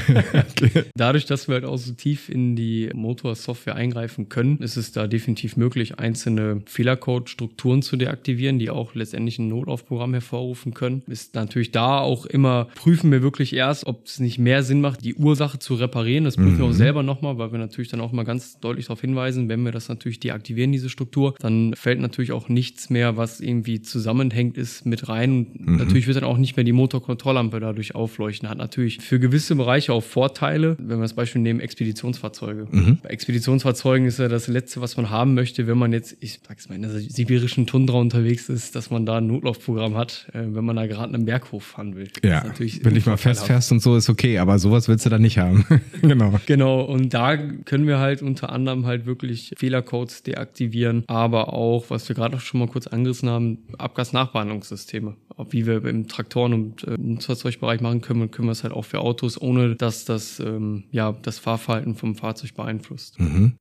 Dadurch, 0.95 1.27
dass 1.27 1.49
wir 1.49 1.55
halt 1.55 1.64
auch 1.64 1.77
so 1.77 1.93
tief 1.93 2.29
in 2.29 2.57
die 2.57 2.90
Motorsoftware 2.95 3.75
eingreifen 3.75 4.29
können, 4.29 4.59
ist 4.59 4.77
es 4.77 4.93
da 4.93 5.07
definitiv 5.07 5.57
möglich, 5.57 5.99
einzelne 5.99 6.62
Fehlercode-Strukturen 6.67 7.83
zu 7.83 7.97
deaktivieren, 7.97 8.59
die 8.59 8.71
auch 8.71 8.95
letztendlich 8.95 9.38
ein 9.38 9.49
Notlaufprogramm 9.49 10.12
hervorrufen 10.12 10.75
können. 10.75 11.03
Ist 11.07 11.35
natürlich 11.35 11.71
da 11.71 11.99
auch 11.99 12.27
immer, 12.27 12.69
prüfen 12.75 13.11
wir 13.11 13.23
wirklich 13.23 13.55
erst, 13.55 13.87
ob 13.87 14.07
es 14.07 14.21
nicht 14.21 14.38
mehr 14.38 14.62
Sinn 14.62 14.81
macht, 14.81 15.05
die 15.05 15.14
Ursache 15.14 15.59
zu 15.59 15.75
reparieren. 15.75 16.25
Das 16.25 16.37
prüfen 16.37 16.55
mhm. 16.55 16.59
wir 16.59 16.64
auch 16.64 16.69
mhm. 16.69 16.75
selber 16.75 17.03
nochmal, 17.03 17.38
weil 17.38 17.53
wir 17.53 17.59
natürlich 17.59 17.88
dann 17.88 18.01
auch 18.01 18.12
mal 18.12 18.25
ganz 18.25 18.59
deutlich 18.61 18.87
darauf 18.87 19.01
hinweisen, 19.01 19.49
wenn 19.49 19.62
wir 19.62 19.73
das 19.73 19.88
natürlich 19.88 20.21
deaktivieren, 20.21 20.73
diese 20.73 20.88
Struktur, 20.88 21.35
dann 21.38 21.75
fällt 21.75 22.01
natürlich 22.01 22.33
auch 22.33 22.49
nichts 22.49 22.90
mehr, 22.90 22.93
was 22.94 23.40
irgendwie 23.40 23.83
zusammenhängt, 23.83 24.57
ist 24.57 24.87
mit 24.87 25.09
rein. 25.09 25.46
Mhm. 25.54 25.76
Natürlich 25.76 26.07
wird 26.07 26.16
dann 26.16 26.24
auch 26.24 26.38
nicht 26.38 26.57
mehr 26.57 26.64
die 26.64 26.72
Motorkontrolllampe 26.72 27.61
dadurch 27.61 27.94
aufleuchten. 27.94 28.48
Hat 28.48 28.59
natürlich 28.59 29.00
für 29.00 29.18
gewisse 29.18 29.57
Bereiche 29.57 29.92
auch 29.92 30.02
Vorteile. 30.02 30.76
Wenn 30.78 30.98
wir 30.98 31.02
das 31.02 31.14
Beispiel 31.14 31.42
nehmen, 31.42 31.61
Expeditionsfahrzeuge. 31.61 32.66
Mhm. 32.70 32.98
Bei 33.02 33.11
Expeditionsfahrzeugen 33.11 34.07
ist 34.07 34.18
ja 34.18 34.28
das 34.28 34.48
Letzte, 34.48 34.80
was 34.80 34.96
man 34.96 35.11
haben 35.11 35.35
möchte, 35.35 35.66
wenn 35.66 35.78
man 35.78 35.92
jetzt, 35.92 36.16
ich 36.20 36.40
sag's 36.46 36.68
mal, 36.68 36.74
in 36.76 36.83
der 36.83 36.90
sibirischen 36.90 37.66
Tundra 37.66 37.98
unterwegs 37.98 38.48
ist, 38.48 38.74
dass 38.76 38.90
man 38.90 39.07
da 39.07 39.18
ein 39.18 39.26
Notlaufprogramm 39.26 39.96
hat, 39.96 40.26
äh, 40.33 40.42
wenn 40.46 40.64
man 40.64 40.76
da 40.76 40.87
gerade 40.87 41.14
einen 41.14 41.24
Berghof 41.24 41.64
fahren 41.64 41.96
will. 41.96 42.09
Ja, 42.22 42.44
wenn 42.83 42.96
ich 42.96 43.07
mal 43.07 43.16
festfährst 43.16 43.72
und 43.72 43.80
so 43.80 43.96
ist 43.96 44.09
okay, 44.09 44.38
aber 44.38 44.59
sowas 44.59 44.88
willst 44.88 45.07
du 45.07 45.11
dann 45.11 45.22
nicht 45.22 45.38
haben. 45.38 45.64
genau. 46.02 46.38
Genau, 46.46 46.83
und 46.83 47.14
da 47.14 47.37
können 47.37 47.87
wir 47.87 47.98
halt 47.98 48.22
unter 48.22 48.50
anderem 48.50 48.87
halt 48.87 49.07
wirklich 49.07 49.54
Fehlercodes 49.57 50.22
deaktivieren, 50.22 51.04
aber 51.07 51.52
auch, 51.52 51.90
was 51.90 52.09
wir 52.09 52.16
gerade 52.16 52.37
auch 52.37 52.40
schon 52.40 52.61
mal 52.61 52.68
kurz 52.68 52.84
angesprochen 52.88 53.05
angerissen 53.05 53.29
haben, 53.29 53.59
Abgasnachbehandlungssysteme. 53.79 55.16
Wie 55.51 55.66
wir 55.66 55.85
im 55.85 56.09
Traktoren- 56.09 56.55
und 56.55 56.85
äh, 56.85 56.97
Nutzfahrzeugbereich 56.97 57.81
machen 57.81 58.01
können, 58.01 58.31
können 58.31 58.49
wir 58.49 58.53
es 58.53 58.62
halt 58.62 58.73
auch 58.73 58.85
für 58.85 59.01
Autos, 59.01 59.40
ohne 59.40 59.77
dass 59.77 60.05
das 60.05 60.40
ähm, 60.40 60.85
ja 60.90 61.12
das 61.23 61.38
Fahrverhalten 61.38 61.94
vom 61.94 62.14
Fahrzeug 62.14 62.55
beeinflusst. 62.55 63.18
Mhm. 63.20 63.55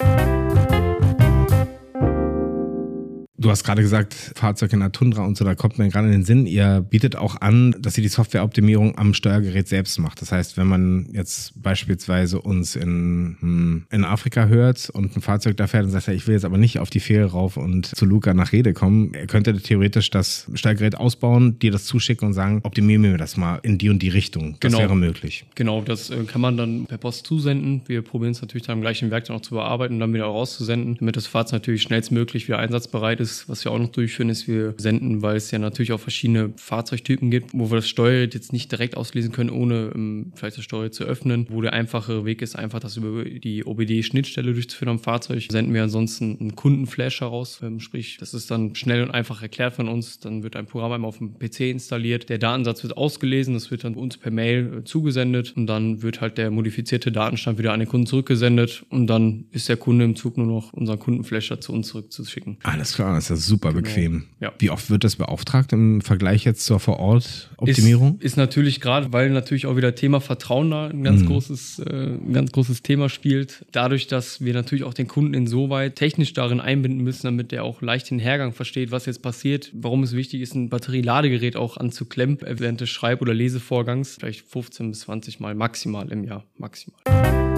Du 3.44 3.52
hast 3.52 3.66
gerade 3.66 3.82
gesagt, 3.82 4.14
Fahrzeug 4.36 4.72
in 4.72 4.80
der 4.80 4.94
Tundra 4.94 5.26
und 5.26 5.36
so, 5.36 5.44
da 5.44 5.54
kommt 5.54 5.78
mir 5.78 5.90
gerade 5.90 6.08
in 6.08 6.14
den 6.14 6.24
Sinn, 6.24 6.46
ihr 6.46 6.80
bietet 6.80 7.18
auch 7.18 7.42
an, 7.42 7.76
dass 7.78 7.98
ihr 7.98 8.02
die 8.02 8.08
Softwareoptimierung 8.08 8.98
am 8.98 9.14
Steuergerät 9.14 9.68
selbst 9.68 10.00
macht. 10.00 10.22
Das 10.22 10.32
heißt, 10.32 10.56
wenn 10.56 10.68
man 10.68 11.10
jetzt 11.12 11.62
beispielsweise 11.62 12.40
uns 12.40 12.78
in, 12.78 13.36
hm, 13.42 13.86
in 13.92 14.06
Afrika 14.06 14.46
hört 14.46 14.90
und 14.92 15.18
ein 15.18 15.22
Fahrzeug 15.22 15.58
da 15.58 15.68
fährt 15.68 15.84
und 15.84 15.92
sagt, 15.92 16.08
ich 16.08 16.26
will 16.26 16.36
jetzt 16.36 16.46
aber 16.46 16.58
nicht 16.58 16.80
auf 16.80 16.90
die 16.90 17.02
Fähre 17.02 17.32
rauf 17.32 17.58
und 17.58 17.88
zu 17.88 18.06
Luca 18.06 18.34
nach 18.34 18.54
Rede 18.54 18.72
kommen, 18.72 19.14
er 19.14 19.28
könnte 19.28 19.54
theoretisch 19.62 20.10
das 20.10 20.50
Steuergerät 20.54 20.96
ausbauen, 20.96 21.60
dir 21.60 21.72
das 21.72 21.84
zuschicken 21.84 22.30
und 22.30 22.34
sagen, 22.34 22.62
optimieren 22.64 23.04
wir 23.04 23.18
das 23.18 23.36
mal 23.36 23.60
in 23.64 23.78
die 23.78 23.90
und 23.90 24.00
die 24.00 24.08
Richtung. 24.10 24.56
Das 24.62 24.72
genau. 24.72 24.84
wäre 24.84 24.96
möglich. 24.96 25.46
Genau, 25.56 25.82
das 25.82 26.10
äh, 26.10 26.24
kann 26.24 26.40
man 26.40 26.56
dann 26.56 26.86
per 26.86 26.98
Post 26.98 27.28
zusenden. 27.28 27.82
Wir 27.88 28.04
probieren 28.04 28.32
es 28.32 28.42
natürlich 28.42 28.66
dann 28.68 28.78
im 28.78 28.82
gleichen 28.82 29.12
Werk 29.12 29.26
dann 29.26 29.36
auch 29.36 29.42
zu 29.42 29.56
bearbeiten 29.56 29.96
und 29.96 30.00
dann 30.00 30.14
wieder 30.14 30.24
rauszusenden, 30.24 30.96
damit 30.98 31.18
das 31.18 31.28
Fahrzeug 31.28 31.60
natürlich 31.60 31.82
schnellstmöglich 31.82 32.48
wieder 32.48 32.60
einsatzbereit 32.60 33.20
ist 33.20 33.33
weiteres, 33.34 33.50
was 33.50 33.66
wir 33.66 33.72
auch 33.72 33.80
noch 33.80 33.90
durchführen, 33.90 34.30
ist, 34.30 34.48
wir 34.48 34.74
senden, 34.78 35.22
weil 35.22 35.36
es 35.36 35.52
ja 35.52 35.60
natürlich 35.60 35.92
auch 35.92 36.00
verschiedene 36.00 36.54
Fahrzeugtypen 36.56 37.32
gibt, 37.32 37.52
wo 37.54 37.72
wir 37.72 37.78
das 37.78 37.88
Steuergerät 37.88 38.34
jetzt 38.34 38.54
nicht 38.54 38.72
direkt 38.72 38.98
auslesen 38.98 39.32
können, 39.32 39.50
ohne 39.50 39.92
ähm, 39.94 40.32
vielleicht 40.36 40.58
das 40.58 40.64
Steuergerät 40.64 40.94
zu 40.94 41.04
öffnen. 41.04 41.48
Wo 41.50 41.62
der 41.62 41.74
einfache 41.74 42.26
Weg 42.26 42.42
ist, 42.42 42.56
einfach 42.56 42.80
das 42.80 42.98
über 42.98 43.24
die 43.26 43.66
OBD-Schnittstelle 43.66 44.54
durchzuführen 44.54 44.90
am 44.90 45.00
Fahrzeug. 45.00 45.44
Senden 45.50 45.74
wir 45.74 45.84
ansonsten 45.84 46.38
einen 46.40 46.56
Kundenflash 46.56 47.22
heraus, 47.22 47.60
ähm, 47.64 47.80
sprich, 47.80 48.18
das 48.20 48.34
ist 48.34 48.52
dann 48.52 48.76
schnell 48.76 49.04
und 49.04 49.12
einfach 49.12 49.42
erklärt 49.42 49.76
von 49.76 49.88
uns. 49.88 50.20
Dann 50.20 50.44
wird 50.44 50.56
ein 50.56 50.66
Programm 50.66 50.92
einmal 50.92 51.10
auf 51.10 51.18
dem 51.18 51.38
PC 51.38 51.62
installiert. 51.62 52.30
Der 52.30 52.38
Datensatz 52.38 52.84
wird 52.84 52.98
ausgelesen, 52.98 53.54
das 53.54 53.72
wird 53.72 53.84
dann 53.84 53.96
uns 53.96 54.18
per 54.18 54.32
Mail 54.32 54.80
äh, 54.80 54.84
zugesendet 54.84 55.54
und 55.56 55.68
dann 55.68 56.02
wird 56.02 56.22
halt 56.22 56.38
der 56.38 56.52
modifizierte 56.52 57.12
Datenstand 57.12 57.58
wieder 57.58 57.74
an 57.74 57.80
den 57.80 57.90
Kunden 57.90 58.08
zurückgesendet 58.08 58.86
und 58.90 59.08
dann 59.08 59.46
ist 59.52 59.70
der 59.70 59.78
Kunde 59.78 60.06
im 60.06 60.16
Zug 60.16 60.38
nur 60.38 60.48
noch 60.48 60.74
unseren 60.74 61.00
Kundenflasher 61.00 61.60
zu 61.60 61.74
uns 61.74 61.88
zurückzuschicken. 61.88 62.58
Alles 62.64 62.94
klar, 62.94 63.14
ist 63.24 63.30
ja 63.30 63.36
super 63.36 63.70
Genau. 63.74 63.82
bequem. 63.82 64.24
Ja. 64.40 64.52
Wie 64.60 64.70
oft 64.70 64.90
wird 64.90 65.04
das 65.04 65.16
beauftragt 65.16 65.74
im 65.74 66.02
Vergleich 66.02 66.44
jetzt 66.46 66.66
zur 66.66 66.80
Vor-Ort-Optimierung? 66.80 68.16
Ist, 68.20 68.24
ist 68.26 68.38
natürlich 68.38 68.82
gerade, 68.82 69.12
weil 69.14 69.30
natürlich 69.30 69.66
auch 69.66 69.76
wieder 69.76 69.96
Thema 69.96 70.22
Vertrauen 70.22 70.72
da 70.72 70.88
ein 70.88 71.04
ganz 71.04 71.26
großes, 71.26 71.80
äh, 71.80 71.90
ein 72.16 72.34
ganz 72.34 72.52
großes 72.52 72.84
Thema 72.84 73.10
spielt. 73.10 73.66
Dadurch, 73.72 74.08
dass 74.08 74.42
wir 74.42 74.54
natürlich 74.54 74.84
auch 74.84 74.94
den 74.94 75.08
Kunden 75.08 75.34
insoweit 75.34 75.96
technisch 75.96 76.34
darin 76.34 76.60
einbinden 76.60 77.02
müssen, 77.04 77.28
damit 77.28 77.52
er 77.54 77.64
auch 77.64 77.82
leicht 77.82 78.10
den 78.10 78.20
Hergang 78.20 78.54
versteht, 78.54 78.92
was 78.92 79.06
jetzt 79.06 79.22
passiert, 79.22 79.72
warum 79.74 80.04
es 80.04 80.14
wichtig 80.14 80.42
ist, 80.42 80.56
ein 80.56 80.70
Batterieladegerät 80.70 81.56
auch 81.56 81.78
anzuklemmen 81.78 82.38
während 82.42 82.82
des 82.82 82.90
Schreib- 82.90 83.22
oder 83.22 83.34
Lesevorgangs, 83.34 84.18
vielleicht 84.20 84.46
15 84.48 84.92
bis 84.92 85.00
20 85.02 85.40
Mal 85.40 85.56
maximal 85.56 86.12
im 86.12 86.24
Jahr, 86.24 86.44
maximal. 86.58 87.53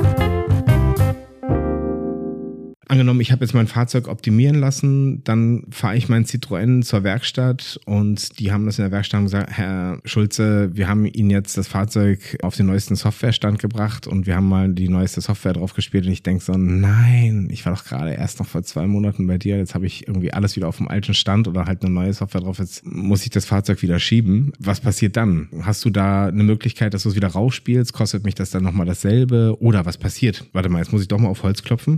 Angenommen, 2.88 3.20
ich 3.20 3.32
habe 3.32 3.44
jetzt 3.44 3.56
mein 3.56 3.66
Fahrzeug 3.66 4.08
optimieren 4.08 4.60
lassen, 4.60 5.24
dann 5.24 5.64
fahre 5.72 5.98
ich 5.98 6.08
mein 6.08 6.26
Citroën 6.26 6.84
zur 6.84 7.04
Werkstatt 7.04 7.80
und 7.86 8.38
die 8.38 8.52
haben 8.52 8.68
das 8.68 8.78
in 8.78 8.84
der 8.84 8.92
Werkstatt 8.92 9.24
gesagt, 9.24 9.50
Herr 9.52 10.00
Schulze, 10.06 10.70
wir 10.76 10.88
haben 10.88 11.06
Ihnen 11.06 11.32
jetzt 11.32 11.58
das 11.58 11.68
Fahrzeug 11.68 12.38
auf 12.44 12.56
den 12.56 12.68
neuesten 12.68 12.96
Softwarestand 12.96 13.58
gebracht 13.58 14.06
und 14.06 14.28
wir 14.28 14.36
haben 14.36 14.48
mal 14.48 14.72
die 14.72 14.88
neueste 14.88 15.20
Software 15.22 15.54
drauf 15.54 15.74
gespielt 15.74 16.06
und 16.06 16.12
ich 16.12 16.22
denke 16.22 16.44
so, 16.44 16.54
nein, 16.54 17.48
ich 17.50 17.66
war 17.66 17.74
doch 17.74 17.86
gerade 17.86 18.14
erst 18.14 18.38
noch 18.38 18.48
vor 18.48 18.62
zwei 18.62 18.86
Monaten 18.86 19.26
bei 19.26 19.40
dir, 19.40 19.58
jetzt 19.58 19.74
habe 19.74 19.88
ich 19.88 20.08
irgendwie 20.08 20.32
alles 20.32 20.56
wieder 20.56 20.68
auf 20.68 20.78
dem 20.78 20.88
alten 20.88 21.16
Stand 21.16 21.48
oder 21.48 21.66
halt 21.66 21.84
eine 21.84 21.92
neue 21.92 22.14
Software 22.14 22.42
drauf, 22.42 22.60
jetzt 22.60 22.86
muss 22.86 23.24
ich 23.24 23.32
das 23.32 23.46
Fahrzeug 23.46 23.82
wieder 23.82 23.98
schieben. 23.98 24.54
Was 24.60 24.80
passiert 24.80 25.18
dann? 25.18 25.50
Hast 25.62 25.84
du 25.86 25.90
da 25.90 26.28
eine 26.28 26.44
Möglichkeit, 26.44 26.94
dass 26.94 27.04
du 27.04 27.10
es 27.10 27.16
wieder 27.16 27.30
rausspielst? 27.30 27.94
Kostet 27.94 28.24
mich 28.26 28.36
das 28.36 28.52
dann 28.52 28.64
nochmal 28.64 28.86
dasselbe? 28.86 29.58
Oder 29.60 29.86
was 29.86 29.98
passiert? 29.98 30.46
Warte 30.54 30.70
mal, 30.70 30.80
jetzt 30.80 30.92
muss 30.92 31.02
ich 31.02 31.08
doch 31.08 31.20
mal 31.20 31.30
auf 31.30 31.42
Holz 31.42 31.64
klopfen. 31.64 31.98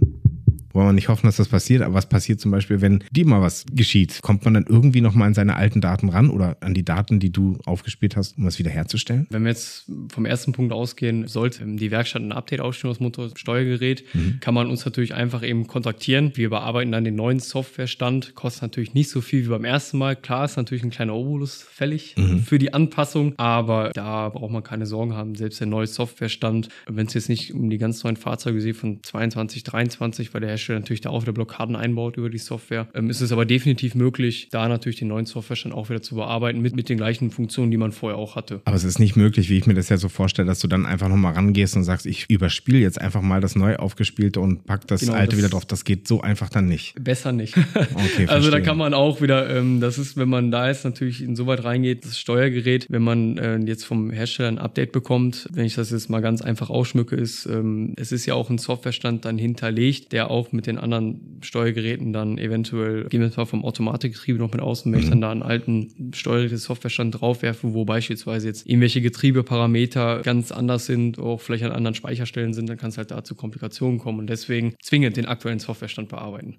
Wollen 0.77 0.89
wir 0.89 0.93
nicht 0.93 1.09
hoffen, 1.09 1.25
dass 1.25 1.37
das 1.37 1.47
passiert, 1.47 1.81
aber 1.81 1.95
was 1.95 2.07
passiert 2.07 2.39
zum 2.39 2.51
Beispiel, 2.51 2.81
wenn 2.81 3.03
dir 3.09 3.25
mal 3.25 3.41
was 3.41 3.65
geschieht? 3.71 4.19
Kommt 4.21 4.45
man 4.45 4.53
dann 4.53 4.67
irgendwie 4.69 5.01
nochmal 5.01 5.27
an 5.27 5.33
seine 5.33 5.55
alten 5.55 5.81
Daten 5.81 6.09
ran 6.09 6.29
oder 6.29 6.55
an 6.59 6.75
die 6.75 6.85
Daten, 6.85 7.19
die 7.19 7.31
du 7.31 7.57
aufgespielt 7.65 8.15
hast, 8.15 8.37
um 8.37 8.45
das 8.45 8.59
wiederherzustellen? 8.59 9.25
Wenn 9.31 9.41
wir 9.41 9.49
jetzt 9.49 9.91
vom 10.09 10.27
ersten 10.27 10.51
Punkt 10.51 10.71
ausgehen, 10.71 11.27
sollte 11.27 11.65
die 11.65 11.89
Werkstatt 11.89 12.21
ein 12.21 12.31
Update 12.31 12.61
ausstellen, 12.61 12.93
das 12.93 12.99
Motorsteuergerät, 12.99 14.03
kann 14.39 14.53
man 14.53 14.69
uns 14.69 14.85
natürlich 14.85 15.15
einfach 15.15 15.41
eben 15.41 15.65
kontaktieren. 15.65 16.33
Wir 16.35 16.51
bearbeiten 16.51 16.91
dann 16.91 17.03
den 17.03 17.15
neuen 17.15 17.39
Softwarestand, 17.39 18.35
kostet 18.35 18.61
natürlich 18.61 18.93
nicht 18.93 19.09
so 19.09 19.21
viel 19.21 19.45
wie 19.45 19.49
beim 19.49 19.65
ersten 19.65 19.97
Mal. 19.97 20.15
Klar 20.15 20.45
ist 20.45 20.57
natürlich 20.57 20.83
ein 20.83 20.91
kleiner 20.91 21.15
Obolus 21.15 21.63
fällig 21.67 22.13
für 22.45 22.59
die 22.59 22.75
Anpassung, 22.75 23.33
aber 23.37 23.89
da 23.95 24.29
braucht 24.29 24.51
man 24.51 24.61
keine 24.61 24.85
Sorgen 24.85 25.15
haben. 25.15 25.33
Selbst 25.33 25.59
der 25.59 25.65
neue 25.65 25.87
Softwarestand, 25.87 26.69
wenn 26.85 27.07
es 27.07 27.15
jetzt 27.15 27.29
nicht 27.29 27.55
um 27.55 27.67
die 27.71 27.79
ganz 27.79 28.03
neuen 28.03 28.15
Fahrzeuge 28.15 28.59
geht 28.59 28.75
von 28.75 29.01
22, 29.01 29.63
23, 29.63 30.35
weil 30.35 30.41
der 30.41 30.66
Hersteller 30.67 30.79
natürlich 30.79 31.01
da 31.01 31.09
auch 31.09 31.21
wieder 31.21 31.33
Blockaden 31.33 31.75
einbaut 31.75 32.17
über 32.17 32.29
die 32.29 32.37
Software, 32.37 32.87
ähm, 32.93 33.09
ist 33.09 33.21
es 33.21 33.31
aber 33.31 33.45
definitiv 33.45 33.95
möglich, 33.95 34.49
da 34.51 34.67
natürlich 34.67 34.97
den 34.99 35.07
neuen 35.07 35.25
Softwarestand 35.25 35.73
auch 35.73 35.89
wieder 35.89 36.01
zu 36.01 36.15
bearbeiten 36.15 36.61
mit, 36.61 36.75
mit 36.75 36.89
den 36.89 36.97
gleichen 36.97 37.31
Funktionen, 37.31 37.71
die 37.71 37.77
man 37.77 37.91
vorher 37.91 38.17
auch 38.17 38.35
hatte. 38.35 38.61
Aber 38.65 38.75
es 38.75 38.83
ist 38.83 38.99
nicht 38.99 39.15
möglich, 39.15 39.49
wie 39.49 39.57
ich 39.57 39.65
mir 39.65 39.73
das 39.73 39.89
ja 39.89 39.97
so 39.97 40.09
vorstelle, 40.09 40.47
dass 40.47 40.59
du 40.59 40.67
dann 40.67 40.85
einfach 40.85 41.07
nochmal 41.07 41.33
rangehst 41.33 41.75
und 41.75 41.83
sagst, 41.83 42.05
ich 42.05 42.29
überspiele 42.29 42.79
jetzt 42.79 42.99
einfach 42.99 43.21
mal 43.21 43.41
das 43.41 43.55
neu 43.55 43.75
aufgespielte 43.77 44.39
und 44.39 44.65
pack 44.65 44.87
das 44.87 45.01
Genau, 45.01 45.13
alte 45.13 45.31
das- 45.31 45.37
wieder 45.39 45.49
drauf. 45.49 45.65
Das 45.65 45.85
geht 45.85 46.07
so 46.07 46.21
einfach 46.21 46.49
dann 46.49 46.67
nicht. 46.67 46.93
Besser 47.01 47.31
nicht. 47.31 47.55
Okay, 47.57 48.25
also 48.27 48.51
da 48.51 48.59
kann 48.59 48.77
man 48.77 48.93
auch 48.93 49.21
wieder, 49.21 49.49
ähm, 49.55 49.79
das 49.79 49.97
ist, 49.97 50.17
wenn 50.17 50.29
man 50.29 50.51
da 50.51 50.67
jetzt 50.67 50.83
natürlich 50.83 51.21
insoweit 51.23 51.63
reingeht, 51.63 52.05
das 52.05 52.19
Steuergerät, 52.19 52.87
wenn 52.89 53.01
man 53.03 53.37
äh, 53.37 53.57
jetzt 53.59 53.85
vom 53.85 54.11
Hersteller 54.11 54.49
ein 54.49 54.57
Update 54.57 54.91
bekommt, 54.91 55.47
wenn 55.53 55.65
ich 55.65 55.75
das 55.75 55.91
jetzt 55.91 56.09
mal 56.09 56.21
ganz 56.21 56.41
einfach 56.41 56.69
ausschmücke, 56.69 57.15
ist, 57.15 57.45
ähm, 57.45 57.93
es 57.97 58.11
ist 58.11 58.25
ja 58.25 58.33
auch 58.33 58.49
ein 58.49 58.57
Softwarestand 58.57 59.25
dann 59.25 59.37
hinterlegt, 59.37 60.11
der 60.11 60.29
auch 60.31 60.46
mit 60.53 60.67
den 60.67 60.77
anderen 60.77 61.39
Steuergeräten 61.41 62.13
dann 62.13 62.37
eventuell, 62.37 63.05
gehen 63.05 63.21
wir 63.21 63.31
zwar 63.31 63.45
vom 63.45 63.63
Automatikgetriebe 63.63 64.39
noch 64.39 64.51
mit 64.51 64.61
außen, 64.61 64.91
wenn 64.91 64.99
ich 64.99 65.09
dann 65.09 65.21
da 65.21 65.31
einen 65.31 65.43
alten 65.43 66.11
Steuergeräte-Softwarestand 66.13 67.19
draufwerfe, 67.19 67.73
wo 67.73 67.85
beispielsweise 67.85 68.47
jetzt 68.47 68.67
irgendwelche 68.67 69.01
Getriebeparameter 69.01 70.21
ganz 70.21 70.51
anders 70.51 70.85
sind, 70.85 71.19
auch 71.19 71.41
vielleicht 71.41 71.63
an 71.63 71.71
anderen 71.71 71.95
Speicherstellen 71.95 72.53
sind, 72.53 72.69
dann 72.69 72.77
kann 72.77 72.89
es 72.89 72.97
halt 72.97 73.11
da 73.11 73.23
zu 73.23 73.35
Komplikationen 73.35 73.99
kommen 73.99 74.19
und 74.19 74.29
deswegen 74.29 74.75
zwingend 74.81 75.17
den 75.17 75.25
aktuellen 75.25 75.59
Softwarestand 75.59 76.09
bearbeiten. 76.09 76.57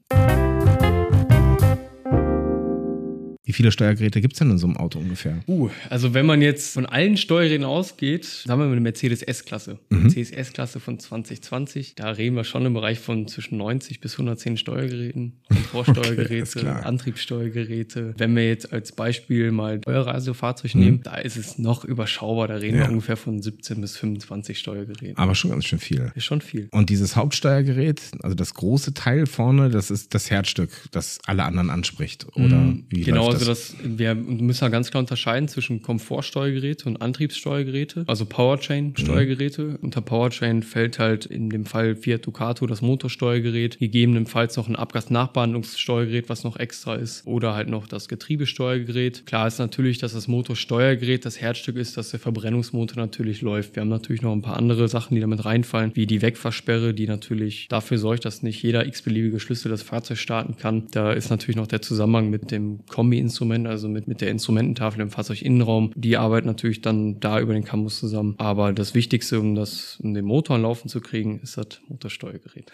Viele 3.59 3.73
Steuergeräte 3.73 4.21
gibt 4.21 4.35
es 4.35 4.39
denn 4.39 4.53
in 4.53 4.59
so 4.59 4.69
einem 4.69 4.77
Auto 4.77 5.01
ungefähr? 5.01 5.41
Uh, 5.49 5.69
also 5.91 6.15
wenn 6.15 6.27
man 6.27 6.41
jetzt 6.43 6.75
von 6.75 6.87
allen 6.87 7.17
Steuerrädern 7.17 7.65
ausgeht, 7.65 8.45
haben 8.49 8.61
wir 8.61 8.67
eine 8.71 8.81
Mercedes 8.81 9.21
S-Klasse. 9.21 9.81
Mercedes 9.89 10.31
S-Klasse 10.31 10.79
von 10.79 11.01
2020. 11.01 11.97
Da 11.97 12.09
reden 12.13 12.37
wir 12.37 12.45
schon 12.45 12.65
im 12.67 12.75
Bereich 12.75 13.01
von 13.01 13.27
zwischen 13.27 13.59
90 13.59 14.01
bis 14.01 14.13
110 14.13 14.59
Steuergeräten, 14.59 15.33
Komfortsteuergeräte, 15.49 16.61
klar. 16.61 16.87
Antriebssteuergeräte. 16.87 18.15
Wenn 18.17 18.37
wir 18.37 18.47
jetzt 18.47 18.73
als 18.73 18.93
Beispiel 18.93 19.51
mal 19.51 19.81
euer 19.87 20.07
Reisefahrzeug 20.07 20.77
nehmen, 20.77 21.01
da 21.03 21.17
ist 21.17 21.37
es 21.37 21.59
noch 21.59 21.85
überschaubar. 21.85 22.47
Da 22.47 22.55
reden 22.55 22.77
Ja. 22.79 22.85
wir 22.85 22.91
ungefähr 22.91 23.17
von 23.17 23.43
17 23.43 23.81
bis 23.81 23.97
25 23.97 24.57
Steuergeräten. 24.57 25.17
Aber 25.19 25.35
schon 25.35 25.51
ganz 25.51 25.65
schön 25.65 25.81
viel. 25.81 26.13
Ist 26.15 26.27
schon 26.27 26.43
viel. 26.43 26.69
Und 26.71 26.91
dieses 26.91 27.17
Hauptsteuergerät, 27.17 28.03
also 28.23 28.37
das 28.37 28.55
große 28.55 28.95
Teil 28.95 29.27
vorne, 29.27 29.69
das 29.69 29.91
ist 29.91 30.15
das 30.15 30.31
Herzstück, 30.31 30.71
das 30.93 31.19
alle 31.27 31.43
anderen 31.43 31.71
anspricht. 31.71 32.25
Oder 32.37 32.77
wie 32.89 33.01
Genau, 33.01 33.27
läuft 33.27 33.39
also 33.41 33.48
das, 33.49 33.75
wir 33.83 34.15
müssen 34.15 34.65
ja 34.65 34.69
ganz 34.69 34.91
klar 34.91 35.01
unterscheiden 35.01 35.49
zwischen 35.49 35.83
Komfortsteuergeräte 35.83 36.89
und 36.89 37.03
Antriebssteuergeräte, 37.03 38.05
also 38.07 38.25
Powertrain-Steuergeräte. 38.27 39.79
Unter 39.83 40.01
Powertrain 40.01 40.63
fällt 40.63 40.99
halt 40.99 41.27
in 41.27 41.51
dem 41.51 41.67
Fall 41.67 41.97
Fiat 41.97 42.27
Ducato 42.27 42.67
das 42.67 42.83
Motorsteuergerät, 42.83 43.79
gegebenenfalls 43.79 44.57
noch 44.57 44.69
ein 44.69 44.77
Abgasnachbehandlungssteuergerät, 44.77 46.29
was 46.29 46.45
noch 46.45 46.57
extra 46.57 46.95
ist, 46.95 47.27
oder 47.27 47.55
halt 47.55 47.69
noch 47.69 47.87
das 47.87 48.09
Getriebesteuergerät. 48.09 49.27
Klar 49.27 49.47
ist 49.47 49.59
natürlich, 49.59 49.99
dass 49.99 50.13
das 50.13 50.29
Motorsteuergerät 50.29 51.25
das 51.25 51.41
Herzstück 51.41 51.77
ist, 51.77 51.97
dass 51.97 52.11
der 52.11 52.21
Verbrennungsmotor 52.21 52.97
natürlich 52.97 53.43
läuft. 53.43 53.75
Wir 53.77 53.81
haben 53.81 53.89
natürlich 53.89 54.23
noch 54.23 54.33
ein 54.33 54.43
paar 54.43 54.57
andere 54.57 54.89
Sachen, 54.89 55.15
die 55.15 55.21
damit 55.21 55.45
reinfallen, 55.45 55.93
wie 55.95 56.07
die 56.07 56.23
Wegfahrsperre, 56.23 56.95
die 56.95 57.07
natürlich 57.07 57.69
dafür 57.69 57.99
sorgt, 57.99 58.25
dass 58.25 58.43
nicht 58.43 58.63
jeder 58.63 58.87
x-beliebige 58.87 59.41
Schlüssel 59.41 59.71
das 59.71 59.83
Fahrzeug 59.83 60.19
starten 60.19 60.57
kann. 60.57 60.87
Da 60.91 61.13
ist 61.13 61.31
natürlich 61.31 61.57
noch 61.57 61.67
der 61.67 61.83
Zusammenhang 61.83 62.31
mit 62.31 62.51
dem 62.51 62.81
Kombi-Instrument, 63.29 63.67
also 63.67 63.89
mit, 63.89 64.09
mit 64.09 64.21
der 64.21 64.31
Instrumententafel 64.31 65.01
im 65.01 65.11
Fahrzeuginnenraum. 65.11 65.93
Die 65.95 66.17
arbeiten 66.17 66.47
natürlich 66.47 66.81
dann 66.81 67.21
da 67.21 67.41
über 67.41 67.53
den 67.53 67.65
Campus 67.65 67.99
zusammen. 67.99 68.35
Aber 68.39 68.73
das 68.73 68.95
Wichtigste, 68.95 69.41
um 69.41 69.55
das, 69.55 69.99
um 70.03 70.15
den 70.15 70.25
Motor 70.25 70.57
an 70.57 70.63
Laufen 70.63 70.89
zu 70.89 71.01
kriegen, 71.01 71.41
ist 71.41 71.57
das 71.57 71.81
Motorsteuergerät. 71.89 72.73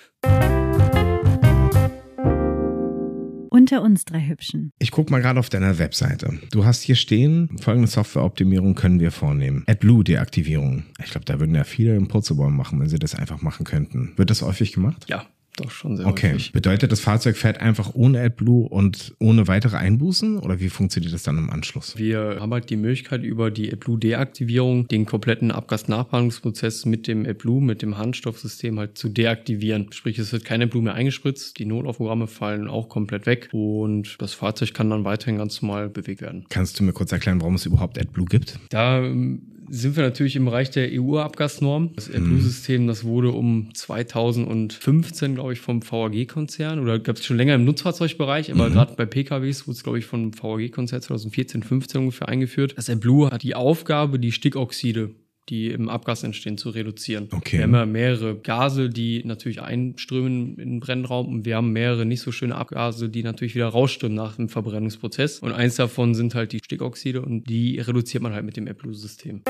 Unter 3.51 3.83
uns 3.83 4.05
drei 4.05 4.27
Hübschen. 4.27 4.73
Ich 4.81 4.91
guck 4.91 5.11
mal 5.11 5.21
gerade 5.21 5.39
auf 5.39 5.49
deiner 5.49 5.79
Webseite. 5.79 6.39
Du 6.51 6.65
hast 6.65 6.83
hier 6.83 6.97
stehen, 6.97 7.57
folgende 7.61 7.89
Softwareoptimierung 7.89 8.75
können 8.75 8.99
wir 8.99 9.13
vornehmen. 9.13 9.63
AdBlue-Deaktivierung. 9.69 10.85
Ich 11.03 11.11
glaube, 11.11 11.25
da 11.25 11.39
würden 11.39 11.55
ja 11.55 11.63
viele 11.65 11.95
im 11.95 12.09
Purzelbaum 12.09 12.57
machen, 12.57 12.81
wenn 12.81 12.89
sie 12.89 12.99
das 12.99 13.15
einfach 13.15 13.43
machen 13.43 13.65
könnten. 13.65 14.13
Wird 14.17 14.31
das 14.31 14.43
häufig 14.43 14.73
gemacht? 14.73 15.07
Ja, 15.09 15.25
doch 15.57 15.71
schon 15.71 15.97
sehr 15.97 16.07
Okay. 16.07 16.33
häufig. 16.33 16.53
Bedeutet, 16.53 16.93
das 16.93 17.01
Fahrzeug 17.01 17.37
fährt 17.37 17.61
einfach 17.61 17.95
ohne 17.95 18.21
AdBlue 18.21 18.69
und 18.69 19.15
ohne 19.19 19.49
weitere 19.49 19.77
Einbußen? 19.77 20.39
Oder 20.39 20.61
wie 20.61 20.69
funktioniert 20.69 21.13
das 21.15 21.23
dann 21.23 21.39
im 21.39 21.51
Anschluss? 21.51 21.97
Wir 21.97 22.39
haben 22.41 22.53
halt 22.53 22.71
die 22.71 22.77
Möglichkeit, 22.77 23.23
über 23.23 23.51
die 23.51 23.73
AdBlue-Deaktivierung 23.73 24.89
den 24.89 25.07
kompletten 25.07 25.51
Abgasnachbehandlungsprozess 25.51 26.87
mit 26.87 27.07
dem 27.07 27.27
AdBlue, 27.27 27.61
mit 27.61 27.83
dem 27.83 27.99
Handstoffsystem 27.99 28.79
halt 28.79 28.99
zu 28.99 29.09
deaktivieren. 29.09 29.93
Sprich, 29.93 30.19
es 30.19 30.33
wird 30.33 30.45
kein 30.45 30.63
AdBlue 30.63 30.83
mehr 30.83 30.95
eingespritzt, 30.95 31.59
die 31.59 31.67
Notlaufprogramme 31.67 32.27
fallen 32.27 32.69
auch 32.69 32.89
komplett 32.89 33.27
weg 33.27 33.49
und 33.53 34.17
das 34.21 34.35
Fahrzeug 34.35 34.75
kann 34.75 34.91
dann 34.91 35.05
weiterhin 35.05 35.39
ganz 35.39 35.63
normal 35.63 35.89
bewegt 35.89 36.21
werden. 36.21 36.45
Kannst 36.49 36.79
du 36.79 36.85
mir 36.85 36.93
kurz 36.93 37.13
erklären, 37.13 37.41
warum 37.41 37.55
es 37.55 37.67
überhaupt 37.67 37.99
AdBlue 37.99 38.27
gibt? 38.27 38.59
Da 38.71 38.99
ähm, 39.03 39.43
sind 39.69 39.97
wir 39.97 40.03
natürlich 40.03 40.37
im 40.37 40.45
Bereich 40.45 40.71
der 40.71 40.89
EU-Abgasnorm. 40.93 41.91
Das 41.95 42.11
AdBlue-System, 42.11 42.87
das 42.87 43.05
wurde 43.05 43.31
um 43.31 43.71
2015, 43.75 45.35
glaube 45.35 45.53
ich, 45.53 45.61
vom 45.61 45.83
VAG-Konzern 45.83 46.79
oder 46.79 46.99
gab 46.99 47.17
es 47.17 47.25
schon 47.25 47.37
länger 47.37 47.55
im 47.55 47.65
Nutzfahrzeugbereich, 47.65 48.53
aber 48.53 48.71
gerade 48.71 48.95
bei 48.95 49.07
PKWs 49.07 49.67
wurde 49.67 49.77
es, 49.77 49.83
glaube 49.83 49.99
ich, 49.99 50.07
vom 50.07 50.33
VAG-Konzern 50.33 51.03
2014, 51.03 51.63
15 51.63 52.01
ungefähr 52.01 52.29
eingeführt. 52.29 52.75
Das 52.77 52.91
AdBlue 52.91 53.31
hat 53.31 53.43
die 53.43 53.55
Aufgabe, 53.55 54.19
die 54.19 54.33
Stickoxide 54.33 55.11
die 55.49 55.71
im 55.71 55.89
Abgas 55.89 56.23
entstehen, 56.23 56.59
zu 56.59 56.71
reduzieren. 56.71 57.29
Okay. 57.33 57.59
Wir 57.59 57.63
haben 57.65 57.75
ja 57.75 57.87
mehrere 57.87 58.37
Gase, 58.37 58.89
die 58.89 59.23
natürlich 59.25 59.61
einströmen 59.63 60.59
in 60.59 60.71
den 60.71 60.81
Brennraum 60.81 61.29
und 61.29 61.45
wir 61.45 61.57
haben 61.57 61.73
mehrere 61.73 62.05
nicht 62.05 62.21
so 62.21 62.33
schöne 62.33 62.55
Abgase, 62.55 63.09
die 63.09 63.23
natürlich 63.23 63.55
wieder 63.55 63.69
rausströmen 63.69 64.17
nach 64.17 64.37
dem 64.37 64.49
Verbrennungsprozess. 64.49 65.41
Und 65.41 65.53
eins 65.53 65.77
davon 65.77 66.15
sind 66.15 66.35
halt 66.35 66.53
die 66.53 66.61
Stickoxide 66.65 67.23
und 67.23 67.49
die 67.49 67.79
reduziert 67.79 68.23
man 68.23 68.33
halt 68.33 68.45
mit 68.45 68.57
dem 68.57 68.69
AppLose-System. 68.69 69.43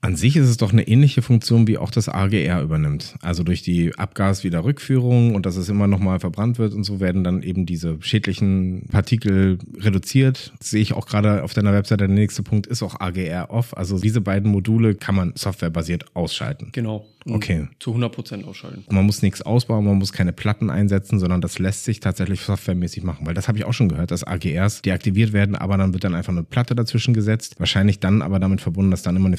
An 0.00 0.16
sich 0.16 0.36
ist 0.36 0.48
es 0.48 0.56
doch 0.56 0.72
eine 0.72 0.86
ähnliche 0.86 1.22
Funktion, 1.22 1.66
wie 1.66 1.78
auch 1.78 1.90
das 1.90 2.08
AGR 2.08 2.62
übernimmt. 2.62 3.16
Also 3.20 3.42
durch 3.42 3.62
die 3.62 3.96
Abgaswiederrückführung 3.96 5.34
und 5.34 5.46
dass 5.46 5.56
es 5.56 5.68
immer 5.68 5.86
nochmal 5.86 6.20
verbrannt 6.20 6.58
wird 6.58 6.74
und 6.74 6.84
so 6.84 7.00
werden 7.00 7.24
dann 7.24 7.42
eben 7.42 7.66
diese 7.66 7.98
schädlichen 8.00 8.86
Partikel 8.90 9.58
reduziert. 9.76 10.52
Das 10.58 10.70
sehe 10.70 10.82
ich 10.82 10.92
auch 10.92 11.06
gerade 11.06 11.42
auf 11.42 11.52
deiner 11.54 11.72
Webseite. 11.72 12.06
Der 12.06 12.14
nächste 12.14 12.42
Punkt 12.42 12.66
ist 12.66 12.82
auch 12.82 13.00
AGR 13.00 13.50
off. 13.50 13.76
Also 13.76 13.98
diese 13.98 14.20
beiden 14.20 14.50
Module 14.50 14.94
kann 14.94 15.14
man 15.14 15.32
softwarebasiert 15.34 16.14
ausschalten. 16.14 16.70
Genau. 16.72 17.06
Und 17.24 17.38
Okay. 17.38 17.68
Zu 17.78 17.90
100 17.90 18.12
Prozent 18.12 18.44
ausschalten. 18.46 18.84
Man 18.90 19.04
muss 19.04 19.22
nichts 19.22 19.42
ausbauen, 19.42 19.84
man 19.84 19.98
muss 19.98 20.12
keine 20.12 20.32
Platten 20.32 20.70
einsetzen, 20.70 21.18
sondern 21.18 21.40
das 21.40 21.58
lässt 21.58 21.84
sich 21.84 22.00
tatsächlich 22.00 22.40
softwaremäßig 22.40 23.02
machen. 23.02 23.26
Weil 23.26 23.34
das 23.34 23.48
habe 23.48 23.58
ich 23.58 23.64
auch 23.64 23.72
schon 23.72 23.88
gehört, 23.88 24.10
dass 24.10 24.24
AGRs 24.24 24.82
deaktiviert 24.82 25.32
werden, 25.32 25.54
aber 25.54 25.76
dann 25.76 25.92
wird 25.92 26.04
dann 26.04 26.14
einfach 26.14 26.32
eine 26.32 26.42
Platte 26.42 26.74
dazwischen 26.74 27.14
gesetzt. 27.14 27.56
Wahrscheinlich 27.58 28.00
dann 28.00 28.22
aber 28.22 28.38
damit 28.38 28.60
verbunden, 28.60 28.90
dass 28.90 29.02
dann 29.02 29.16
immer 29.16 29.26
eine 29.26 29.36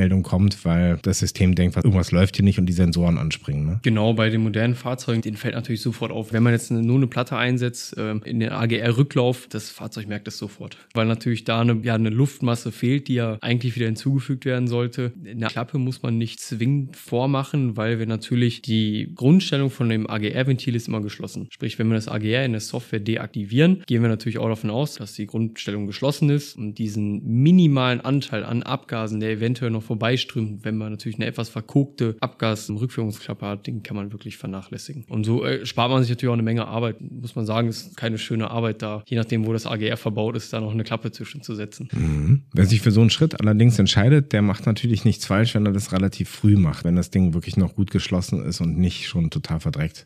Fehlermeldung 0.00 0.22
kommt, 0.22 0.64
weil 0.64 0.98
das 1.02 1.18
System 1.18 1.54
denkt, 1.54 1.76
was- 1.76 1.84
irgendwas 1.84 2.10
läuft 2.12 2.36
hier 2.36 2.44
nicht 2.44 2.58
und 2.58 2.66
die 2.66 2.72
Sensoren 2.72 3.18
anspringen. 3.18 3.66
Ne? 3.66 3.80
Genau, 3.82 4.14
bei 4.14 4.30
den 4.30 4.42
modernen 4.42 4.74
Fahrzeugen, 4.74 5.20
denen 5.22 5.36
fällt 5.36 5.54
natürlich 5.54 5.82
sofort 5.82 6.10
auf. 6.10 6.32
Wenn 6.32 6.42
man 6.42 6.52
jetzt 6.52 6.70
eine, 6.70 6.82
nur 6.82 6.96
eine 6.96 7.06
Platte 7.06 7.36
einsetzt, 7.36 7.94
ähm, 7.98 8.22
in 8.24 8.40
den 8.40 8.50
AGR-Rücklauf, 8.50 9.46
das 9.50 9.70
Fahrzeug 9.70 10.08
merkt 10.08 10.26
es 10.28 10.38
sofort. 10.38 10.76
Weil 10.94 11.06
natürlich 11.06 11.44
da 11.44 11.60
eine, 11.60 11.78
ja, 11.82 11.94
eine 11.94 12.08
Luftmasse 12.10 12.72
fehlt, 12.72 13.08
die 13.08 13.14
ja 13.14 13.36
eigentlich 13.40 13.76
wieder 13.76 13.86
hinzugefügt 13.86 14.44
werden 14.44 14.68
sollte. 14.68 15.12
Eine 15.28 15.46
Klappe 15.46 15.78
muss 15.78 16.02
man 16.02 16.16
nicht 16.18 16.40
zwingend 16.40 16.96
vormachen, 16.96 17.76
weil 17.76 17.98
wir 17.98 18.06
natürlich 18.06 18.62
die 18.62 19.12
Grundstellung 19.14 19.70
von 19.70 19.88
dem 19.88 20.08
AGR-Ventil 20.08 20.74
ist 20.74 20.88
immer 20.88 21.00
geschlossen. 21.02 21.48
Sprich, 21.50 21.78
wenn 21.78 21.88
wir 21.88 21.94
das 21.94 22.08
AGR 22.08 22.44
in 22.44 22.52
der 22.52 22.60
Software 22.60 23.00
deaktivieren, 23.00 23.82
gehen 23.86 24.02
wir 24.02 24.08
natürlich 24.08 24.38
auch 24.38 24.48
davon 24.48 24.70
aus, 24.70 24.94
dass 24.94 25.12
die 25.14 25.26
Grundstellung 25.26 25.86
geschlossen 25.86 26.30
ist 26.30 26.56
und 26.56 26.78
diesen 26.78 27.22
minimalen 27.42 28.00
Anteil 28.00 28.44
an 28.44 28.62
Abgasen, 28.62 29.20
der 29.20 29.30
eventuell 29.30 29.70
noch 29.70 29.82
vorbeiströmt, 29.90 30.64
wenn 30.64 30.76
man 30.76 30.92
natürlich 30.92 31.18
eine 31.18 31.26
etwas 31.26 31.48
verkokte 31.48 32.14
Abgas-Rückführungsklappe 32.20 33.44
hat, 33.44 33.66
den 33.66 33.82
kann 33.82 33.96
man 33.96 34.12
wirklich 34.12 34.36
vernachlässigen. 34.36 35.04
Und 35.08 35.24
so 35.24 35.44
äh, 35.44 35.66
spart 35.66 35.90
man 35.90 36.00
sich 36.00 36.10
natürlich 36.10 36.28
auch 36.28 36.34
eine 36.34 36.44
Menge 36.44 36.68
Arbeit. 36.68 37.00
Muss 37.00 37.34
man 37.34 37.44
sagen, 37.44 37.66
ist 37.66 37.96
keine 37.96 38.16
schöne 38.16 38.52
Arbeit 38.52 38.82
da, 38.82 39.02
je 39.08 39.16
nachdem, 39.16 39.46
wo 39.46 39.52
das 39.52 39.66
AGR 39.66 39.96
verbaut 39.96 40.36
ist, 40.36 40.52
da 40.52 40.60
noch 40.60 40.70
eine 40.70 40.84
Klappe 40.84 41.10
zwischenzusetzen. 41.10 41.88
Mhm. 41.92 42.42
Wer 42.52 42.66
sich 42.66 42.82
für 42.82 42.92
so 42.92 43.00
einen 43.00 43.10
Schritt 43.10 43.40
allerdings 43.40 43.80
entscheidet, 43.80 44.32
der 44.32 44.42
macht 44.42 44.64
natürlich 44.64 45.04
nichts 45.04 45.26
falsch, 45.26 45.56
wenn 45.56 45.66
er 45.66 45.72
das 45.72 45.90
relativ 45.90 46.28
früh 46.28 46.54
macht, 46.54 46.84
wenn 46.84 46.94
das 46.94 47.10
Ding 47.10 47.34
wirklich 47.34 47.56
noch 47.56 47.74
gut 47.74 47.90
geschlossen 47.90 48.44
ist 48.44 48.60
und 48.60 48.78
nicht 48.78 49.08
schon 49.08 49.30
total 49.30 49.58
verdreckt. 49.58 50.04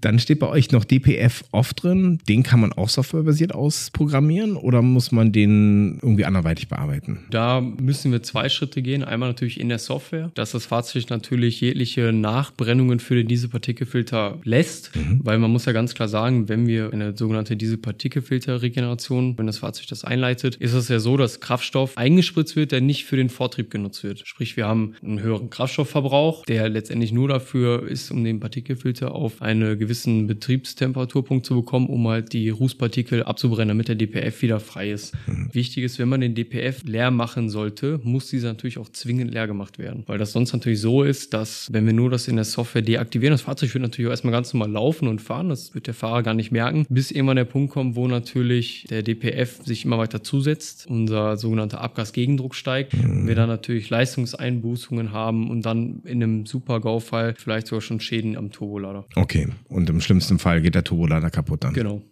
Dann 0.00 0.18
steht 0.18 0.38
bei 0.38 0.48
euch 0.48 0.70
noch 0.70 0.84
DPF 0.84 1.44
off 1.52 1.74
drin. 1.74 2.18
Den 2.28 2.42
kann 2.42 2.60
man 2.60 2.72
auch 2.72 2.88
softwarebasiert 2.88 3.54
ausprogrammieren 3.54 4.56
oder 4.56 4.82
muss 4.82 5.12
man 5.12 5.32
den 5.32 5.98
irgendwie 6.02 6.24
anderweitig 6.24 6.68
bearbeiten? 6.68 7.26
Da 7.30 7.60
müssen 7.60 8.12
wir 8.12 8.22
zwei 8.22 8.48
Schritte 8.48 8.82
gehen. 8.82 9.04
Einmal 9.04 9.28
natürlich 9.28 9.60
in 9.60 9.68
der 9.68 9.78
Software, 9.78 10.30
dass 10.34 10.52
das 10.52 10.66
Fahrzeug 10.66 11.10
natürlich 11.10 11.60
jegliche 11.60 12.12
Nachbrennungen 12.12 13.00
für 13.00 13.14
den 13.14 13.28
Dieselpartikelfilter 13.28 14.38
lässt, 14.44 14.90
weil 15.22 15.38
man 15.38 15.50
muss 15.50 15.66
ja 15.66 15.72
ganz 15.72 15.94
klar 15.94 16.08
sagen, 16.08 16.48
wenn 16.48 16.66
wir 16.66 16.92
eine 16.92 17.16
sogenannte 17.16 17.56
Dieselpartikelfilterregeneration, 17.56 19.36
wenn 19.38 19.46
das 19.46 19.58
Fahrzeug 19.58 19.86
das 19.88 20.04
einleitet, 20.04 20.56
ist 20.56 20.72
es 20.72 20.88
ja 20.88 20.98
so, 20.98 21.16
dass 21.16 21.40
Kraftstoff 21.40 21.96
eingespritzt 21.96 22.56
wird, 22.56 22.72
der 22.72 22.80
nicht 22.80 23.04
für 23.04 23.16
den 23.16 23.28
Vortrieb 23.28 23.70
genutzt 23.70 24.02
wird. 24.04 24.22
Sprich, 24.26 24.56
wir 24.56 24.66
haben 24.66 24.94
einen 25.02 25.20
höheren 25.22 25.50
Kraftstoffverbrauch, 25.50 26.44
der 26.44 26.68
letztendlich 26.68 27.12
nur 27.12 27.28
dafür 27.28 27.86
ist, 27.88 28.10
um 28.10 28.24
den 28.24 28.40
Partikelfilter 28.40 29.14
auf 29.14 29.42
eine 29.42 29.76
gewissen 29.90 30.28
Betriebstemperaturpunkt 30.28 31.44
zu 31.44 31.56
bekommen, 31.56 31.88
um 31.88 32.06
halt 32.06 32.32
die 32.32 32.48
Rußpartikel 32.48 33.24
abzubrennen, 33.24 33.68
damit 33.70 33.88
der 33.88 33.96
DPF 33.96 34.40
wieder 34.40 34.60
frei 34.60 34.92
ist. 34.92 35.14
Wichtig 35.52 35.82
ist, 35.82 35.98
wenn 35.98 36.08
man 36.08 36.20
den 36.20 36.36
DPF 36.36 36.84
leer 36.84 37.10
machen 37.10 37.50
sollte, 37.50 37.98
muss 38.04 38.28
dieser 38.28 38.48
natürlich 38.48 38.78
auch 38.78 38.88
zwingend 38.88 39.32
leer 39.32 39.48
gemacht 39.48 39.80
werden. 39.80 40.04
Weil 40.06 40.18
das 40.18 40.30
sonst 40.30 40.52
natürlich 40.52 40.80
so 40.80 41.02
ist, 41.02 41.34
dass 41.34 41.68
wenn 41.72 41.86
wir 41.86 41.92
nur 41.92 42.08
das 42.08 42.28
in 42.28 42.36
der 42.36 42.44
Software 42.44 42.82
deaktivieren, 42.82 43.32
das 43.32 43.42
Fahrzeug 43.42 43.74
wird 43.74 43.82
natürlich 43.82 44.06
auch 44.06 44.12
erstmal 44.12 44.32
ganz 44.32 44.54
normal 44.54 44.70
laufen 44.70 45.08
und 45.08 45.20
fahren, 45.20 45.48
das 45.48 45.74
wird 45.74 45.88
der 45.88 45.94
Fahrer 45.94 46.22
gar 46.22 46.34
nicht 46.34 46.52
merken, 46.52 46.86
bis 46.88 47.10
irgendwann 47.10 47.36
der 47.36 47.44
Punkt 47.44 47.72
kommt, 47.72 47.96
wo 47.96 48.06
natürlich 48.06 48.86
der 48.90 49.02
DPF 49.02 49.64
sich 49.64 49.84
immer 49.84 49.98
weiter 49.98 50.22
zusetzt, 50.22 50.86
unser 50.88 51.36
sogenannter 51.36 51.80
Abgasgegendruck 51.80 52.54
steigt, 52.54 52.92
wir 52.92 53.34
dann 53.34 53.48
natürlich 53.48 53.90
Leistungseinbußungen 53.90 55.10
haben 55.10 55.50
und 55.50 55.66
dann 55.66 56.02
in 56.04 56.22
einem 56.22 56.46
Super-GAU-Fall 56.46 57.34
vielleicht 57.36 57.66
sogar 57.66 57.80
schon 57.80 57.98
Schäden 57.98 58.36
am 58.36 58.52
Turbolader. 58.52 59.04
Okay. 59.16 59.48
Und 59.68 59.79
im 59.88 60.00
schlimmsten 60.00 60.38
Fall 60.38 60.60
geht 60.60 60.74
der 60.74 60.84
Turbolader 60.84 61.30
kaputt 61.30 61.64
dann. 61.64 61.72
Genau. 61.72 62.02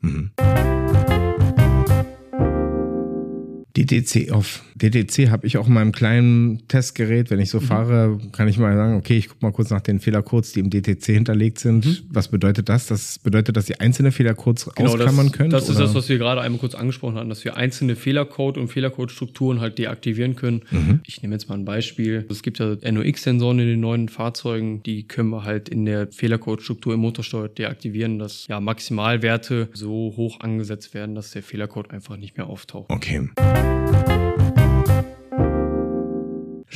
DTC 3.87 4.31
auf. 4.33 4.62
DTC 4.76 5.31
habe 5.31 5.47
ich 5.47 5.59
auch 5.59 5.66
in 5.66 5.74
meinem 5.74 5.93
kleinen 5.93 6.66
Testgerät. 6.68 7.31
Wenn 7.31 7.41
ich 7.41 7.49
Mhm. 7.49 7.59
so 7.59 7.61
fahre, 7.61 8.18
kann 8.33 8.47
ich 8.49 8.59
mal 8.59 8.74
sagen, 8.76 8.97
okay, 8.97 9.16
ich 9.18 9.29
gucke 9.29 9.45
mal 9.45 9.53
kurz 9.53 9.70
nach 9.70 9.81
den 9.81 9.99
Fehlercodes, 10.01 10.53
die 10.53 10.61
im 10.61 10.70
DTC 10.70 11.05
hinterlegt 11.14 11.59
sind. 11.59 12.05
Was 12.11 12.29
bedeutet 12.29 12.68
das? 12.68 12.87
Das 12.87 13.18
bedeutet, 13.18 13.57
dass 13.57 13.66
Sie 13.66 13.79
einzelne 13.81 14.12
Fehlercodes 14.12 14.66
Mhm. 14.66 14.72
Genau, 14.76 14.91
ausklammern 14.93 15.26
das, 15.29 15.37
können? 15.37 15.51
das 15.51 15.68
ist 15.68 15.76
oder? 15.76 15.87
das, 15.87 15.95
was 15.95 16.09
wir 16.09 16.18
gerade 16.18 16.41
einmal 16.41 16.61
kurz 16.61 16.74
angesprochen 16.74 17.16
hatten, 17.16 17.29
dass 17.29 17.45
wir 17.45 17.57
einzelne 17.57 17.97
Fehlercode 17.97 18.57
und 18.59 18.68
Fehlercode-Strukturen 18.68 19.61
halt 19.61 19.79
deaktivieren 19.79 20.37
können. 20.37 20.62
Mhm. 20.70 21.01
Ich 21.05 21.22
nehme 21.22 21.35
jetzt 21.35 21.49
mal 21.49 21.57
ein 21.57 21.64
Beispiel. 21.64 22.24
Es 22.31 22.43
gibt 22.43 22.59
ja 22.59 22.76
NOx-Sensoren 22.91 23.59
in 23.59 23.66
den 23.66 23.81
neuen 23.81 24.09
Fahrzeugen, 24.09 24.83
die 24.85 25.05
können 25.09 25.31
wir 25.31 25.45
halt 25.45 25.68
in 25.68 25.85
der 25.85 26.09
Fehlercode-Struktur 26.09 26.95
im 26.95 27.01
Motorsteuer 27.01 27.49
deaktivieren, 27.49 28.18
dass 28.18 28.47
ja 28.49 28.61
Maximalwerte 28.61 29.68
so 29.72 30.12
hoch 30.16 30.41
angesetzt 30.41 30.95
werden, 30.95 31.14
dass 31.14 31.31
der 31.33 31.43
Fehlercode 31.43 31.91
einfach 31.91 32.16
nicht 32.16 32.37
mehr 32.37 32.47
auftaucht. 32.47 32.91
Okay. 32.91 33.29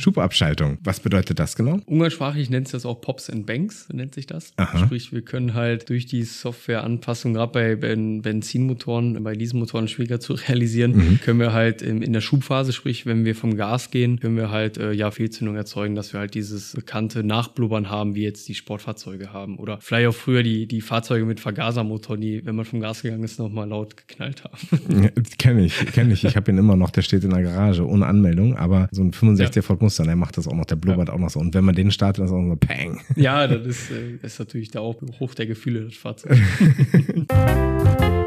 Schubabschaltung. 0.03 0.77
Was 0.83 0.99
bedeutet 0.99 1.39
das 1.39 1.55
genau? 1.55 1.79
Umgangssprachlich 1.85 2.49
nennt 2.49 2.67
sich 2.67 2.73
das 2.73 2.85
auch 2.85 2.99
Pops 3.01 3.29
and 3.29 3.45
Banks, 3.45 3.87
nennt 3.91 4.13
sich 4.13 4.25
das. 4.27 4.51
Aha. 4.57 4.77
Sprich, 4.79 5.11
wir 5.13 5.21
können 5.21 5.53
halt 5.53 5.89
durch 5.89 6.05
die 6.05 6.23
Softwareanpassung, 6.23 7.33
gerade 7.33 7.51
bei 7.51 7.75
Ben- 7.75 8.21
Benzinmotoren, 8.21 9.23
bei 9.23 9.33
Dieselmotoren 9.35 9.87
schwieriger 9.87 10.19
zu 10.19 10.33
realisieren, 10.33 10.91
Mhm. 10.95 11.19
können 11.21 11.39
wir 11.39 11.53
halt 11.53 11.81
in, 11.81 12.13
der 12.13 12.21
Schubphase, 12.21 12.73
sprich, 12.73 13.05
wenn 13.05 13.25
wir 13.25 13.35
vom 13.35 13.55
Gas 13.57 13.91
gehen, 13.91 14.19
können 14.19 14.37
wir 14.37 14.51
halt 14.51 14.77
äh, 14.77 14.91
ja 14.91 15.09
Fehlzündung 15.11 15.55
erzeugen, 15.55 15.95
dass 15.95 16.13
wir 16.13 16.19
halt 16.19 16.33
dieses 16.35 16.73
bekannte 16.73 17.23
Nachblubbern 17.23 17.89
haben, 17.89 18.15
wie 18.15 18.23
jetzt 18.23 18.47
die 18.47 18.55
Sportfahrzeuge 18.55 19.33
haben. 19.33 19.57
Oder 19.57 19.79
vielleicht 19.81 20.07
auch 20.09 20.13
früher 20.15 20.43
die, 20.43 20.67
die 20.67 20.81
Fahrzeuge 20.81 21.25
mit 21.25 21.39
Vergasermotor, 21.39 22.17
die, 22.17 22.45
wenn 22.45 22.55
man 22.55 22.65
vom 22.65 22.79
Gas 22.81 23.01
gegangen 23.01 23.23
ist, 23.23 23.39
nochmal 23.39 23.67
laut 23.67 23.95
geknallt 23.97 24.43
haben. 24.43 25.03
Ja, 25.03 25.09
kenne 25.37 25.65
ich, 25.65 25.75
kenne 25.93 26.13
ich. 26.13 26.23
Ich 26.23 26.35
habe 26.35 26.51
ihn 26.51 26.57
immer 26.57 26.75
noch, 26.75 26.89
der 26.91 27.01
steht 27.01 27.23
in 27.23 27.29
der 27.31 27.41
Garage 27.43 27.87
ohne 27.87 28.05
Anmeldung, 28.05 28.55
aber 28.57 28.87
so 28.91 29.01
ein 29.01 29.11
65er 29.11 29.61
Ford 29.61 29.79
Mustang, 29.93 30.07
der 30.07 30.15
macht 30.15 30.37
das 30.37 30.47
auch 30.47 30.55
noch, 30.55 30.65
der 30.65 30.75
blubbert 30.75 31.11
auch 31.11 31.19
noch 31.19 31.29
so. 31.29 31.39
Und 31.39 31.53
wenn 31.53 31.63
man 31.63 31.75
den 31.75 31.91
startet, 31.91 32.25
ist 32.25 32.31
auch 32.31 32.47
so 32.47 32.55
Pang. 32.55 33.01
ja, 33.15 33.45
das 33.45 33.67
ist, 33.67 33.91
äh, 33.91 34.17
ist 34.23 34.39
natürlich 34.39 34.71
der 34.71 34.81
auch 34.81 34.95
hoch 35.19 35.35
der 35.35 35.45
Gefühle, 35.45 35.85
das 35.85 35.93
Fahrzeug. 35.93 36.35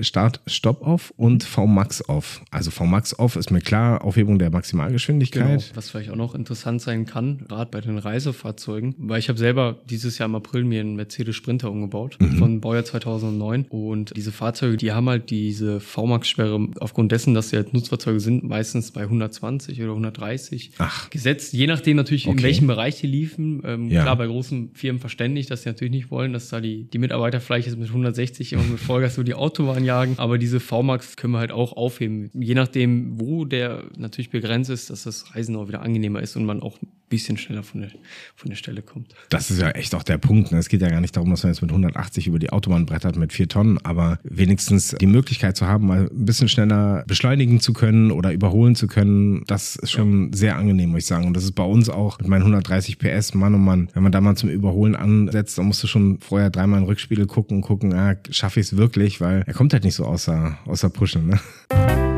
Start, 0.00 0.40
Stopp 0.46 0.82
auf 0.86 1.12
und 1.16 1.44
VMAX 1.44 2.02
auf. 2.02 2.42
Also 2.50 2.70
VMAX 2.70 3.14
auf 3.14 3.36
ist 3.36 3.50
mir 3.50 3.60
klar, 3.60 4.04
Aufhebung 4.04 4.38
der 4.38 4.50
Maximalgeschwindigkeit. 4.50 5.46
Genau. 5.60 5.62
Was 5.74 5.90
vielleicht 5.90 6.10
auch 6.10 6.16
noch 6.16 6.34
interessant 6.34 6.80
sein 6.82 7.06
kann, 7.06 7.44
gerade 7.48 7.70
bei 7.70 7.80
den 7.80 7.98
Reisefahrzeugen, 7.98 8.94
weil 8.98 9.18
ich 9.18 9.28
habe 9.28 9.38
selber 9.38 9.78
dieses 9.88 10.18
Jahr 10.18 10.28
im 10.28 10.34
April 10.34 10.64
mir 10.64 10.80
einen 10.80 10.96
Mercedes 10.96 11.36
Sprinter 11.36 11.70
umgebaut 11.70 12.18
von 12.38 12.60
Baujahr 12.60 12.84
2009 12.84 13.66
und 13.68 14.16
diese 14.16 14.32
Fahrzeuge, 14.32 14.76
die 14.76 14.92
haben 14.92 15.08
halt 15.08 15.30
diese 15.30 15.80
VMAX-Sperre 15.80 16.68
aufgrund 16.80 17.12
dessen, 17.12 17.34
dass 17.34 17.50
sie 17.50 17.56
halt 17.56 17.72
Nutzfahrzeuge 17.74 18.20
sind, 18.20 18.44
meistens 18.44 18.90
bei 18.90 19.02
120 19.02 19.80
oder 19.82 19.90
130 19.92 20.72
Ach. 20.78 21.10
gesetzt, 21.10 21.52
je 21.52 21.66
nachdem 21.66 21.96
natürlich 21.96 22.26
in 22.26 22.32
Okay. 22.32 22.42
welchem 22.44 22.66
Bereich 22.66 23.00
die 23.00 23.06
liefen. 23.06 23.62
Ähm, 23.64 23.88
Ja. 23.90 24.02
Klar, 24.02 24.16
bei 24.16 24.26
großen 24.26 24.70
Firmen 24.74 25.00
verständlich, 25.00 25.46
dass 25.46 25.62
sie 25.62 25.68
natürlich 25.68 25.92
nicht 25.92 26.10
wollen, 26.10 26.32
dass 26.32 26.48
da 26.48 26.60
die, 26.60 26.84
die 26.92 26.98
Mitarbeiter 26.98 27.40
vielleicht 27.40 27.66
jetzt 27.66 27.78
mit 27.78 27.88
160 27.88 28.52
immer 28.52 28.62
mit 28.62 28.78
Vollgas 28.78 29.14
über 29.16 29.24
die 29.24 29.34
Autobahn 29.34 29.84
jagen, 29.90 30.14
aber 30.18 30.38
diese 30.38 30.60
VMAX 30.60 31.16
können 31.16 31.32
wir 31.32 31.40
halt 31.40 31.52
auch 31.52 31.72
aufheben, 31.72 32.30
je 32.32 32.54
nachdem, 32.54 33.20
wo 33.20 33.44
der 33.44 33.84
natürlich 33.96 34.30
begrenzt 34.30 34.70
ist, 34.70 34.90
dass 34.90 35.02
das 35.02 35.34
Reisen 35.34 35.56
auch 35.56 35.68
wieder 35.68 35.82
angenehmer 35.82 36.20
ist 36.20 36.36
und 36.36 36.44
man 36.44 36.62
auch 36.62 36.78
bisschen 37.10 37.36
schneller 37.36 37.62
von 37.62 37.82
der, 37.82 37.90
von 38.36 38.48
der 38.48 38.56
Stelle 38.56 38.80
kommt. 38.80 39.14
Das 39.28 39.50
ist 39.50 39.60
ja 39.60 39.70
echt 39.70 39.94
auch 39.94 40.02
der 40.02 40.16
Punkt. 40.16 40.52
Ne? 40.52 40.58
Es 40.58 40.68
geht 40.68 40.80
ja 40.80 40.88
gar 40.88 41.00
nicht 41.00 41.16
darum, 41.16 41.28
dass 41.30 41.42
man 41.42 41.52
jetzt 41.52 41.60
mit 41.60 41.70
180 41.70 42.26
über 42.26 42.38
die 42.38 42.50
Autobahn 42.50 42.86
brettert 42.86 43.16
mit 43.16 43.32
vier 43.32 43.48
Tonnen, 43.48 43.78
aber 43.84 44.18
wenigstens 44.22 44.96
die 44.98 45.06
Möglichkeit 45.06 45.56
zu 45.56 45.66
haben, 45.66 45.88
mal 45.88 46.08
ein 46.10 46.24
bisschen 46.24 46.48
schneller 46.48 47.04
beschleunigen 47.06 47.60
zu 47.60 47.74
können 47.74 48.10
oder 48.12 48.32
überholen 48.32 48.74
zu 48.74 48.86
können, 48.86 49.42
das 49.46 49.76
ist 49.76 49.90
schon 49.90 50.30
ja. 50.30 50.36
sehr 50.36 50.56
angenehm, 50.56 50.90
muss 50.90 51.00
ich 51.00 51.06
sagen. 51.06 51.26
Und 51.26 51.34
das 51.34 51.44
ist 51.44 51.52
bei 51.52 51.64
uns 51.64 51.90
auch 51.90 52.18
mit 52.18 52.28
meinen 52.28 52.42
130 52.42 52.98
PS, 52.98 53.34
Mann 53.34 53.54
und 53.54 53.60
oh 53.60 53.64
Mann, 53.64 53.88
wenn 53.92 54.02
man 54.02 54.12
da 54.12 54.20
mal 54.20 54.36
zum 54.36 54.48
Überholen 54.48 54.94
ansetzt, 54.94 55.58
dann 55.58 55.66
musst 55.66 55.82
du 55.82 55.88
schon 55.88 56.20
vorher 56.20 56.50
dreimal 56.50 56.78
in 56.78 56.84
den 56.84 56.88
Rückspiegel 56.88 57.26
gucken 57.26 57.58
und 57.58 57.62
gucken, 57.62 57.92
ah, 57.92 58.16
schaffe 58.30 58.60
ich 58.60 58.66
es 58.66 58.76
wirklich, 58.76 59.20
weil 59.20 59.42
er 59.46 59.54
kommt 59.54 59.72
halt 59.72 59.84
nicht 59.84 59.94
so 59.94 60.04
außer, 60.04 60.58
außer 60.64 60.88
Puschen. 60.88 61.26
Ne? 61.26 62.09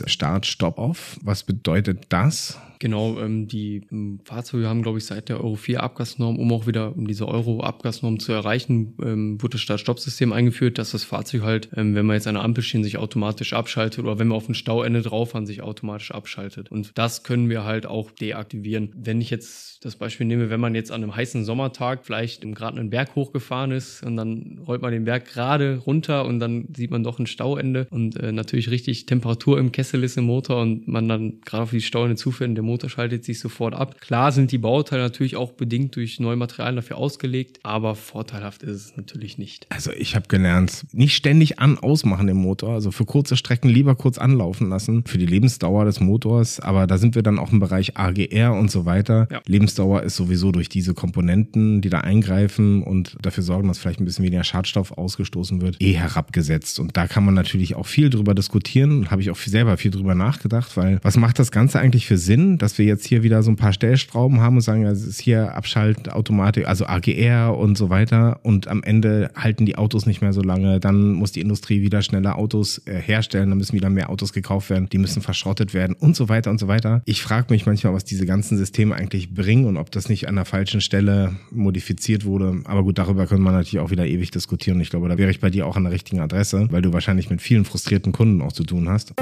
Und 0.00 0.10
Start, 0.10 0.46
Stop, 0.46 0.78
Off, 0.78 1.18
was 1.22 1.42
bedeutet 1.42 2.06
das? 2.08 2.58
Genau, 2.82 3.20
ähm, 3.20 3.46
die 3.46 3.82
ähm, 3.92 4.18
Fahrzeuge 4.24 4.68
haben, 4.68 4.82
glaube 4.82 4.98
ich, 4.98 5.04
seit 5.04 5.28
der 5.28 5.36
Euro 5.36 5.54
4 5.54 5.84
Abgasnorm, 5.84 6.36
um 6.36 6.52
auch 6.52 6.66
wieder 6.66 6.96
um 6.96 7.06
diese 7.06 7.28
Euro-Abgasnorm 7.28 8.18
zu 8.18 8.32
erreichen, 8.32 8.96
ähm, 9.00 9.40
wurde 9.40 9.52
das 9.52 9.60
Start-Stopp-System 9.60 10.32
eingeführt, 10.32 10.78
dass 10.78 10.90
das 10.90 11.04
Fahrzeug 11.04 11.42
halt, 11.42 11.68
ähm, 11.76 11.94
wenn 11.94 12.06
wir 12.06 12.14
jetzt 12.14 12.26
an 12.26 12.34
der 12.34 12.42
Ampel 12.42 12.64
stehen, 12.64 12.82
sich 12.82 12.98
automatisch 12.98 13.52
abschaltet 13.52 14.00
oder 14.00 14.18
wenn 14.18 14.26
wir 14.26 14.34
auf 14.34 14.48
ein 14.48 14.56
Stauende 14.56 15.02
drauf 15.02 15.30
fahren, 15.30 15.46
sich 15.46 15.62
automatisch 15.62 16.10
abschaltet. 16.10 16.72
Und 16.72 16.90
das 16.98 17.22
können 17.22 17.48
wir 17.48 17.62
halt 17.62 17.86
auch 17.86 18.10
deaktivieren. 18.10 18.92
Wenn 18.96 19.20
ich 19.20 19.30
jetzt 19.30 19.84
das 19.84 19.94
Beispiel 19.94 20.26
nehme, 20.26 20.50
wenn 20.50 20.58
man 20.58 20.74
jetzt 20.74 20.90
an 20.90 21.04
einem 21.04 21.14
heißen 21.14 21.44
Sommertag 21.44 22.04
vielleicht 22.04 22.42
gerade 22.42 22.80
einen 22.80 22.90
Berg 22.90 23.14
hochgefahren 23.14 23.70
ist 23.70 24.02
und 24.04 24.16
dann 24.16 24.60
rollt 24.66 24.82
man 24.82 24.90
den 24.90 25.04
Berg 25.04 25.26
gerade 25.26 25.78
runter 25.78 26.24
und 26.24 26.40
dann 26.40 26.66
sieht 26.76 26.90
man 26.90 27.04
doch 27.04 27.20
ein 27.20 27.26
Stauende 27.26 27.86
und 27.90 28.16
äh, 28.16 28.32
natürlich 28.32 28.70
richtig 28.70 29.06
Temperatur 29.06 29.58
im 29.58 29.70
Kessel 29.70 30.02
ist 30.02 30.16
im 30.18 30.24
Motor 30.24 30.62
und 30.62 30.88
man 30.88 31.08
dann 31.08 31.40
gerade 31.44 31.62
auf 31.62 31.70
die 31.70 31.80
Stauende 31.80 32.16
zufährt 32.16 32.48
und 32.48 32.54
der 32.54 32.64
Motor 32.64 32.71
schaltet 32.88 33.24
sich 33.24 33.38
sofort 33.40 33.74
ab. 33.74 34.00
Klar 34.00 34.32
sind 34.32 34.52
die 34.52 34.58
Bauteile 34.58 35.02
natürlich 35.02 35.36
auch 35.36 35.52
bedingt 35.52 35.96
durch 35.96 36.20
neue 36.20 36.36
Materialien 36.36 36.76
dafür 36.76 36.98
ausgelegt, 36.98 37.60
aber 37.62 37.94
vorteilhaft 37.94 38.62
ist 38.62 38.76
es 38.76 38.96
natürlich 38.96 39.38
nicht. 39.38 39.66
Also 39.70 39.92
ich 39.92 40.14
habe 40.14 40.28
gelernt, 40.28 40.86
nicht 40.92 41.14
ständig 41.14 41.58
an 41.58 41.78
ausmachen 41.78 42.28
im 42.28 42.36
Motor, 42.38 42.74
also 42.74 42.90
für 42.90 43.04
kurze 43.04 43.36
Strecken 43.36 43.68
lieber 43.68 43.94
kurz 43.94 44.18
anlaufen 44.18 44.68
lassen, 44.68 45.04
für 45.06 45.18
die 45.18 45.26
Lebensdauer 45.26 45.84
des 45.84 46.00
Motors, 46.00 46.60
aber 46.60 46.86
da 46.86 46.98
sind 46.98 47.14
wir 47.14 47.22
dann 47.22 47.38
auch 47.38 47.52
im 47.52 47.60
Bereich 47.60 47.96
AGR 47.96 48.54
und 48.54 48.70
so 48.70 48.84
weiter. 48.84 49.28
Ja. 49.30 49.40
Lebensdauer 49.46 50.02
ist 50.02 50.16
sowieso 50.16 50.52
durch 50.52 50.68
diese 50.68 50.94
Komponenten, 50.94 51.80
die 51.80 51.90
da 51.90 52.00
eingreifen 52.00 52.82
und 52.82 53.16
dafür 53.22 53.42
sorgen, 53.42 53.68
dass 53.68 53.78
vielleicht 53.78 54.00
ein 54.00 54.04
bisschen 54.04 54.24
weniger 54.24 54.44
Schadstoff 54.44 54.92
ausgestoßen 54.92 55.60
wird, 55.60 55.80
eh 55.80 55.92
herabgesetzt. 55.92 56.80
Und 56.80 56.96
da 56.96 57.06
kann 57.06 57.24
man 57.24 57.34
natürlich 57.34 57.74
auch 57.74 57.86
viel 57.86 58.10
drüber 58.10 58.34
diskutieren, 58.34 59.10
habe 59.10 59.22
ich 59.22 59.30
auch 59.30 59.36
selber 59.36 59.76
viel 59.76 59.90
drüber 59.90 60.14
nachgedacht, 60.14 60.76
weil 60.76 60.98
was 61.02 61.16
macht 61.16 61.38
das 61.38 61.50
Ganze 61.50 61.80
eigentlich 61.80 62.06
für 62.06 62.18
Sinn, 62.18 62.58
dass 62.62 62.78
wir 62.78 62.84
jetzt 62.84 63.04
hier 63.04 63.24
wieder 63.24 63.42
so 63.42 63.50
ein 63.50 63.56
paar 63.56 63.72
Stellstrauben 63.72 64.40
haben 64.40 64.56
und 64.56 64.62
sagen, 64.62 64.84
es 64.84 65.04
ist 65.04 65.20
hier 65.20 65.54
Abschaltautomatik, 65.56 66.68
also 66.68 66.86
AGR 66.86 67.58
und 67.58 67.76
so 67.76 67.90
weiter 67.90 68.38
und 68.44 68.68
am 68.68 68.84
Ende 68.84 69.32
halten 69.34 69.66
die 69.66 69.76
Autos 69.76 70.06
nicht 70.06 70.22
mehr 70.22 70.32
so 70.32 70.42
lange, 70.42 70.78
dann 70.78 71.12
muss 71.12 71.32
die 71.32 71.40
Industrie 71.40 71.82
wieder 71.82 72.02
schneller 72.02 72.38
Autos 72.38 72.80
äh, 72.86 72.94
herstellen, 72.94 73.48
dann 73.48 73.58
müssen 73.58 73.72
wieder 73.72 73.90
mehr 73.90 74.10
Autos 74.10 74.32
gekauft 74.32 74.70
werden, 74.70 74.88
die 74.88 74.98
müssen 74.98 75.22
verschrottet 75.22 75.74
werden 75.74 75.96
und 75.98 76.14
so 76.14 76.28
weiter 76.28 76.52
und 76.52 76.60
so 76.60 76.68
weiter. 76.68 77.02
Ich 77.04 77.20
frage 77.20 77.48
mich 77.50 77.66
manchmal, 77.66 77.94
was 77.94 78.04
diese 78.04 78.26
ganzen 78.26 78.56
Systeme 78.56 78.94
eigentlich 78.94 79.34
bringen 79.34 79.64
und 79.64 79.76
ob 79.76 79.90
das 79.90 80.08
nicht 80.08 80.28
an 80.28 80.36
der 80.36 80.44
falschen 80.44 80.80
Stelle 80.80 81.34
modifiziert 81.50 82.24
wurde. 82.24 82.60
Aber 82.64 82.84
gut, 82.84 82.96
darüber 82.96 83.26
können 83.26 83.42
wir 83.42 83.50
natürlich 83.50 83.80
auch 83.80 83.90
wieder 83.90 84.06
ewig 84.06 84.30
diskutieren. 84.30 84.80
Ich 84.80 84.90
glaube, 84.90 85.08
da 85.08 85.18
wäre 85.18 85.32
ich 85.32 85.40
bei 85.40 85.50
dir 85.50 85.66
auch 85.66 85.76
an 85.76 85.82
der 85.82 85.92
richtigen 85.92 86.20
Adresse, 86.20 86.68
weil 86.70 86.82
du 86.82 86.92
wahrscheinlich 86.92 87.28
mit 87.28 87.42
vielen 87.42 87.64
frustrierten 87.64 88.12
Kunden 88.12 88.40
auch 88.40 88.52
zu 88.52 88.62
tun 88.62 88.88
hast. 88.88 89.14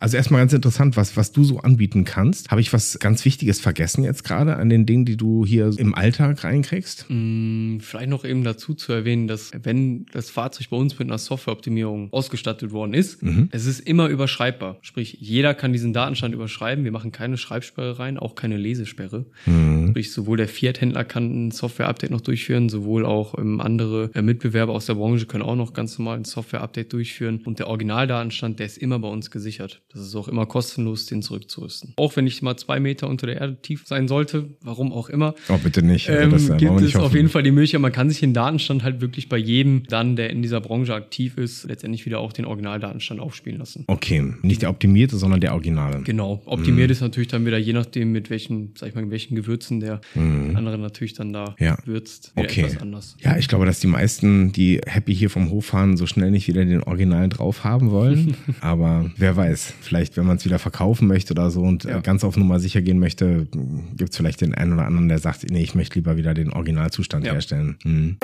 Also 0.00 0.16
erstmal 0.16 0.40
ganz 0.40 0.52
interessant, 0.52 0.96
was, 0.96 1.16
was 1.16 1.32
du 1.32 1.44
so 1.44 1.60
anbieten 1.60 2.04
kannst. 2.04 2.50
Habe 2.50 2.60
ich 2.60 2.72
was 2.72 2.98
ganz 2.98 3.24
Wichtiges 3.24 3.60
vergessen 3.60 4.04
jetzt 4.04 4.24
gerade 4.24 4.56
an 4.56 4.68
den 4.68 4.86
Dingen, 4.86 5.04
die 5.04 5.16
du 5.16 5.44
hier 5.44 5.72
im 5.76 5.94
Alltag 5.94 6.44
reinkriegst? 6.44 7.06
Mm, 7.08 7.78
vielleicht 7.80 8.10
noch 8.10 8.24
eben 8.24 8.44
dazu 8.44 8.74
zu 8.74 8.92
erwähnen, 8.92 9.28
dass 9.28 9.52
wenn 9.62 10.06
das 10.12 10.30
Fahrzeug 10.30 10.68
bei 10.70 10.76
uns 10.76 10.98
mit 10.98 11.08
einer 11.08 11.18
Softwareoptimierung 11.18 12.12
ausgestattet 12.12 12.72
worden 12.72 12.94
ist, 12.94 13.22
mhm. 13.22 13.48
es 13.52 13.66
ist 13.66 13.80
immer 13.80 14.08
überschreibbar. 14.08 14.78
Sprich, 14.82 15.16
jeder 15.20 15.54
kann 15.54 15.72
diesen 15.72 15.92
Datenstand 15.92 16.34
überschreiben. 16.34 16.84
Wir 16.84 16.92
machen 16.92 17.12
keine 17.12 17.36
Schreibsperre 17.36 17.98
rein, 17.98 18.18
auch 18.18 18.34
keine 18.34 18.56
Lesesperre. 18.56 19.26
Mhm. 19.46 19.88
Sprich, 19.90 20.12
sowohl 20.12 20.36
der 20.36 20.48
Fiat-Händler 20.48 21.04
kann 21.04 21.46
ein 21.46 21.50
Software-Update 21.50 22.10
noch 22.10 22.20
durchführen, 22.20 22.68
sowohl 22.68 23.06
auch 23.06 23.38
ähm, 23.38 23.60
andere 23.60 24.10
äh, 24.14 24.22
Mitbewerber 24.22 24.72
aus 24.72 24.86
der 24.86 24.94
Branche 24.94 25.26
können 25.26 25.42
auch 25.42 25.56
noch 25.56 25.72
ganz 25.72 25.98
normal 25.98 26.18
ein 26.18 26.24
Software-Update 26.24 26.92
durchführen. 26.92 27.40
Und 27.44 27.58
der 27.58 27.68
Originaldatenstand, 27.68 28.58
der 28.58 28.66
ist 28.66 28.78
immer 28.78 28.98
bei 28.98 29.08
uns 29.08 29.30
gesichert. 29.30 29.82
Das 29.96 30.06
ist 30.06 30.14
auch 30.14 30.28
immer 30.28 30.44
kostenlos, 30.44 31.06
den 31.06 31.22
zurückzurüsten. 31.22 31.94
Auch 31.96 32.16
wenn 32.16 32.26
ich 32.26 32.42
mal 32.42 32.56
zwei 32.56 32.80
Meter 32.80 33.08
unter 33.08 33.26
der 33.26 33.40
Erde 33.40 33.56
tief 33.62 33.84
sein 33.86 34.08
sollte, 34.08 34.50
warum 34.60 34.92
auch 34.92 35.08
immer. 35.08 35.34
Oh, 35.48 35.56
bitte 35.56 35.82
nicht. 35.82 36.10
Also 36.10 36.30
das, 36.30 36.48
ähm, 36.50 36.58
gibt 36.58 36.80
es 36.82 36.96
auf 36.96 37.14
jeden 37.14 37.30
Fall 37.30 37.42
die 37.42 37.50
Möglichkeit, 37.50 37.80
man 37.80 37.92
kann 37.92 38.10
sich 38.10 38.20
den 38.20 38.34
Datenstand 38.34 38.82
halt 38.82 39.00
wirklich 39.00 39.30
bei 39.30 39.38
jedem 39.38 39.84
dann, 39.88 40.16
der 40.16 40.30
in 40.30 40.42
dieser 40.42 40.60
Branche 40.60 40.94
aktiv 40.94 41.38
ist, 41.38 41.64
letztendlich 41.64 42.04
wieder 42.04 42.20
auch 42.20 42.34
den 42.34 42.44
Originaldatenstand 42.44 43.20
aufspielen 43.20 43.58
lassen. 43.58 43.84
Okay, 43.86 44.34
nicht 44.42 44.62
der 44.62 44.68
optimierte, 44.68 45.16
sondern 45.16 45.40
der 45.40 45.54
originale. 45.54 46.02
Genau. 46.02 46.42
Optimiert 46.44 46.88
mhm. 46.88 46.92
ist 46.92 47.00
natürlich 47.00 47.28
dann 47.28 47.46
wieder 47.46 47.56
je 47.56 47.72
nachdem, 47.72 48.12
mit 48.12 48.28
welchen, 48.28 48.74
sag 48.76 48.90
ich 48.90 48.94
mal, 48.94 49.10
welchen 49.10 49.34
Gewürzen 49.34 49.80
der 49.80 50.02
mhm. 50.14 50.56
andere 50.56 50.76
natürlich 50.76 51.14
dann 51.14 51.32
da 51.32 51.54
ja. 51.58 51.78
würzt, 51.86 52.32
okay. 52.36 52.62
etwas 52.62 52.82
anders. 52.82 53.16
Ja, 53.20 53.38
ich 53.38 53.48
glaube, 53.48 53.64
dass 53.64 53.80
die 53.80 53.86
meisten, 53.86 54.52
die 54.52 54.80
happy 54.86 55.14
hier 55.14 55.30
vom 55.30 55.50
Hof 55.50 55.66
fahren, 55.66 55.96
so 55.96 56.06
schnell 56.06 56.30
nicht 56.30 56.48
wieder 56.48 56.64
den 56.64 56.82
Originalen 56.82 57.30
drauf 57.30 57.64
haben 57.64 57.90
wollen. 57.90 58.36
Aber 58.60 59.10
wer 59.16 59.36
weiß, 59.36 59.74
vielleicht, 59.86 60.16
wenn 60.16 60.26
man 60.26 60.36
es 60.36 60.44
wieder 60.44 60.58
verkaufen 60.58 61.08
möchte 61.08 61.32
oder 61.32 61.50
so 61.50 61.62
und 61.62 61.84
äh, 61.84 61.90
ja. 61.90 62.00
ganz 62.00 62.24
auf 62.24 62.36
Nummer 62.36 62.60
sicher 62.60 62.82
gehen 62.82 62.98
möchte, 62.98 63.46
gibt 63.96 64.10
es 64.10 64.16
vielleicht 64.16 64.40
den 64.40 64.54
einen 64.54 64.72
oder 64.74 64.86
anderen, 64.86 65.08
der 65.08 65.18
sagt, 65.18 65.48
nee, 65.50 65.62
ich 65.62 65.74
möchte 65.74 65.94
lieber 65.96 66.16
wieder 66.16 66.34
den 66.34 66.52
Originalzustand 66.52 67.24
ja. 67.24 67.32
herstellen. 67.32 67.76
Mhm. 67.84 68.16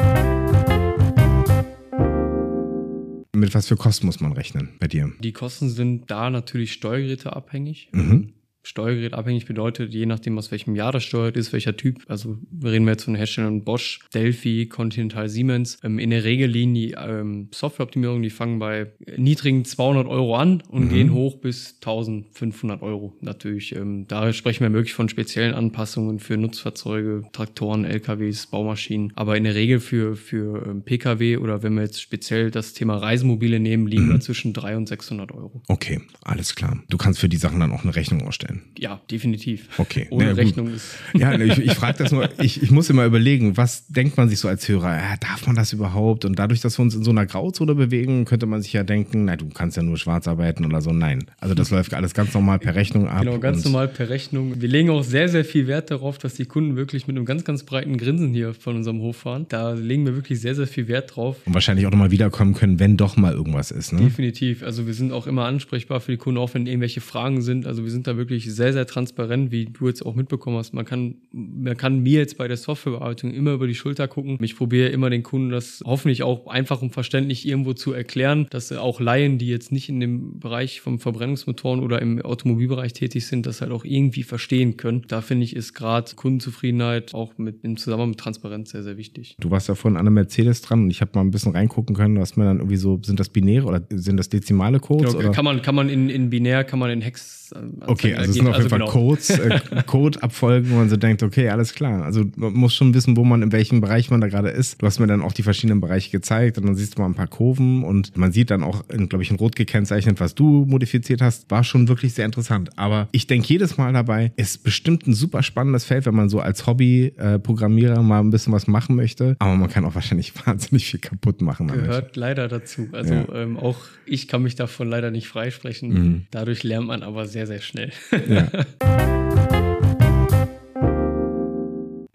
Mit 3.35 3.55
was 3.55 3.67
für 3.67 3.77
Kosten 3.77 4.07
muss 4.07 4.21
man 4.21 4.33
rechnen 4.33 4.71
bei 4.79 4.89
dir? 4.89 5.11
Die 5.21 5.33
Kosten 5.33 5.69
sind 5.69 6.11
da 6.11 6.31
natürlich 6.31 6.73
Steuergeräte 6.73 7.35
abhängig. 7.35 7.89
Mhm. 7.93 8.35
Steuergerät 8.65 9.13
abhängig 9.15 9.47
bedeutet, 9.47 9.93
je 9.93 10.07
nachdem, 10.07 10.39
aus 10.39 10.53
welchem 10.53 10.77
Jahr 10.77 10.93
das 10.93 11.03
steuert 11.03 11.37
ist, 11.37 11.53
welcher 11.53 11.77
Typ. 11.77 12.03
Also 12.07 12.39
reden 12.63 12.85
wir 12.85 12.93
jetzt 12.93 13.05
von 13.05 13.17
Herstellern 13.17 13.65
Bosch, 13.65 14.01
Delphi, 14.15 14.67
Continental, 14.67 15.29
Siemens. 15.29 15.79
Ähm, 15.83 15.99
in 15.99 16.11
der 16.11 16.23
Regel 16.23 16.49
liegen 16.49 16.75
die 16.75 16.93
ähm, 16.93 17.49
Softwareoptimierungen, 17.53 18.23
die 18.23 18.31
fangen 18.31 18.61
bei 18.61 18.93
niedrigen 19.17 19.65
200 19.65 20.07
Euro 20.07 20.37
an 20.37 20.63
und 20.69 20.85
mhm. 20.85 20.89
gehen 20.91 21.13
hoch 21.13 21.39
bis 21.39 21.75
1500 21.77 22.83
Euro. 22.83 23.17
Natürlich, 23.21 23.75
ähm, 23.75 24.07
da 24.07 24.33
sprechen 24.33 24.65
wir 24.65 24.73
wirklich 24.73 24.95
von 24.95 25.09
speziellen 25.09 25.55
Anpassungen 25.55 26.21
für 26.21 26.37
Nutzfahrzeuge, 26.37 27.25
Traktoren, 27.33 27.85
LKWs, 27.85 28.47
Baumaschinen. 28.47 29.13
Aber 29.17 29.37
in 29.37 29.45
der 29.45 29.57
Regel 29.57 29.81
für, 29.81 30.15
für 30.15 30.65
ähm, 30.67 30.83
Pkw 30.83 31.39
oder 31.39 31.65
wenn 31.65 31.75
wir 31.75 31.83
jetzt 31.83 32.01
speziell 32.01 32.53
das 32.53 32.75
Thema 32.75 32.97
Reisemobile 32.97 33.59
nehmen, 33.59 33.89
liegen 33.89 34.07
mhm. 34.07 34.13
wir 34.13 34.21
zwischen 34.21 34.53
300 34.53 34.73
und 34.83 34.89
600 34.89 35.33
Euro. 35.33 35.63
Okay, 35.69 36.01
alles 36.23 36.55
klar. 36.55 36.83
Du 36.89 36.97
kannst 36.97 37.19
für 37.19 37.29
die 37.29 37.37
Sachen 37.37 37.61
dann 37.61 37.73
auch 37.73 37.83
eine 37.83 37.95
Rechnung 37.95 38.23
ausstellen 38.23 38.52
sein. 38.53 38.63
Ja, 38.79 39.01
definitiv. 39.11 39.69
Okay. 39.79 40.07
Ohne 40.11 40.25
naja, 40.25 40.37
Rechnung 40.37 40.73
ist. 40.73 40.97
Ja, 41.15 41.39
ich, 41.39 41.59
ich 41.59 41.75
frage 41.75 41.99
das 41.99 42.11
nur, 42.11 42.29
ich, 42.41 42.63
ich 42.63 42.71
muss 42.71 42.91
immer 42.91 43.05
überlegen, 43.05 43.57
was 43.57 43.87
denkt 43.89 44.17
man 44.17 44.29
sich 44.29 44.39
so 44.39 44.49
als 44.49 44.69
Hörer? 44.69 44.97
Ja, 44.97 45.17
darf 45.21 45.47
man 45.47 45.57
das 45.57 45.73
überhaupt? 45.73 46.25
Und 46.25 46.39
dadurch, 46.39 46.61
dass 46.61 46.79
wir 46.79 46.83
uns 46.83 46.95
in 46.95 47.05
so 47.05 47.11
einer 47.11 47.27
Grauzone 47.27 47.75
bewegen, 47.75 48.25
könnte 48.25 48.47
man 48.47 48.63
sich 48.63 48.73
ja 48.73 48.83
denken, 48.83 49.27
na, 49.27 49.37
du 49.37 49.49
kannst 49.49 49.77
ja 49.77 49.83
nur 49.83 49.99
schwarz 49.99 50.27
arbeiten 50.27 50.65
oder 50.65 50.81
so. 50.81 50.91
Nein. 50.91 51.25
Also 51.39 51.55
das 51.55 51.71
läuft 51.71 51.95
alles 51.95 52.15
ganz 52.15 52.35
normal 52.35 52.59
per 52.59 52.75
Rechnung 52.75 53.09
ab. 53.09 53.21
Genau, 53.21 53.39
ganz 53.39 53.65
normal 53.65 53.89
per 53.89 54.09
Rechnung. 54.09 54.61
Wir 54.61 54.69
legen 54.69 54.91
auch 54.91 55.05
sehr, 55.05 55.29
sehr 55.29 55.45
viel 55.45 55.67
Wert 55.67 55.91
darauf, 55.91 56.19
dass 56.19 56.35
die 56.35 56.47
Kunden 56.47 56.77
wirklich 56.77 57.07
mit 57.07 57.17
einem 57.17 57.27
ganz, 57.27 57.45
ganz 57.45 57.63
breiten 57.63 57.97
Grinsen 57.99 58.33
hier 58.33 58.55
von 58.55 58.77
unserem 58.77 59.01
Hof 59.01 59.19
fahren. 59.19 59.47
Da 59.49 59.73
legen 59.73 60.05
wir 60.07 60.15
wirklich 60.15 60.41
sehr, 60.41 60.55
sehr 60.55 60.67
viel 60.67 60.89
Wert 60.89 61.15
drauf. 61.17 61.37
Und 61.45 61.55
wahrscheinlich 61.55 61.87
auch 61.87 61.91
nochmal 61.91 62.11
wiederkommen 62.11 62.55
können, 62.55 62.81
wenn 62.81 62.97
doch 62.97 63.17
mal 63.17 63.33
irgendwas 63.33 63.71
ist. 63.71 63.93
Ne? 63.93 64.01
Definitiv. 64.01 64.63
Also 64.63 64.87
wir 64.87 64.95
sind 64.95 65.13
auch 65.13 65.27
immer 65.27 65.45
ansprechbar 65.45 66.01
für 66.01 66.13
die 66.13 66.19
Kunden, 66.19 66.39
auch 66.39 66.55
wenn 66.55 66.67
irgendwelche 66.67 67.01
Fragen 67.01 67.43
sind. 67.43 67.67
Also 67.67 67.85
wir 67.85 67.91
sind 67.91 68.07
da 68.07 68.17
wirklich 68.17 68.42
sehr, 68.51 68.73
sehr 68.73 68.87
transparent 68.87 69.51
wie 69.51 69.67
du 69.67 69.89
jetzt 69.89 70.05
auch 70.05 70.15
mitbekommen 70.15 70.57
hast. 70.57 70.75
Man 70.75 70.85
kann, 70.85 71.17
man 71.33 71.77
kann 71.77 72.01
mir 72.01 72.19
jetzt 72.19 72.39
bei 72.39 72.49
der 72.49 72.57
Softwarebearbeitung 72.57 73.33
immer 73.33 73.53
über 73.53 73.67
die 73.67 73.75
Schulter 73.75 74.09
gucken. 74.09 74.39
Ich 74.41 74.57
probiere 74.57 74.89
immer 74.89 75.11
den 75.11 75.23
Kunden 75.23 75.51
das 75.51 75.83
hoffentlich 75.85 76.23
auch 76.23 76.47
einfach 76.47 76.83
und 76.83 76.93
verständlich 76.93 77.47
irgendwo 77.47 77.73
zu 77.73 77.93
erklären, 77.93 78.47
dass 78.51 78.73
auch 78.73 79.01
Laien, 79.01 79.39
die 79.39 79.49
jetzt 79.49 79.73
nicht 79.73 79.89
in 79.89 80.01
dem 80.01 80.41
Bereich 80.41 80.81
vom 80.81 80.99
Verbrennungsmotoren 80.99 81.81
oder 81.81 82.01
im 82.01 82.21
Automobilbereich 82.21 82.93
tätig 82.93 83.27
sind, 83.27 83.47
das 83.47 83.61
halt 83.61 83.71
auch 83.71 83.85
irgendwie 83.85 84.23
verstehen 84.23 84.77
können. 84.77 85.03
Da 85.09 85.21
finde 85.21 85.45
ich, 85.45 85.55
ist 85.55 85.75
gerade 85.75 86.15
Kundenzufriedenheit 86.15 87.15
auch 87.15 87.37
mit 87.39 87.65
im 87.65 87.77
Zusammenhang 87.77 88.11
mit 88.11 88.19
Transparenz 88.19 88.71
sehr, 88.71 88.83
sehr 88.83 88.97
wichtig. 88.97 89.37
Du 89.41 89.51
warst 89.51 89.69
ja 89.69 89.75
vorhin 89.75 89.97
an 89.97 90.05
der 90.05 90.13
Mercedes 90.13 90.63
dran 90.63 90.85
und 90.85 90.91
ich 90.91 91.01
habe 91.01 91.13
mal 91.15 91.21
ein 91.21 91.31
bisschen 91.31 91.53
reingucken 91.53 91.95
können, 91.95 92.19
was 92.19 92.37
mir 92.37 92.45
dann 92.45 92.59
irgendwie 92.59 92.77
so, 92.77 93.01
sind 93.03 93.21
das 93.21 93.29
binäre 93.29 93.67
oder 93.67 93.83
sind 93.91 94.17
das 94.17 94.29
dezimale 94.29 94.81
Codes? 94.81 95.17
Genau, 95.17 95.33
kann 95.33 95.45
man, 95.45 95.63
kann 95.63 95.75
man 95.75 95.89
in, 95.89 96.09
in 96.09 96.31
binär, 96.31 96.65
kann 96.65 96.79
man 96.79 96.91
in 96.91 97.01
Hex 97.01 97.43
Okay, 97.87 98.15
also 98.15 98.32
Das 98.33 98.45
sind 98.45 98.49
auf 98.49 98.57
jeden 98.57 98.71
Fall 98.71 98.79
genau. 98.81 98.91
Codes, 98.91 99.31
äh, 99.31 99.61
Code-Abfolgen, 99.87 100.71
wo 100.71 100.77
man 100.77 100.89
so 100.89 100.97
denkt, 100.97 101.23
okay, 101.23 101.49
alles 101.49 101.75
klar. 101.75 102.05
Also 102.05 102.25
man 102.37 102.53
muss 102.53 102.75
schon 102.75 102.95
wissen, 102.95 103.17
wo 103.17 103.25
man, 103.25 103.43
in 103.43 103.53
welchem 103.53 103.81
Bereich 103.81 104.11
man 104.11 104.21
da 104.21 104.29
gerade 104.29 104.49
ist. 104.51 104.81
Du 104.81 104.87
hast 104.87 104.99
mir 104.99 105.07
dann 105.07 105.23
auch 105.23 105.33
die 105.33 105.43
verschiedenen 105.43 105.81
Bereiche 105.81 106.11
gezeigt 106.11 106.59
und 106.59 106.67
dann 106.67 106.75
siehst 106.75 106.97
du 106.97 107.03
mal 107.03 107.09
ein 107.09 107.15
paar 107.15 107.27
Kurven 107.27 107.85
und 107.85 108.17
man 108.17 108.33
sieht 108.33 108.51
dann 108.51 108.63
auch, 108.63 108.85
glaube 108.89 109.23
ich, 109.23 109.31
in 109.31 109.37
Rot 109.37 109.57
gekennzeichnet, 109.57 110.21
was 110.21 110.35
du 110.35 110.65
modifiziert 110.67 111.23
hast. 111.23 111.51
War 111.51 111.65
schon 111.65 111.89
wirklich 111.89 112.15
sehr 112.15 112.27
interessant. 112.27 112.71
Aber 112.77 113.09
ich 113.13 113.27
denke 113.27 113.49
jedes 113.49 113.77
Mal 113.77 113.93
dabei, 113.93 114.33
ist 114.37 114.65
bestimmt 114.65 115.07
ein 115.07 115.15
super 115.15 115.43
spannendes 115.43 115.85
Feld, 115.85 116.07
wenn 116.07 116.15
man 116.15 116.29
so 116.29 116.41
als 116.41 116.67
Hobby-Programmierer 116.67 117.99
äh, 117.99 118.03
mal 118.03 118.21
ein 118.21 118.31
bisschen 118.31 118.53
was 118.53 118.67
machen 118.67 118.97
möchte. 118.97 119.37
Aber 119.39 119.55
man 119.57 119.69
kann 119.69 119.85
auch 119.85 119.95
wahrscheinlich 119.95 120.33
wahnsinnig 120.47 120.87
viel 120.87 121.01
kaputt 121.01 121.41
machen. 121.43 121.69
Gehört 121.69 122.03
damit. 122.03 122.17
leider 122.17 122.49
dazu. 122.49 122.89
Also 122.93 123.15
ja. 123.15 123.35
ähm, 123.35 123.57
auch 123.57 123.79
ich 124.07 124.29
kann 124.29 124.43
mich 124.43 124.57
davon 124.57 124.89
leider 124.89 125.11
nicht 125.11 125.29
freisprechen. 125.29 125.89
Mhm. 125.93 126.27
Dadurch 126.31 126.63
lernt 126.63 126.87
man 126.87 127.03
aber 127.03 127.27
sehr, 127.27 127.47
sehr 127.47 127.61
schnell. 127.61 127.93
Ja. 128.29 128.47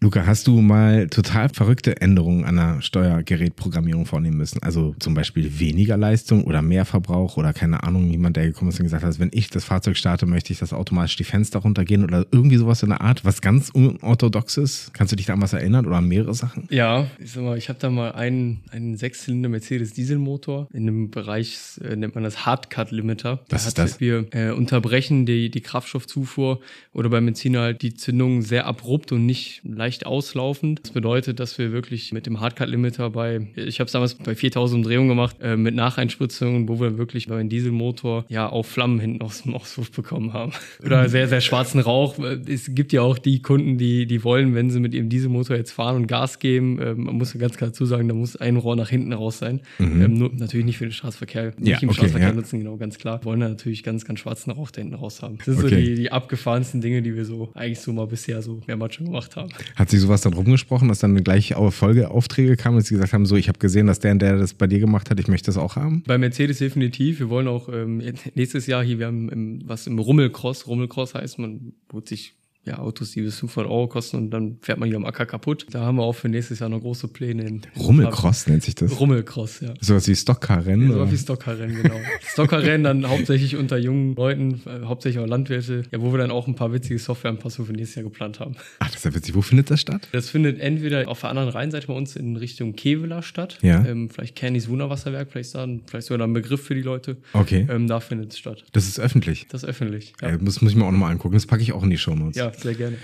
Luca, 0.07 0.25
hast 0.25 0.47
du 0.47 0.61
mal 0.61 1.09
total 1.09 1.49
verrückte 1.49 1.99
Änderungen 1.99 2.45
an 2.45 2.55
der 2.55 2.81
Steuergerätprogrammierung 2.81 4.05
vornehmen 4.05 4.37
müssen? 4.37 4.63
Also 4.63 4.95
zum 4.99 5.13
Beispiel 5.13 5.59
weniger 5.59 5.97
Leistung 5.97 6.45
oder 6.45 6.61
mehr 6.61 6.85
Verbrauch 6.85 7.35
oder 7.35 7.51
keine 7.51 7.83
Ahnung, 7.83 8.09
jemand, 8.09 8.37
der 8.37 8.45
gekommen 8.45 8.69
ist 8.69 8.79
und 8.79 8.85
gesagt 8.85 9.03
hat, 9.03 9.19
wenn 9.19 9.31
ich 9.33 9.49
das 9.49 9.65
Fahrzeug 9.65 9.97
starte, 9.97 10.25
möchte 10.25 10.53
ich, 10.53 10.59
dass 10.59 10.71
automatisch 10.71 11.17
die 11.17 11.25
Fenster 11.25 11.59
runtergehen 11.59 12.05
oder 12.05 12.25
irgendwie 12.31 12.55
sowas 12.55 12.83
in 12.83 12.89
der 12.89 13.01
Art, 13.01 13.25
was 13.25 13.41
ganz 13.41 13.69
unorthodoxes? 13.69 14.91
Kannst 14.93 15.11
du 15.11 15.17
dich 15.17 15.25
da 15.25 15.33
an 15.33 15.41
was 15.41 15.51
erinnern 15.51 15.85
oder 15.85 15.97
an 15.97 16.07
mehrere 16.07 16.33
Sachen? 16.33 16.69
Ja, 16.69 17.07
ich 17.19 17.33
sag 17.33 17.43
mal, 17.43 17.57
ich 17.57 17.67
habe 17.67 17.79
da 17.79 17.89
mal 17.89 18.13
einen, 18.13 18.61
einen 18.71 18.95
Sechszylinder 18.95 19.49
Mercedes 19.49 19.91
Dieselmotor. 19.91 20.69
In 20.71 20.83
einem 20.83 21.11
Bereich 21.11 21.81
äh, 21.83 21.97
nennt 21.97 22.15
man 22.15 22.23
das 22.23 22.45
Hardcut 22.45 22.91
Limiter. 22.91 23.41
Was 23.49 23.63
da 23.63 23.67
ist 23.67 23.77
das? 23.77 23.99
Wir 23.99 24.25
äh, 24.31 24.51
unterbrechen 24.51 25.25
die, 25.25 25.51
die 25.51 25.59
Kraftstoffzufuhr 25.59 26.61
oder 26.93 27.09
beim 27.09 27.25
Benziner 27.25 27.59
halt 27.59 27.81
die 27.81 27.93
Zündung 27.93 28.41
sehr 28.41 28.67
abrupt 28.67 29.11
und 29.11 29.25
nicht 29.25 29.59
leicht 29.65 29.96
leicht 29.97 30.05
auslaufend. 30.05 30.81
Das 30.83 30.91
bedeutet, 30.91 31.39
dass 31.39 31.57
wir 31.57 31.71
wirklich 31.71 32.11
mit 32.13 32.25
dem 32.25 32.39
Hardcut-Limiter 32.39 33.09
bei, 33.09 33.47
ich 33.55 33.79
habe 33.79 33.87
es 33.87 33.91
damals 33.91 34.15
bei 34.15 34.35
4000 34.35 34.77
Umdrehungen 34.77 35.09
gemacht, 35.09 35.37
äh, 35.41 35.55
mit 35.55 35.75
Nacheinspritzungen, 35.75 36.67
wo 36.67 36.79
wir 36.79 36.97
wirklich 36.97 37.27
bei 37.27 37.39
einem 37.39 37.49
Dieselmotor 37.49 38.25
ja 38.29 38.49
auch 38.49 38.65
Flammen 38.65 38.99
hinten 38.99 39.21
aus 39.21 39.43
dem 39.43 39.55
Auspuff 39.55 39.91
bekommen 39.91 40.33
haben. 40.33 40.51
Oder 40.85 41.09
sehr, 41.09 41.27
sehr 41.27 41.41
schwarzen 41.41 41.79
Rauch. 41.79 42.17
Es 42.47 42.73
gibt 42.73 42.93
ja 42.93 43.01
auch 43.01 43.17
die 43.17 43.41
Kunden, 43.41 43.77
die, 43.77 44.05
die 44.05 44.23
wollen, 44.23 44.53
wenn 44.55 44.69
sie 44.69 44.79
mit 44.79 44.93
ihrem 44.93 45.09
Dieselmotor 45.09 45.55
jetzt 45.55 45.71
fahren 45.71 45.95
und 45.95 46.07
Gas 46.07 46.39
geben, 46.39 46.79
äh, 46.79 46.93
man 46.93 47.15
muss 47.15 47.33
ja 47.33 47.39
ganz 47.39 47.57
klar 47.57 47.69
dazu 47.69 47.85
sagen, 47.85 48.07
da 48.07 48.13
muss 48.13 48.35
ein 48.35 48.57
Rohr 48.57 48.75
nach 48.75 48.89
hinten 48.89 49.13
raus 49.13 49.39
sein. 49.39 49.61
Mhm. 49.79 50.01
Ähm, 50.01 50.13
nur, 50.13 50.31
natürlich 50.33 50.65
nicht 50.65 50.77
für 50.77 50.85
den 50.85 50.91
Straßenverkehr, 50.91 51.53
nicht 51.57 51.67
ja, 51.67 51.79
im 51.79 51.89
okay, 51.89 51.97
Straßenverkehr 51.97 52.29
ja. 52.29 52.35
nutzen, 52.35 52.59
genau, 52.59 52.77
ganz 52.77 52.97
klar. 52.97 53.23
Wollen 53.23 53.39
da 53.39 53.49
natürlich 53.49 53.83
ganz, 53.83 54.05
ganz 54.05 54.19
schwarzen 54.19 54.51
Rauch 54.51 54.71
da 54.71 54.81
hinten 54.81 54.95
raus 54.95 55.21
haben. 55.21 55.37
Das 55.37 55.45
sind 55.45 55.59
okay. 55.59 55.69
so 55.69 55.75
die, 55.75 55.95
die 55.95 56.11
abgefahrensten 56.11 56.81
Dinge, 56.81 57.01
die 57.01 57.15
wir 57.15 57.25
so 57.25 57.49
eigentlich 57.53 57.79
so 57.79 57.93
mal 57.93 58.07
bisher 58.07 58.41
so 58.41 58.61
mehrmals 58.67 58.95
schon 58.95 59.07
gemacht 59.07 59.35
haben. 59.35 59.49
Hat 59.75 59.86
hat 59.87 59.91
sich 59.91 60.01
sowas 60.01 60.19
dann 60.19 60.33
rumgesprochen, 60.33 60.89
dass 60.89 60.99
dann 60.99 61.23
gleich 61.23 61.55
Folgeaufträge 61.69 62.57
kamen, 62.57 62.77
dass 62.77 62.87
sie 62.87 62.95
gesagt 62.95 63.13
haben, 63.13 63.25
so, 63.25 63.37
ich 63.37 63.47
habe 63.47 63.57
gesehen, 63.57 63.87
dass 63.87 63.99
der 63.99 64.11
und 64.11 64.21
der 64.21 64.37
das 64.37 64.53
bei 64.53 64.67
dir 64.67 64.79
gemacht 64.79 65.09
hat, 65.09 65.17
ich 65.17 65.29
möchte 65.29 65.45
das 65.45 65.57
auch 65.57 65.77
haben? 65.77 66.03
Bei 66.05 66.17
Mercedes 66.17 66.57
definitiv. 66.57 67.19
Wir 67.19 67.29
wollen 67.29 67.47
auch 67.47 67.69
ähm, 67.69 68.03
nächstes 68.35 68.67
Jahr 68.67 68.83
hier, 68.83 68.99
wir 68.99 69.05
haben 69.05 69.29
im, 69.29 69.61
was 69.65 69.87
im 69.87 69.97
Rummelcross, 69.97 70.67
Rummelcross 70.67 71.13
heißt, 71.13 71.39
man 71.39 71.71
holt 71.93 72.09
sich 72.09 72.35
ja, 72.67 72.79
Autos, 72.79 73.11
die 73.11 73.21
bis 73.21 73.39
500 73.39 73.71
Euro 73.71 73.87
kosten 73.87 74.17
und 74.17 74.31
dann 74.31 74.57
fährt 74.61 74.77
man 74.77 74.87
hier 74.87 74.97
am 74.97 75.05
Acker 75.05 75.25
kaputt. 75.25 75.65
Da 75.71 75.81
haben 75.81 75.97
wir 75.97 76.03
auch 76.03 76.13
für 76.13 76.29
nächstes 76.29 76.59
Jahr 76.59 76.69
noch 76.69 76.81
große 76.81 77.07
Pläne. 77.07 77.43
In, 77.43 77.61
Rummelcross 77.79 78.47
nennt 78.47 78.63
sich 78.63 78.75
das? 78.75 78.99
Rummelcross, 78.99 79.61
ja. 79.61 79.73
Sowas 79.79 80.07
wie 80.07 80.15
Stockcar-Rennen? 80.15 80.89
Ja, 80.89 80.95
sowas 80.95 81.11
wie 81.11 81.17
Stockcar-Rennen, 81.17 81.81
genau. 81.81 81.95
Stockcar-Rennen 82.21 82.83
dann 82.83 83.09
hauptsächlich 83.09 83.55
unter 83.55 83.77
jungen 83.77 84.15
Leuten, 84.15 84.61
äh, 84.65 84.85
hauptsächlich 84.85 85.23
auch 85.23 85.27
Landwirte, 85.27 85.83
ja, 85.91 86.01
wo 86.01 86.11
wir 86.11 86.17
dann 86.19 86.31
auch 86.31 86.47
ein 86.47 86.55
paar 86.55 86.73
witzige 86.73 86.99
Softwareanpassungen 86.99 87.67
für 87.67 87.73
nächstes 87.73 87.95
Jahr 87.95 88.03
geplant 88.03 88.39
haben. 88.39 88.55
Ach, 88.79 88.87
das 88.87 88.97
ist 88.97 89.05
ja 89.05 89.15
witzig. 89.15 89.33
Wo 89.35 89.41
findet 89.41 89.71
das 89.71 89.81
statt? 89.81 90.07
Das 90.11 90.29
findet 90.29 90.59
entweder 90.59 91.07
auf 91.07 91.21
der 91.21 91.29
anderen 91.29 91.49
Rheinseite 91.49 91.87
bei 91.87 91.93
uns 91.93 92.15
in 92.15 92.35
Richtung 92.35 92.75
Kevela 92.75 93.21
statt. 93.21 93.57
Ja. 93.61 93.85
Ähm, 93.85 94.09
vielleicht 94.09 94.35
Cannys 94.35 94.67
Wunderwasserwerk, 94.67 95.31
vielleicht, 95.31 95.55
dann, 95.55 95.81
vielleicht 95.85 96.07
sogar 96.07 96.27
ein 96.27 96.33
Begriff 96.33 96.61
für 96.61 96.75
die 96.75 96.81
Leute. 96.81 97.17
Okay. 97.33 97.65
Ähm, 97.69 97.87
da 97.87 97.99
findet 97.99 98.33
es 98.33 98.39
statt. 98.39 98.65
Das 98.73 98.87
ist 98.87 98.99
öffentlich? 98.99 99.47
Das 99.49 99.63
ist 99.63 99.69
öffentlich, 99.69 100.13
ja. 100.21 100.31
ja 100.31 100.37
muss, 100.37 100.61
muss 100.61 100.71
ich 100.71 100.77
mir 100.77 100.85
auch 100.85 100.91
nochmal 100.91 101.11
angucken. 101.11 101.35
Das 101.35 101.45
packe 101.45 101.61
ich 101.61 101.71
auch 101.71 101.83
in 101.83 101.89
die 101.89 101.97
Show 101.97 102.15
Notes. 102.15 102.37
Ja, 102.37 102.51
sehr 102.57 102.73
gerne. 102.73 102.97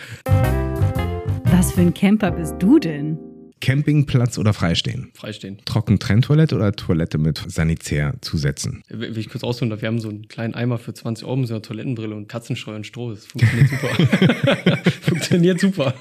Was 1.45 1.73
für 1.73 1.81
ein 1.81 1.93
Camper 1.93 2.31
bist 2.31 2.55
du 2.59 2.79
denn? 2.79 3.17
Campingplatz 3.61 4.37
oder 4.37 4.53
Freistehen? 4.53 5.11
Freistehen. 5.13 5.57
Trocken-Trenntoilette 5.63 6.53
oder 6.53 6.73
Toilette 6.73 7.17
mit 7.17 7.41
Sanitärzusätzen? 7.47 8.83
Will 8.89 9.17
ich 9.17 9.29
kurz 9.29 9.41
ausholen, 9.45 9.79
wir 9.79 9.87
haben 9.87 10.01
so 10.01 10.09
einen 10.09 10.27
kleinen 10.27 10.53
Eimer 10.53 10.77
für 10.77 10.93
20 10.93 11.25
Euro 11.25 11.37
mit 11.37 11.47
so 11.47 11.53
einer 11.53 11.61
Toilettenbrille 11.61 12.13
und 12.13 12.27
Katzenstreu 12.27 12.75
und 12.75 12.85
Stroh. 12.85 13.11
Das 13.11 13.25
funktioniert 13.25 13.69
super. 13.69 14.81
funktioniert 15.01 15.59
super. 15.61 15.93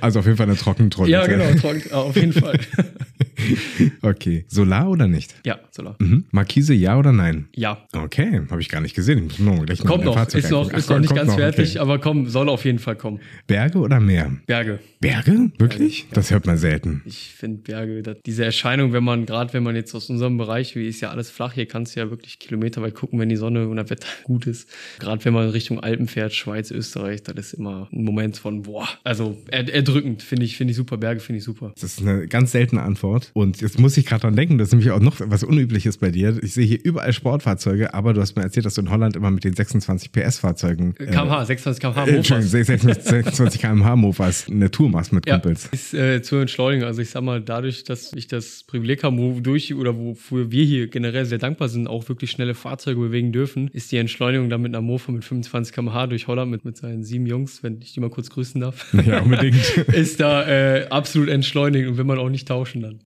Also 0.00 0.20
auf 0.20 0.26
jeden 0.26 0.36
Fall 0.36 0.46
eine 0.46 0.56
Trockentoilette. 0.56 1.10
Ja, 1.10 1.26
genau, 1.26 1.52
trocken, 1.58 1.92
auf 1.92 2.14
jeden 2.14 2.32
Fall. 2.32 2.60
okay. 4.02 4.44
Solar 4.48 4.88
oder 4.88 5.06
nicht? 5.06 5.34
Ja, 5.44 5.58
Solar. 5.70 5.96
Mhm. 5.98 6.24
Markise, 6.30 6.74
ja 6.74 6.98
oder 6.98 7.12
nein? 7.12 7.48
Ja. 7.54 7.86
Okay, 7.92 8.42
habe 8.50 8.60
ich 8.60 8.68
gar 8.68 8.80
nicht 8.80 8.94
gesehen. 8.94 9.28
Ich 9.30 9.38
muss 9.38 9.64
gleich 9.66 9.84
kommt 9.84 10.04
noch, 10.04 10.14
Fahrzeug 10.14 10.44
ist 10.44 10.50
noch, 10.50 10.72
ist 10.72 10.90
noch 10.90 10.98
nicht 10.98 11.14
ganz 11.14 11.28
noch, 11.30 11.36
fertig, 11.36 11.70
okay. 11.70 11.78
aber 11.78 11.98
komm, 11.98 12.28
soll 12.28 12.48
auf 12.48 12.64
jeden 12.64 12.78
Fall 12.78 12.96
kommen. 12.96 13.20
Berge 13.46 13.78
oder 13.78 14.00
Meer? 14.00 14.32
Berge. 14.46 14.80
Berge? 15.04 15.50
Wirklich? 15.58 16.04
Berge. 16.04 16.14
Das 16.14 16.30
hört 16.30 16.46
man 16.46 16.56
selten. 16.56 17.02
Ich 17.04 17.34
finde 17.36 17.58
Berge, 17.58 18.16
diese 18.24 18.42
Erscheinung, 18.42 18.94
wenn 18.94 19.04
man, 19.04 19.26
gerade 19.26 19.52
wenn 19.52 19.62
man 19.62 19.76
jetzt 19.76 19.94
aus 19.94 20.08
unserem 20.08 20.38
Bereich, 20.38 20.76
wie 20.76 20.88
ist 20.88 21.02
ja 21.02 21.10
alles 21.10 21.28
flach, 21.28 21.52
hier 21.52 21.66
kannst 21.66 21.94
du 21.94 22.00
ja 22.00 22.08
wirklich 22.08 22.38
kilometerweit 22.38 22.94
gucken, 22.94 23.18
wenn 23.18 23.28
die 23.28 23.36
Sonne 23.36 23.68
und 23.68 23.76
das 23.76 23.90
Wetter 23.90 24.08
gut 24.24 24.46
ist. 24.46 24.66
Gerade 24.98 25.22
wenn 25.26 25.34
man 25.34 25.50
Richtung 25.50 25.78
Alpen 25.78 26.08
fährt, 26.08 26.32
Schweiz, 26.32 26.70
Österreich, 26.70 27.22
das 27.22 27.34
ist 27.36 27.52
immer 27.52 27.90
ein 27.92 28.04
Moment 28.04 28.38
von, 28.38 28.62
boah, 28.62 28.88
also 29.04 29.36
erdrückend, 29.50 30.22
finde 30.22 30.46
ich, 30.46 30.56
finde 30.56 30.70
ich 30.70 30.78
super. 30.78 30.96
Berge 30.96 31.20
finde 31.20 31.38
ich 31.40 31.44
super. 31.44 31.74
Das 31.74 31.98
ist 31.98 32.00
eine 32.00 32.26
ganz 32.26 32.52
seltene 32.52 32.80
Antwort. 32.80 33.30
Und 33.34 33.60
jetzt 33.60 33.78
muss 33.78 33.98
ich 33.98 34.06
gerade 34.06 34.22
dran 34.22 34.36
denken, 34.36 34.56
das 34.56 34.68
ist 34.68 34.72
nämlich 34.72 34.90
auch 34.90 35.00
noch 35.00 35.20
was 35.20 35.44
Unübliches 35.44 35.98
bei 35.98 36.12
dir. 36.12 36.42
Ich 36.42 36.54
sehe 36.54 36.64
hier 36.64 36.82
überall 36.82 37.12
Sportfahrzeuge, 37.12 37.92
aber 37.92 38.14
du 38.14 38.22
hast 38.22 38.36
mir 38.36 38.42
erzählt, 38.42 38.64
dass 38.64 38.72
du 38.72 38.80
in 38.80 38.88
Holland 38.88 39.16
immer 39.16 39.30
mit 39.30 39.44
den 39.44 39.54
26 39.54 40.12
PS-Fahrzeugen. 40.12 40.94
Äh, 40.98 41.06
kmh, 41.08 41.44
26 41.44 41.82
kmh 41.82 42.06
Mofas. 42.06 42.50
26 42.50 43.60
kmh 43.60 43.96
Mofas 43.96 44.46
eine 44.48 44.70
Tour 44.70 44.93
machst 44.94 45.12
mit 45.12 45.26
ja, 45.26 45.34
Kumpels. 45.34 45.66
Ist 45.66 45.94
äh, 45.94 46.22
zu 46.22 46.36
entschleunigen. 46.36 46.84
Also 46.84 47.02
ich 47.02 47.10
sag 47.10 47.22
mal, 47.22 47.40
dadurch, 47.40 47.84
dass 47.84 48.12
ich 48.14 48.26
das 48.26 48.64
Privileg 48.64 49.04
habe, 49.04 49.16
wodurch 49.18 49.74
oder 49.74 49.96
wofür 49.96 50.50
wir 50.50 50.64
hier 50.64 50.88
generell 50.88 51.26
sehr 51.26 51.38
dankbar 51.38 51.68
sind, 51.68 51.86
auch 51.86 52.08
wirklich 52.08 52.30
schnelle 52.30 52.54
Fahrzeuge 52.54 53.00
bewegen 53.00 53.32
dürfen, 53.32 53.68
ist 53.68 53.92
die 53.92 53.98
Entschleunigung 53.98 54.48
dann 54.48 54.62
mit 54.62 54.74
einer 54.74 54.82
Mofa 54.82 55.12
mit 55.12 55.24
25 55.24 55.74
kmh 55.74 56.06
durch 56.06 56.26
Holland 56.26 56.50
mit, 56.50 56.64
mit 56.64 56.76
seinen 56.76 57.04
sieben 57.04 57.26
Jungs, 57.26 57.62
wenn 57.62 57.80
ich 57.82 57.92
die 57.92 58.00
mal 58.00 58.10
kurz 58.10 58.30
grüßen 58.30 58.60
darf. 58.60 58.94
Ja, 59.04 59.20
unbedingt. 59.20 59.76
ist 59.88 60.20
da 60.20 60.46
äh, 60.46 60.86
absolut 60.88 61.28
entschleunigend 61.28 61.90
und 61.90 61.96
will 61.98 62.04
man 62.04 62.18
auch 62.18 62.30
nicht 62.30 62.48
tauschen 62.48 62.82
dann. 62.82 63.00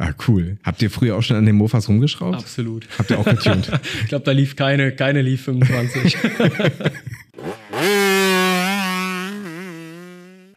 Ah, 0.00 0.14
cool. 0.26 0.56
Habt 0.64 0.80
ihr 0.80 0.90
früher 0.90 1.14
auch 1.14 1.22
schon 1.22 1.36
an 1.36 1.44
den 1.44 1.56
Mofas 1.56 1.86
rumgeschraubt? 1.86 2.34
Absolut. 2.34 2.88
Habt 2.98 3.10
ihr 3.10 3.18
auch 3.18 3.24
getunt? 3.26 3.70
ich 4.02 4.08
glaube, 4.08 4.24
da 4.24 4.32
lief 4.32 4.56
keine, 4.56 4.92
keine 4.92 5.20
lief 5.20 5.44
25. 5.44 6.16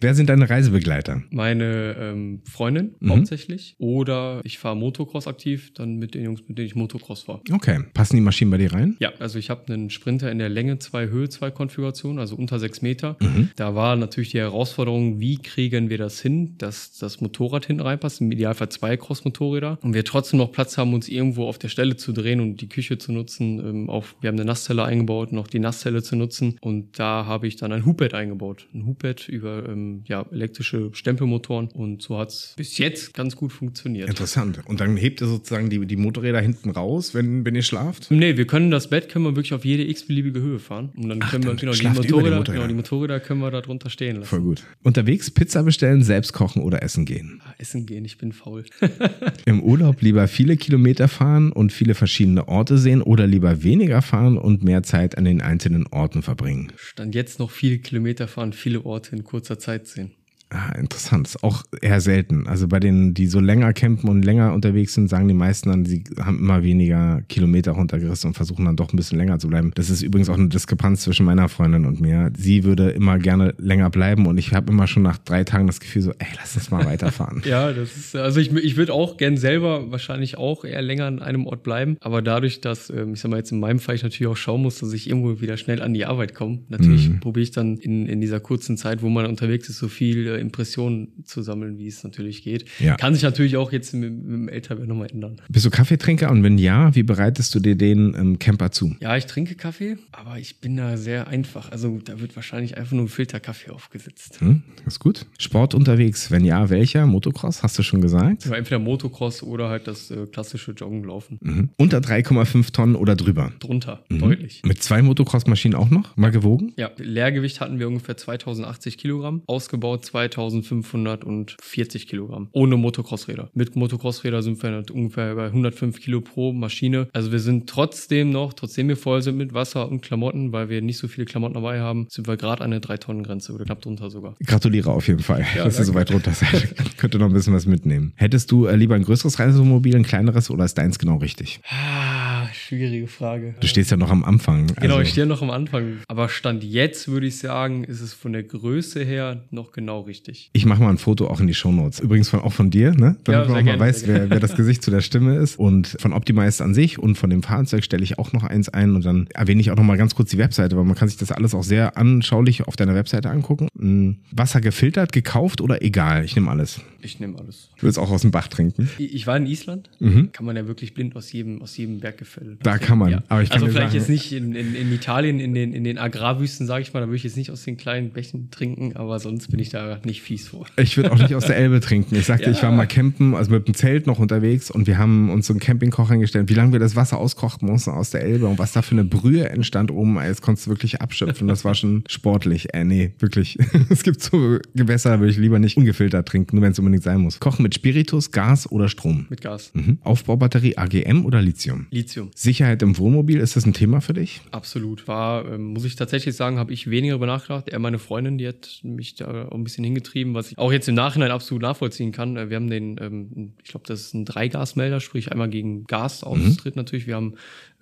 Wer 0.03 0.15
sind 0.15 0.27
deine 0.27 0.49
Reisebegleiter? 0.49 1.23
Meine 1.29 1.95
ähm, 1.97 2.41
Freundin 2.43 2.95
mhm. 2.99 3.11
hauptsächlich. 3.11 3.75
Oder 3.77 4.41
ich 4.43 4.57
fahre 4.57 4.75
Motocross 4.75 5.27
aktiv, 5.27 5.71
dann 5.75 5.95
mit 5.95 6.13
den 6.13 6.25
Jungs, 6.25 6.41
mit 6.45 6.57
denen 6.57 6.67
ich 6.67 6.75
Motocross 6.75 7.23
fahre. 7.23 7.39
Okay. 7.53 7.79
Passen 7.93 8.17
die 8.17 8.21
Maschinen 8.21 8.51
bei 8.51 8.57
dir 8.57 8.73
rein? 8.73 8.97
Ja, 8.99 9.13
also 9.19 9.39
ich 9.39 9.49
habe 9.49 9.71
einen 9.71 9.89
Sprinter 9.89 10.29
in 10.29 10.39
der 10.39 10.49
Länge, 10.49 10.77
zwei 10.79 11.07
Höhe, 11.07 11.29
zwei 11.29 11.51
Konfigurationen, 11.51 12.19
also 12.19 12.35
unter 12.35 12.59
sechs 12.59 12.81
Meter. 12.81 13.15
Mhm. 13.21 13.51
Da 13.55 13.75
war 13.75 13.95
natürlich 13.95 14.31
die 14.31 14.39
Herausforderung, 14.39 15.21
wie 15.21 15.37
kriegen 15.37 15.89
wir 15.89 15.97
das 15.97 16.19
hin, 16.19 16.55
dass 16.57 16.97
das 16.97 17.21
Motorrad 17.21 17.67
hinten 17.67 17.83
reinpasst, 17.83 18.19
im 18.19 18.29
Idealfall 18.33 18.67
zwei 18.67 18.97
Cross-Motorräder. 18.97 19.79
Und 19.83 19.93
wir 19.93 20.03
trotzdem 20.03 20.39
noch 20.39 20.51
Platz 20.51 20.77
haben, 20.77 20.93
uns 20.93 21.07
irgendwo 21.07 21.45
auf 21.47 21.59
der 21.59 21.69
Stelle 21.69 21.95
zu 21.95 22.11
drehen 22.11 22.41
und 22.41 22.59
die 22.59 22.67
Küche 22.67 22.97
zu 22.97 23.13
nutzen. 23.13 23.59
Ähm, 23.59 23.89
auch, 23.89 24.07
wir 24.19 24.27
haben 24.27 24.35
eine 24.35 24.43
Nasszelle 24.43 24.83
eingebaut, 24.83 25.31
noch 25.31 25.47
die 25.47 25.59
Nasszelle 25.59 26.03
zu 26.03 26.17
nutzen. 26.17 26.57
Und 26.59 26.99
da 26.99 27.25
habe 27.25 27.47
ich 27.47 27.55
dann 27.55 27.71
ein 27.71 27.85
Hoopbed 27.85 28.13
eingebaut. 28.13 28.67
Ein 28.73 28.85
Hoopbed 28.85 29.29
über 29.29 29.69
ähm, 29.69 29.92
ja, 30.05 30.25
elektrische 30.31 30.89
Stempelmotoren 30.93 31.69
und 31.69 32.01
so 32.01 32.17
hat 32.17 32.29
es 32.29 32.53
bis 32.57 32.77
jetzt 32.77 33.13
ganz 33.13 33.35
gut 33.35 33.51
funktioniert. 33.51 34.09
Interessant. 34.09 34.59
Und 34.65 34.79
dann 34.79 34.97
hebt 34.97 35.21
ihr 35.21 35.27
sozusagen 35.27 35.69
die, 35.69 35.85
die 35.85 35.95
Motorräder 35.95 36.41
hinten 36.41 36.69
raus, 36.69 37.13
wenn, 37.13 37.45
wenn 37.45 37.55
ihr 37.55 37.63
schlaft? 37.63 38.11
Nee, 38.11 38.37
wir 38.37 38.47
können 38.47 38.71
das 38.71 38.89
Bett 38.89 39.09
können 39.09 39.25
wir 39.25 39.35
wirklich 39.35 39.53
auf 39.53 39.65
jede 39.65 39.87
x-beliebige 39.87 40.41
Höhe 40.41 40.59
fahren. 40.59 40.89
Und 40.95 41.09
dann 41.09 41.19
Ach, 41.21 41.31
können 41.31 41.43
wir, 41.43 41.55
genau, 41.55 41.73
die 41.73 41.87
Motorräder, 41.87 42.01
die 42.01 42.09
Motorräder, 42.09 42.53
genau, 42.53 42.67
die 42.67 42.73
Motorräder 42.73 43.19
können 43.19 43.39
wir 43.41 43.51
da 43.51 43.61
drunter 43.61 43.89
stehen 43.89 44.17
lassen. 44.17 44.27
Voll 44.27 44.41
gut. 44.41 44.63
Unterwegs 44.83 45.31
Pizza 45.31 45.63
bestellen, 45.63 46.03
selbst 46.03 46.33
kochen 46.33 46.61
oder 46.61 46.83
essen 46.83 47.05
gehen? 47.05 47.41
Ah, 47.45 47.53
essen 47.57 47.85
gehen, 47.85 48.05
ich 48.05 48.17
bin 48.17 48.31
faul. 48.31 48.65
Im 49.45 49.61
Urlaub 49.61 50.01
lieber 50.01 50.27
viele 50.27 50.57
Kilometer 50.57 51.07
fahren 51.07 51.51
und 51.51 51.71
viele 51.71 51.95
verschiedene 51.95 52.47
Orte 52.47 52.77
sehen 52.77 53.01
oder 53.01 53.27
lieber 53.27 53.63
weniger 53.63 54.01
fahren 54.01 54.37
und 54.37 54.63
mehr 54.63 54.83
Zeit 54.83 55.17
an 55.17 55.25
den 55.25 55.41
einzelnen 55.41 55.87
Orten 55.87 56.21
verbringen? 56.21 56.71
Stand 56.75 57.15
jetzt 57.15 57.39
noch 57.39 57.51
viele 57.51 57.79
Kilometer 57.79 58.27
fahren, 58.27 58.53
viele 58.53 58.85
Orte 58.85 59.15
in 59.15 59.23
kurzer 59.23 59.59
Zeit 59.59 59.82
sehen. 59.87 60.22
Ah, 60.53 60.71
interessant. 60.77 61.27
Ist 61.27 61.43
auch 61.43 61.63
eher 61.81 61.99
selten. 61.99 62.45
Also 62.45 62.67
bei 62.67 62.79
denen, 62.79 63.15
die 63.15 63.25
so 63.25 63.39
länger 63.39 63.73
campen 63.73 64.07
und 64.07 64.23
länger 64.23 64.53
unterwegs 64.53 64.93
sind, 64.93 65.09
sagen 65.09 65.27
die 65.27 65.33
meisten 65.33 65.69
dann, 65.69 65.85
sie 65.85 66.03
haben 66.19 66.37
immer 66.37 66.61
weniger 66.61 67.23
Kilometer 67.27 67.71
runtergerissen 67.71 68.29
und 68.29 68.33
versuchen 68.35 68.65
dann 68.65 68.75
doch 68.75 68.93
ein 68.93 68.97
bisschen 68.97 69.17
länger 69.17 69.39
zu 69.39 69.47
bleiben. 69.47 69.71
Das 69.73 69.89
ist 69.89 70.03
übrigens 70.03 70.29
auch 70.29 70.37
eine 70.37 70.49
Diskrepanz 70.49 71.01
zwischen 71.01 71.25
meiner 71.25 71.49
Freundin 71.49 71.85
und 71.85 72.01
mir. 72.01 72.31
Sie 72.37 72.63
würde 72.63 72.91
immer 72.91 73.17
gerne 73.17 73.55
länger 73.57 73.89
bleiben 73.89 74.27
und 74.27 74.37
ich 74.37 74.53
habe 74.53 74.71
immer 74.71 74.85
schon 74.85 75.01
nach 75.01 75.17
drei 75.17 75.43
Tagen 75.43 75.65
das 75.65 75.79
Gefühl 75.79 76.03
so, 76.03 76.11
ey, 76.11 76.27
lass 76.37 76.55
uns 76.55 76.69
mal 76.69 76.85
weiterfahren. 76.85 77.41
ja, 77.45 77.73
das 77.73 77.97
ist, 77.97 78.15
also 78.15 78.39
ich, 78.39 78.53
ich 78.53 78.77
würde 78.77 78.93
auch 78.93 79.17
gern 79.17 79.37
selber 79.37 79.91
wahrscheinlich 79.91 80.37
auch 80.37 80.65
eher 80.65 80.83
länger 80.83 81.05
an 81.05 81.19
einem 81.19 81.47
Ort 81.47 81.63
bleiben. 81.63 81.97
Aber 81.99 82.21
dadurch, 82.21 82.61
dass, 82.61 82.91
ähm, 82.91 83.13
ich 83.13 83.21
sag 83.21 83.31
mal 83.31 83.37
jetzt 83.37 83.51
in 83.51 83.59
meinem 83.59 83.79
Fall 83.79 83.95
ich 83.95 84.03
natürlich 84.03 84.27
auch 84.27 84.37
schauen 84.37 84.61
muss, 84.61 84.79
dass 84.79 84.93
ich 84.93 85.09
irgendwo 85.09 85.41
wieder 85.41 85.57
schnell 85.57 85.81
an 85.81 85.95
die 85.95 86.05
Arbeit 86.05 86.35
komme. 86.35 86.59
Natürlich 86.69 87.09
mhm. 87.09 87.21
probiere 87.21 87.43
ich 87.43 87.51
dann 87.51 87.77
in, 87.77 88.05
in 88.05 88.21
dieser 88.21 88.39
kurzen 88.39 88.77
Zeit, 88.77 89.01
wo 89.01 89.09
man 89.09 89.25
unterwegs 89.25 89.67
ist, 89.67 89.79
so 89.79 89.87
viel 89.87 90.27
äh, 90.27 90.42
Impressionen 90.43 91.23
zu 91.25 91.41
sammeln, 91.41 91.77
wie 91.77 91.87
es 91.87 92.03
natürlich 92.03 92.43
geht. 92.43 92.65
Ja. 92.79 92.95
Kann 92.95 93.13
sich 93.13 93.23
natürlich 93.23 93.57
auch 93.57 93.71
jetzt 93.71 93.93
mit, 93.93 94.13
mit 94.13 94.25
dem 94.25 94.49
Älterwerden 94.49 94.87
nochmal 94.87 95.09
ändern. 95.11 95.41
Bist 95.49 95.65
du 95.65 95.69
Kaffeetrinker 95.69 96.29
und 96.29 96.43
wenn 96.43 96.57
ja, 96.57 96.93
wie 96.95 97.03
bereitest 97.03 97.55
du 97.55 97.59
dir 97.59 97.75
den 97.75 98.13
ähm, 98.15 98.39
Camper 98.39 98.71
zu? 98.71 98.95
Ja, 98.99 99.17
ich 99.17 99.25
trinke 99.25 99.55
Kaffee, 99.55 99.97
aber 100.11 100.37
ich 100.37 100.59
bin 100.59 100.77
da 100.77 100.97
sehr 100.97 101.27
einfach. 101.27 101.71
Also 101.71 101.99
da 102.03 102.19
wird 102.19 102.35
wahrscheinlich 102.35 102.77
einfach 102.77 102.93
nur 102.93 103.05
ein 103.05 103.09
Filterkaffee 103.09 103.71
aufgesetzt. 103.71 104.39
Hm, 104.41 104.63
ist 104.85 104.99
gut. 104.99 105.25
Sport 105.39 105.73
unterwegs, 105.73 106.31
wenn 106.31 106.45
ja, 106.45 106.69
welcher? 106.69 107.05
Motocross, 107.05 107.63
hast 107.63 107.77
du 107.79 107.83
schon 107.83 108.01
gesagt? 108.01 108.45
Ja, 108.45 108.55
entweder 108.55 108.79
Motocross 108.79 109.43
oder 109.43 109.69
halt 109.69 109.87
das 109.87 110.11
äh, 110.11 110.25
klassische 110.27 110.71
Joggen 110.71 111.03
laufen. 111.03 111.39
Mhm. 111.41 111.69
Unter 111.77 111.99
3,5 111.99 112.71
Tonnen 112.71 112.95
oder 112.95 113.15
drüber? 113.15 113.51
Drunter, 113.59 114.03
mhm. 114.09 114.19
deutlich. 114.19 114.61
Mit 114.65 114.83
zwei 114.83 115.01
Motocross-Maschinen 115.01 115.75
auch 115.75 115.89
noch? 115.89 116.15
Mal 116.17 116.31
gewogen? 116.31 116.73
Ja, 116.77 116.91
Leergewicht 116.97 117.61
hatten 117.61 117.79
wir 117.79 117.87
ungefähr 117.87 118.17
2080 118.17 118.97
Kilogramm, 118.97 119.43
ausgebaut 119.47 120.05
2540 120.29 122.07
Kilogramm. 122.07 122.49
Ohne 122.51 122.77
Motocross-Räder. 122.77 123.49
Mit 123.53 123.75
Motocross-Räder 123.75 124.41
sind 124.41 124.61
wir 124.61 124.71
halt 124.71 124.91
ungefähr 124.91 125.35
bei 125.35 125.45
105 125.47 125.99
Kilo 125.99 126.21
pro 126.21 126.53
Maschine. 126.53 127.07
Also 127.13 127.31
wir 127.31 127.39
sind 127.39 127.69
trotzdem 127.69 128.31
noch, 128.31 128.53
trotzdem 128.53 128.87
wir 128.87 128.97
voll 128.97 129.21
sind 129.21 129.37
mit 129.37 129.53
Wasser 129.53 129.89
und 129.89 130.01
Klamotten, 130.01 130.51
weil 130.51 130.69
wir 130.69 130.81
nicht 130.81 130.97
so 130.97 131.07
viele 131.07 131.25
Klamotten 131.25 131.55
dabei 131.55 131.79
haben, 131.79 132.07
sind 132.09 132.27
wir 132.27 132.37
gerade 132.37 132.63
an 132.63 132.71
der 132.71 132.81
3-Tonnen-Grenze 132.81 133.53
oder 133.53 133.65
knapp 133.65 133.81
drunter 133.81 134.09
sogar. 134.09 134.35
Gratuliere 134.45 134.91
auf 134.91 135.07
jeden 135.07 135.21
Fall, 135.21 135.45
ja, 135.55 135.63
dass 135.65 135.79
ihr 135.79 135.85
so 135.85 135.93
weit 135.93 136.11
runter 136.11 136.31
seid. 136.31 136.75
Könnte 136.97 137.19
noch 137.19 137.27
ein 137.27 137.33
bisschen 137.33 137.53
was 137.53 137.65
mitnehmen. 137.65 138.13
Hättest 138.15 138.51
du 138.51 138.65
äh, 138.65 138.75
lieber 138.75 138.95
ein 138.95 139.03
größeres 139.03 139.39
Reisemobil, 139.39 139.95
ein 139.95 140.03
kleineres 140.03 140.49
oder 140.49 140.65
ist 140.65 140.77
deins 140.77 140.99
genau 140.99 141.17
richtig? 141.17 141.61
Schwierige 142.73 143.07
Frage. 143.07 143.53
Du 143.59 143.67
stehst 143.67 143.91
ja 143.91 143.97
noch 143.97 144.09
am 144.09 144.23
Anfang. 144.23 144.65
Genau, 144.65 144.95
also. 144.95 145.01
ich 145.01 145.09
stehe 145.09 145.27
noch 145.27 145.43
am 145.43 145.51
Anfang. 145.51 145.99
Aber 146.07 146.27
Stand 146.27 146.63
jetzt 146.63 147.07
würde 147.07 147.27
ich 147.27 147.37
sagen, 147.37 147.83
ist 147.83 148.01
es 148.01 148.13
von 148.13 148.33
der 148.33 148.41
Größe 148.41 149.03
her 149.03 149.43
noch 149.51 149.71
genau 149.71 150.01
richtig. 150.01 150.49
Ich 150.53 150.65
mache 150.65 150.81
mal 150.81 150.89
ein 150.89 150.97
Foto 150.97 151.27
auch 151.27 151.39
in 151.39 151.45
die 151.45 151.53
Shownotes. 151.53 151.99
Übrigens 151.99 152.29
von, 152.29 152.39
auch 152.39 152.53
von 152.53 152.71
dir, 152.71 152.91
ne? 152.91 153.15
Damit 153.23 153.27
ja, 153.27 153.39
man 153.39 153.41
auch 153.41 153.63
gerne, 153.63 153.77
mal 153.77 153.79
weiß, 153.79 154.07
wer, 154.07 154.29
wer 154.31 154.39
das 154.39 154.55
Gesicht 154.55 154.81
zu 154.81 154.89
der 154.89 155.01
Stimme 155.01 155.35
ist. 155.35 155.59
Und 155.59 155.95
von 155.99 156.13
Optimize 156.13 156.63
an 156.63 156.73
sich 156.73 156.97
und 156.97 157.15
von 157.15 157.29
dem 157.29 157.43
Fahrzeug 157.43 157.83
stelle 157.83 158.03
ich 158.03 158.17
auch 158.17 158.33
noch 158.33 158.43
eins 158.43 158.69
ein. 158.69 158.95
Und 158.95 159.05
dann 159.05 159.27
erwähne 159.35 159.61
ich 159.61 159.69
auch 159.69 159.77
noch 159.77 159.83
mal 159.83 159.97
ganz 159.97 160.15
kurz 160.15 160.31
die 160.31 160.39
Webseite, 160.39 160.75
weil 160.75 160.83
man 160.83 160.95
kann 160.95 161.07
sich 161.07 161.17
das 161.17 161.31
alles 161.31 161.53
auch 161.53 161.63
sehr 161.63 161.95
anschaulich 161.95 162.67
auf 162.67 162.75
deiner 162.75 162.95
Webseite 162.95 163.29
angucken. 163.29 163.67
Hm, 163.77 164.17
Wasser 164.31 164.61
gefiltert, 164.61 165.11
gekauft 165.11 165.61
oder 165.61 165.83
egal? 165.83 166.25
Ich 166.25 166.35
nehme 166.35 166.49
alles. 166.49 166.81
Ich 167.03 167.19
nehme 167.19 167.37
alles. 167.37 167.69
Du 167.77 167.83
willst 167.83 167.99
auch 167.99 168.09
aus 168.09 168.21
dem 168.21 168.31
Bach 168.31 168.47
trinken? 168.47 168.89
Ich 168.97 169.27
war 169.27 169.35
in 169.35 169.45
Island. 169.45 169.89
Mhm. 169.99 170.31
Kann 170.31 170.45
man 170.45 170.55
ja 170.55 170.67
wirklich 170.67 170.93
blind 170.93 171.15
aus 171.15 171.31
jedem, 171.31 171.61
aus 171.61 171.75
jedem 171.75 171.99
Berggefäll. 171.99 172.57
Da 172.63 172.77
kann 172.77 172.97
man. 172.97 173.11
Ja. 173.11 173.23
Aber 173.29 173.43
ich 173.43 173.49
kann 173.49 173.61
also 173.61 173.71
vielleicht 173.71 173.91
sagen, 173.91 173.99
jetzt 173.99 174.09
nicht 174.09 174.31
in, 174.31 174.55
in, 174.55 174.75
in 174.75 174.91
Italien, 174.91 175.39
in 175.39 175.53
den, 175.53 175.73
in 175.73 175.83
den 175.83 175.97
Agrarwüsten, 175.97 176.67
sage 176.67 176.81
ich 176.81 176.93
mal, 176.93 177.01
da 177.01 177.07
würde 177.07 177.17
ich 177.17 177.23
jetzt 177.23 177.37
nicht 177.37 177.51
aus 177.51 177.63
den 177.63 177.77
kleinen 177.77 178.11
Bächen 178.11 178.49
trinken, 178.51 178.95
aber 178.95 179.19
sonst 179.19 179.49
bin 179.49 179.59
ich 179.59 179.69
da 179.69 179.99
nicht 180.03 180.21
fies 180.21 180.47
vor. 180.47 180.65
Ich 180.77 180.97
würde 180.97 181.11
auch 181.11 181.17
nicht 181.17 181.35
aus 181.35 181.45
der 181.45 181.57
Elbe 181.57 181.79
trinken. 181.79 182.15
Ich 182.15 182.25
sagte, 182.25 182.45
ja. 182.45 182.51
ich 182.51 182.63
war 182.63 182.71
mal 182.71 182.87
campen, 182.87 183.35
also 183.35 183.51
mit 183.51 183.67
dem 183.67 183.73
Zelt 183.73 184.07
noch 184.07 184.19
unterwegs 184.19 184.71
und 184.71 184.87
wir 184.87 184.97
haben 184.97 185.29
uns 185.29 185.47
so 185.47 185.53
einen 185.53 185.59
Campingkocher 185.59 186.13
eingestellt, 186.13 186.49
wie 186.49 186.53
lange 186.53 186.71
wir 186.71 186.79
das 186.79 186.95
Wasser 186.95 187.17
auskochten 187.17 187.67
mussten 187.69 187.91
aus 187.91 188.11
der 188.11 188.21
Elbe 188.21 188.47
und 188.47 188.59
was 188.59 188.73
da 188.73 188.81
für 188.81 188.93
eine 188.93 189.03
Brühe 189.03 189.49
entstand 189.49 189.91
oben, 189.91 190.15
das 190.15 190.41
konntest 190.41 190.67
du 190.67 190.71
wirklich 190.71 191.01
abschöpfen. 191.01 191.47
Das 191.47 191.65
war 191.65 191.75
schon 191.75 192.03
sportlich. 192.07 192.73
Äh, 192.73 192.83
nee, 192.83 193.11
wirklich. 193.19 193.57
es 193.89 194.03
gibt 194.03 194.21
so 194.21 194.59
Gewässer, 194.75 195.11
da 195.11 195.19
würde 195.19 195.31
ich 195.31 195.37
lieber 195.37 195.59
nicht 195.59 195.77
ungefiltert 195.77 196.27
trinken, 196.27 196.55
nur 196.55 196.63
wenn 196.63 196.71
es 196.71 196.79
unbedingt 196.79 197.03
sein 197.03 197.21
muss. 197.21 197.39
Kochen 197.39 197.63
mit 197.63 197.75
Spiritus, 197.75 198.31
Gas 198.31 198.71
oder 198.71 198.89
Strom? 198.89 199.25
Mit 199.29 199.41
Gas. 199.41 199.71
Mhm. 199.73 199.97
Aufbaubatterie 200.01 200.77
AGM 200.77 201.25
oder 201.25 201.41
Lithium? 201.41 201.87
Lithium. 201.91 202.31
Sicherheit 202.53 202.83
im 202.83 202.95
Wohnmobil, 202.99 203.39
ist 203.39 203.55
das 203.55 203.65
ein 203.65 203.73
Thema 203.73 203.99
für 203.99 204.13
dich? 204.13 204.41
Absolut. 204.51 205.07
War, 205.07 205.43
ähm, 205.51 205.73
muss 205.73 205.85
ich 205.85 205.95
tatsächlich 205.95 206.35
sagen, 206.35 206.59
habe 206.59 206.71
ich 206.71 206.87
weniger 206.87 207.15
über 207.15 207.25
nachgedacht. 207.25 207.67
Er, 207.67 207.79
meine 207.79 207.97
Freundin, 207.97 208.37
die 208.37 208.47
hat 208.47 208.79
mich 208.83 209.15
da 209.15 209.49
ein 209.49 209.63
bisschen 209.63 209.83
hingetrieben, 209.83 210.35
was 210.35 210.51
ich 210.51 210.59
auch 210.59 210.71
jetzt 210.71 210.87
im 210.87 210.93
Nachhinein 210.93 211.31
absolut 211.31 211.63
nachvollziehen 211.63 212.11
kann. 212.11 212.37
Äh, 212.37 212.51
wir 212.51 212.57
haben 212.57 212.69
den, 212.69 212.97
ähm, 213.01 213.53
ich 213.63 213.71
glaube, 213.71 213.87
das 213.87 214.01
ist 214.01 214.13
ein 214.13 214.25
Dreigasmelder, 214.25 214.99
sprich 214.99 215.31
einmal 215.31 215.49
gegen 215.49 215.85
Gas 215.85 216.23
austritt 216.23 216.75
mhm. 216.75 216.79
natürlich. 216.79 217.07
Wir 217.07 217.15
haben 217.15 217.33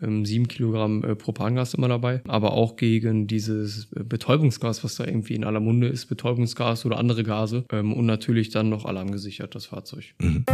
ähm, 0.02 0.26
sieben 0.26 0.48
Kilogramm 0.48 1.04
äh, 1.04 1.16
Propangas 1.16 1.74
immer 1.74 1.90
dabei, 1.90 2.22
aber 2.30 2.54
auch 2.54 2.78
gegen 2.78 3.28
dieses 3.28 3.92
äh, 3.94 4.04
Betäubungsgas, 4.06 4.86
was 4.86 4.96
da 4.96 5.04
irgendwie 5.04 5.36
in 5.36 5.44
aller 5.44 5.60
Munde 5.60 5.88
ist, 5.88 6.06
Betäubungsgas 6.06 6.86
oder 6.86 6.98
andere 6.98 7.24
Gase 7.24 7.66
und 7.72 8.06
natürlich 8.06 8.52
dann 8.52 8.70
noch 8.70 8.86
alarmgesichert 8.86 9.54
das 9.54 9.66
Fahrzeug. 9.66 10.14
Mhm. 10.20 10.46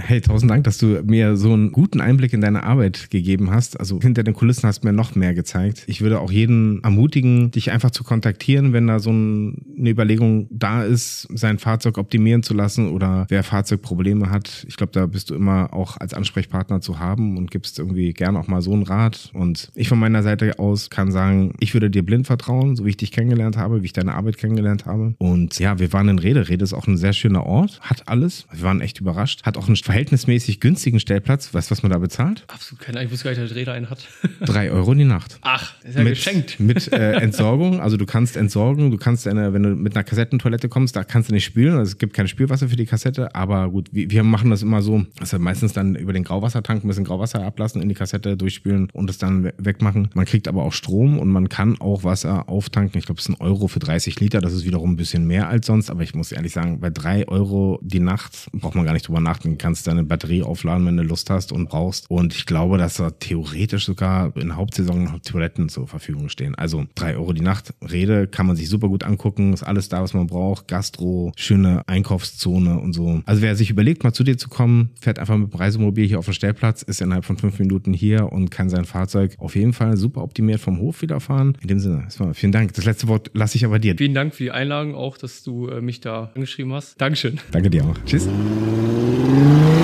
Hey, 0.00 0.20
tausend 0.20 0.50
Dank, 0.50 0.62
dass 0.62 0.78
du 0.78 1.02
mir 1.04 1.36
so 1.36 1.52
einen 1.52 1.72
guten 1.72 2.00
Einblick 2.00 2.32
in 2.32 2.40
deine 2.40 2.62
Arbeit 2.62 3.10
gegeben 3.10 3.50
hast. 3.50 3.78
Also 3.80 4.00
hinter 4.00 4.22
den 4.22 4.32
Kulissen 4.32 4.66
hast 4.66 4.84
du 4.84 4.86
mir 4.86 4.92
noch 4.92 5.16
mehr 5.16 5.34
gezeigt. 5.34 5.82
Ich 5.86 6.00
würde 6.00 6.20
auch 6.20 6.30
jeden 6.30 6.82
ermutigen, 6.84 7.50
dich 7.50 7.72
einfach 7.72 7.90
zu 7.90 8.04
kontaktieren, 8.04 8.72
wenn 8.72 8.86
da 8.86 9.00
so 9.00 9.10
eine 9.10 9.90
Überlegung 9.90 10.46
da 10.50 10.84
ist, 10.84 11.28
sein 11.34 11.58
Fahrzeug 11.58 11.98
optimieren 11.98 12.44
zu 12.44 12.54
lassen 12.54 12.90
oder 12.90 13.26
wer 13.28 13.42
Fahrzeugprobleme 13.42 14.30
hat. 14.30 14.64
Ich 14.68 14.76
glaube, 14.76 14.92
da 14.92 15.06
bist 15.06 15.30
du 15.30 15.34
immer 15.34 15.74
auch 15.74 15.96
als 15.96 16.14
Ansprechpartner 16.14 16.80
zu 16.80 17.00
haben 17.00 17.36
und 17.36 17.50
gibst 17.50 17.78
irgendwie 17.78 18.12
gerne 18.12 18.38
auch 18.38 18.46
mal 18.46 18.62
so 18.62 18.72
einen 18.72 18.84
Rat. 18.84 19.30
Und 19.34 19.70
ich 19.74 19.88
von 19.88 19.98
meiner 19.98 20.22
Seite 20.22 20.60
aus 20.60 20.90
kann 20.90 21.10
sagen, 21.10 21.54
ich 21.58 21.74
würde 21.74 21.90
dir 21.90 22.04
blind 22.04 22.26
vertrauen, 22.26 22.76
so 22.76 22.84
wie 22.84 22.90
ich 22.90 22.96
dich 22.96 23.10
kennengelernt 23.10 23.56
habe, 23.56 23.82
wie 23.82 23.86
ich 23.86 23.92
deine 23.94 24.14
Arbeit 24.14 24.38
kennengelernt 24.38 24.86
habe. 24.86 25.14
Und 25.18 25.58
ja, 25.58 25.80
wir 25.80 25.92
waren 25.92 26.08
in 26.08 26.20
Rede. 26.20 26.48
Rede 26.48 26.62
ist 26.62 26.72
auch 26.72 26.86
ein 26.86 26.96
sehr 26.96 27.12
schöner 27.12 27.44
Ort, 27.44 27.80
hat 27.80 28.06
alles. 28.06 28.46
Wir 28.52 28.62
waren 28.62 28.80
echt 28.80 29.00
überrascht. 29.00 29.42
Hat 29.42 29.56
auch 29.56 29.68
ein 29.68 29.76
verhältnismäßig 29.88 30.60
günstigen 30.60 31.00
Stellplatz. 31.00 31.54
Weißt 31.54 31.70
du, 31.70 31.72
was 31.72 31.82
man 31.82 31.90
da 31.90 31.96
bezahlt? 31.96 32.44
Absolut 32.48 32.84
keine 32.84 32.98
Ahnung. 32.98 33.06
Ich 33.06 33.12
wusste 33.12 33.24
gar 33.24 33.30
nicht, 33.30 33.50
dass 33.50 33.56
Räder 33.56 33.72
einen 33.72 33.88
hat. 33.88 34.06
Drei 34.40 34.70
Euro 34.70 34.92
die 34.92 35.04
Nacht. 35.04 35.38
Ach, 35.40 35.72
ist 35.82 35.96
ja 35.96 36.02
mit, 36.02 36.14
geschenkt. 36.14 36.60
Mit 36.60 36.92
äh, 36.92 37.12
Entsorgung. 37.22 37.80
Also 37.80 37.96
du 37.96 38.04
kannst 38.04 38.36
entsorgen. 38.36 38.90
Du 38.90 38.98
kannst, 38.98 39.26
eine, 39.26 39.54
wenn 39.54 39.62
du 39.62 39.70
mit 39.70 39.96
einer 39.96 40.04
Kassettentoilette 40.04 40.68
kommst, 40.68 40.94
da 40.94 41.04
kannst 41.04 41.30
du 41.30 41.34
nicht 41.34 41.46
spülen. 41.46 41.78
Also 41.78 41.92
es 41.92 41.96
gibt 41.96 42.12
kein 42.12 42.28
Spülwasser 42.28 42.68
für 42.68 42.76
die 42.76 42.84
Kassette. 42.84 43.34
Aber 43.34 43.70
gut, 43.70 43.88
wir, 43.90 44.10
wir 44.10 44.24
machen 44.24 44.50
das 44.50 44.60
immer 44.60 44.82
so, 44.82 45.06
dass 45.20 45.32
wir 45.32 45.38
meistens 45.38 45.72
dann 45.72 45.94
über 45.94 46.12
den 46.12 46.22
Grauwassertank 46.22 46.84
ein 46.84 46.88
bisschen 46.88 47.04
Grauwasser 47.04 47.42
ablassen, 47.42 47.80
in 47.80 47.88
die 47.88 47.94
Kassette 47.94 48.36
durchspülen 48.36 48.90
und 48.92 49.08
es 49.08 49.16
dann 49.16 49.52
wegmachen. 49.56 50.10
Man 50.12 50.26
kriegt 50.26 50.48
aber 50.48 50.64
auch 50.64 50.74
Strom 50.74 51.18
und 51.18 51.30
man 51.30 51.48
kann 51.48 51.80
auch 51.80 52.04
Wasser 52.04 52.50
auftanken. 52.50 52.98
Ich 52.98 53.06
glaube, 53.06 53.20
es 53.20 53.26
ist 53.26 53.34
ein 53.34 53.40
Euro 53.40 53.68
für 53.68 53.78
30 53.78 54.20
Liter. 54.20 54.42
Das 54.42 54.52
ist 54.52 54.66
wiederum 54.66 54.92
ein 54.92 54.96
bisschen 54.96 55.26
mehr 55.26 55.48
als 55.48 55.66
sonst. 55.66 55.88
Aber 55.88 56.02
ich 56.02 56.14
muss 56.14 56.30
ehrlich 56.30 56.52
sagen, 56.52 56.78
bei 56.78 56.90
drei 56.90 57.26
Euro 57.26 57.80
die 57.80 58.00
Nacht 58.00 58.48
braucht 58.52 58.74
man 58.74 58.84
gar 58.84 58.92
nicht 58.92 59.08
drüber 59.08 59.20
nachdenken. 59.20 59.56
Kannst 59.56 59.77
deine 59.82 60.04
Batterie 60.04 60.42
aufladen, 60.42 60.86
wenn 60.86 60.96
du 60.96 61.02
Lust 61.02 61.30
hast 61.30 61.52
und 61.52 61.68
brauchst. 61.68 62.10
Und 62.10 62.34
ich 62.34 62.46
glaube, 62.46 62.78
dass 62.78 62.94
da 62.94 63.10
theoretisch 63.10 63.86
sogar 63.86 64.36
in 64.36 64.56
Hauptsaison 64.56 65.04
noch 65.04 65.18
Toiletten 65.20 65.68
zur 65.68 65.86
Verfügung 65.86 66.28
stehen. 66.28 66.54
Also 66.54 66.86
drei 66.94 67.16
Euro 67.16 67.32
die 67.32 67.42
Nacht. 67.42 67.74
Rede 67.88 68.26
kann 68.26 68.46
man 68.46 68.56
sich 68.56 68.68
super 68.68 68.88
gut 68.88 69.04
angucken. 69.04 69.52
Ist 69.52 69.62
alles 69.62 69.88
da, 69.88 70.02
was 70.02 70.14
man 70.14 70.26
braucht. 70.26 70.68
Gastro, 70.68 71.32
schöne 71.36 71.82
Einkaufszone 71.86 72.78
und 72.78 72.92
so. 72.92 73.22
Also 73.26 73.42
wer 73.42 73.56
sich 73.56 73.70
überlegt, 73.70 74.04
mal 74.04 74.12
zu 74.12 74.24
dir 74.24 74.38
zu 74.38 74.48
kommen, 74.48 74.90
fährt 75.00 75.18
einfach 75.18 75.36
mit 75.36 75.58
Reisemobil 75.58 76.06
hier 76.06 76.18
auf 76.18 76.24
den 76.24 76.34
Stellplatz, 76.34 76.82
ist 76.82 77.00
innerhalb 77.00 77.24
von 77.24 77.36
fünf 77.36 77.58
Minuten 77.58 77.92
hier 77.92 78.32
und 78.32 78.50
kann 78.50 78.70
sein 78.70 78.84
Fahrzeug 78.84 79.34
auf 79.38 79.56
jeden 79.56 79.72
Fall 79.72 79.96
super 79.96 80.22
optimiert 80.22 80.60
vom 80.60 80.78
Hof 80.78 81.02
wieder 81.02 81.20
fahren. 81.20 81.56
In 81.60 81.68
dem 81.68 81.80
Sinne, 81.80 82.02
erstmal 82.04 82.34
vielen 82.34 82.52
Dank. 82.52 82.74
Das 82.74 82.84
letzte 82.84 83.08
Wort 83.08 83.30
lasse 83.34 83.56
ich 83.56 83.64
aber 83.64 83.78
dir. 83.78 83.94
Vielen 83.96 84.14
Dank 84.14 84.34
für 84.34 84.44
die 84.44 84.50
Einladung, 84.50 84.94
auch, 84.94 85.18
dass 85.18 85.42
du 85.42 85.68
äh, 85.68 85.80
mich 85.80 86.00
da 86.00 86.30
angeschrieben 86.34 86.72
hast. 86.72 87.00
Dankeschön. 87.00 87.38
Danke 87.50 87.70
dir 87.70 87.84
auch. 87.84 87.96
Tschüss. 88.06 88.28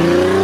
Ihr 0.05 0.44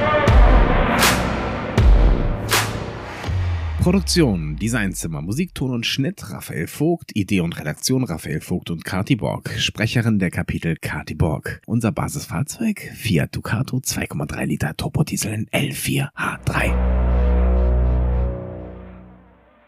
Produktion, 3.81 4.57
Designzimmer, 4.57 5.23
Musikton 5.23 5.71
und 5.71 5.87
Schnitt 5.87 6.29
Raphael 6.29 6.67
Vogt, 6.67 7.15
Idee 7.15 7.39
und 7.39 7.57
Redaktion 7.57 8.03
Raphael 8.03 8.39
Vogt 8.39 8.69
und 8.69 8.85
Kati 8.85 9.15
Borg, 9.15 9.49
Sprecherin 9.57 10.19
der 10.19 10.29
Kapitel 10.29 10.75
Kati 10.75 11.15
Borg. 11.15 11.63
Unser 11.65 11.91
Basisfahrzeug 11.91 12.79
Fiat 12.95 13.35
Ducato 13.35 13.77
2,3 13.77 14.45
Liter 14.45 14.77
Turbodiesel 14.77 15.33
in 15.33 15.47
L4H3. 15.47 17.10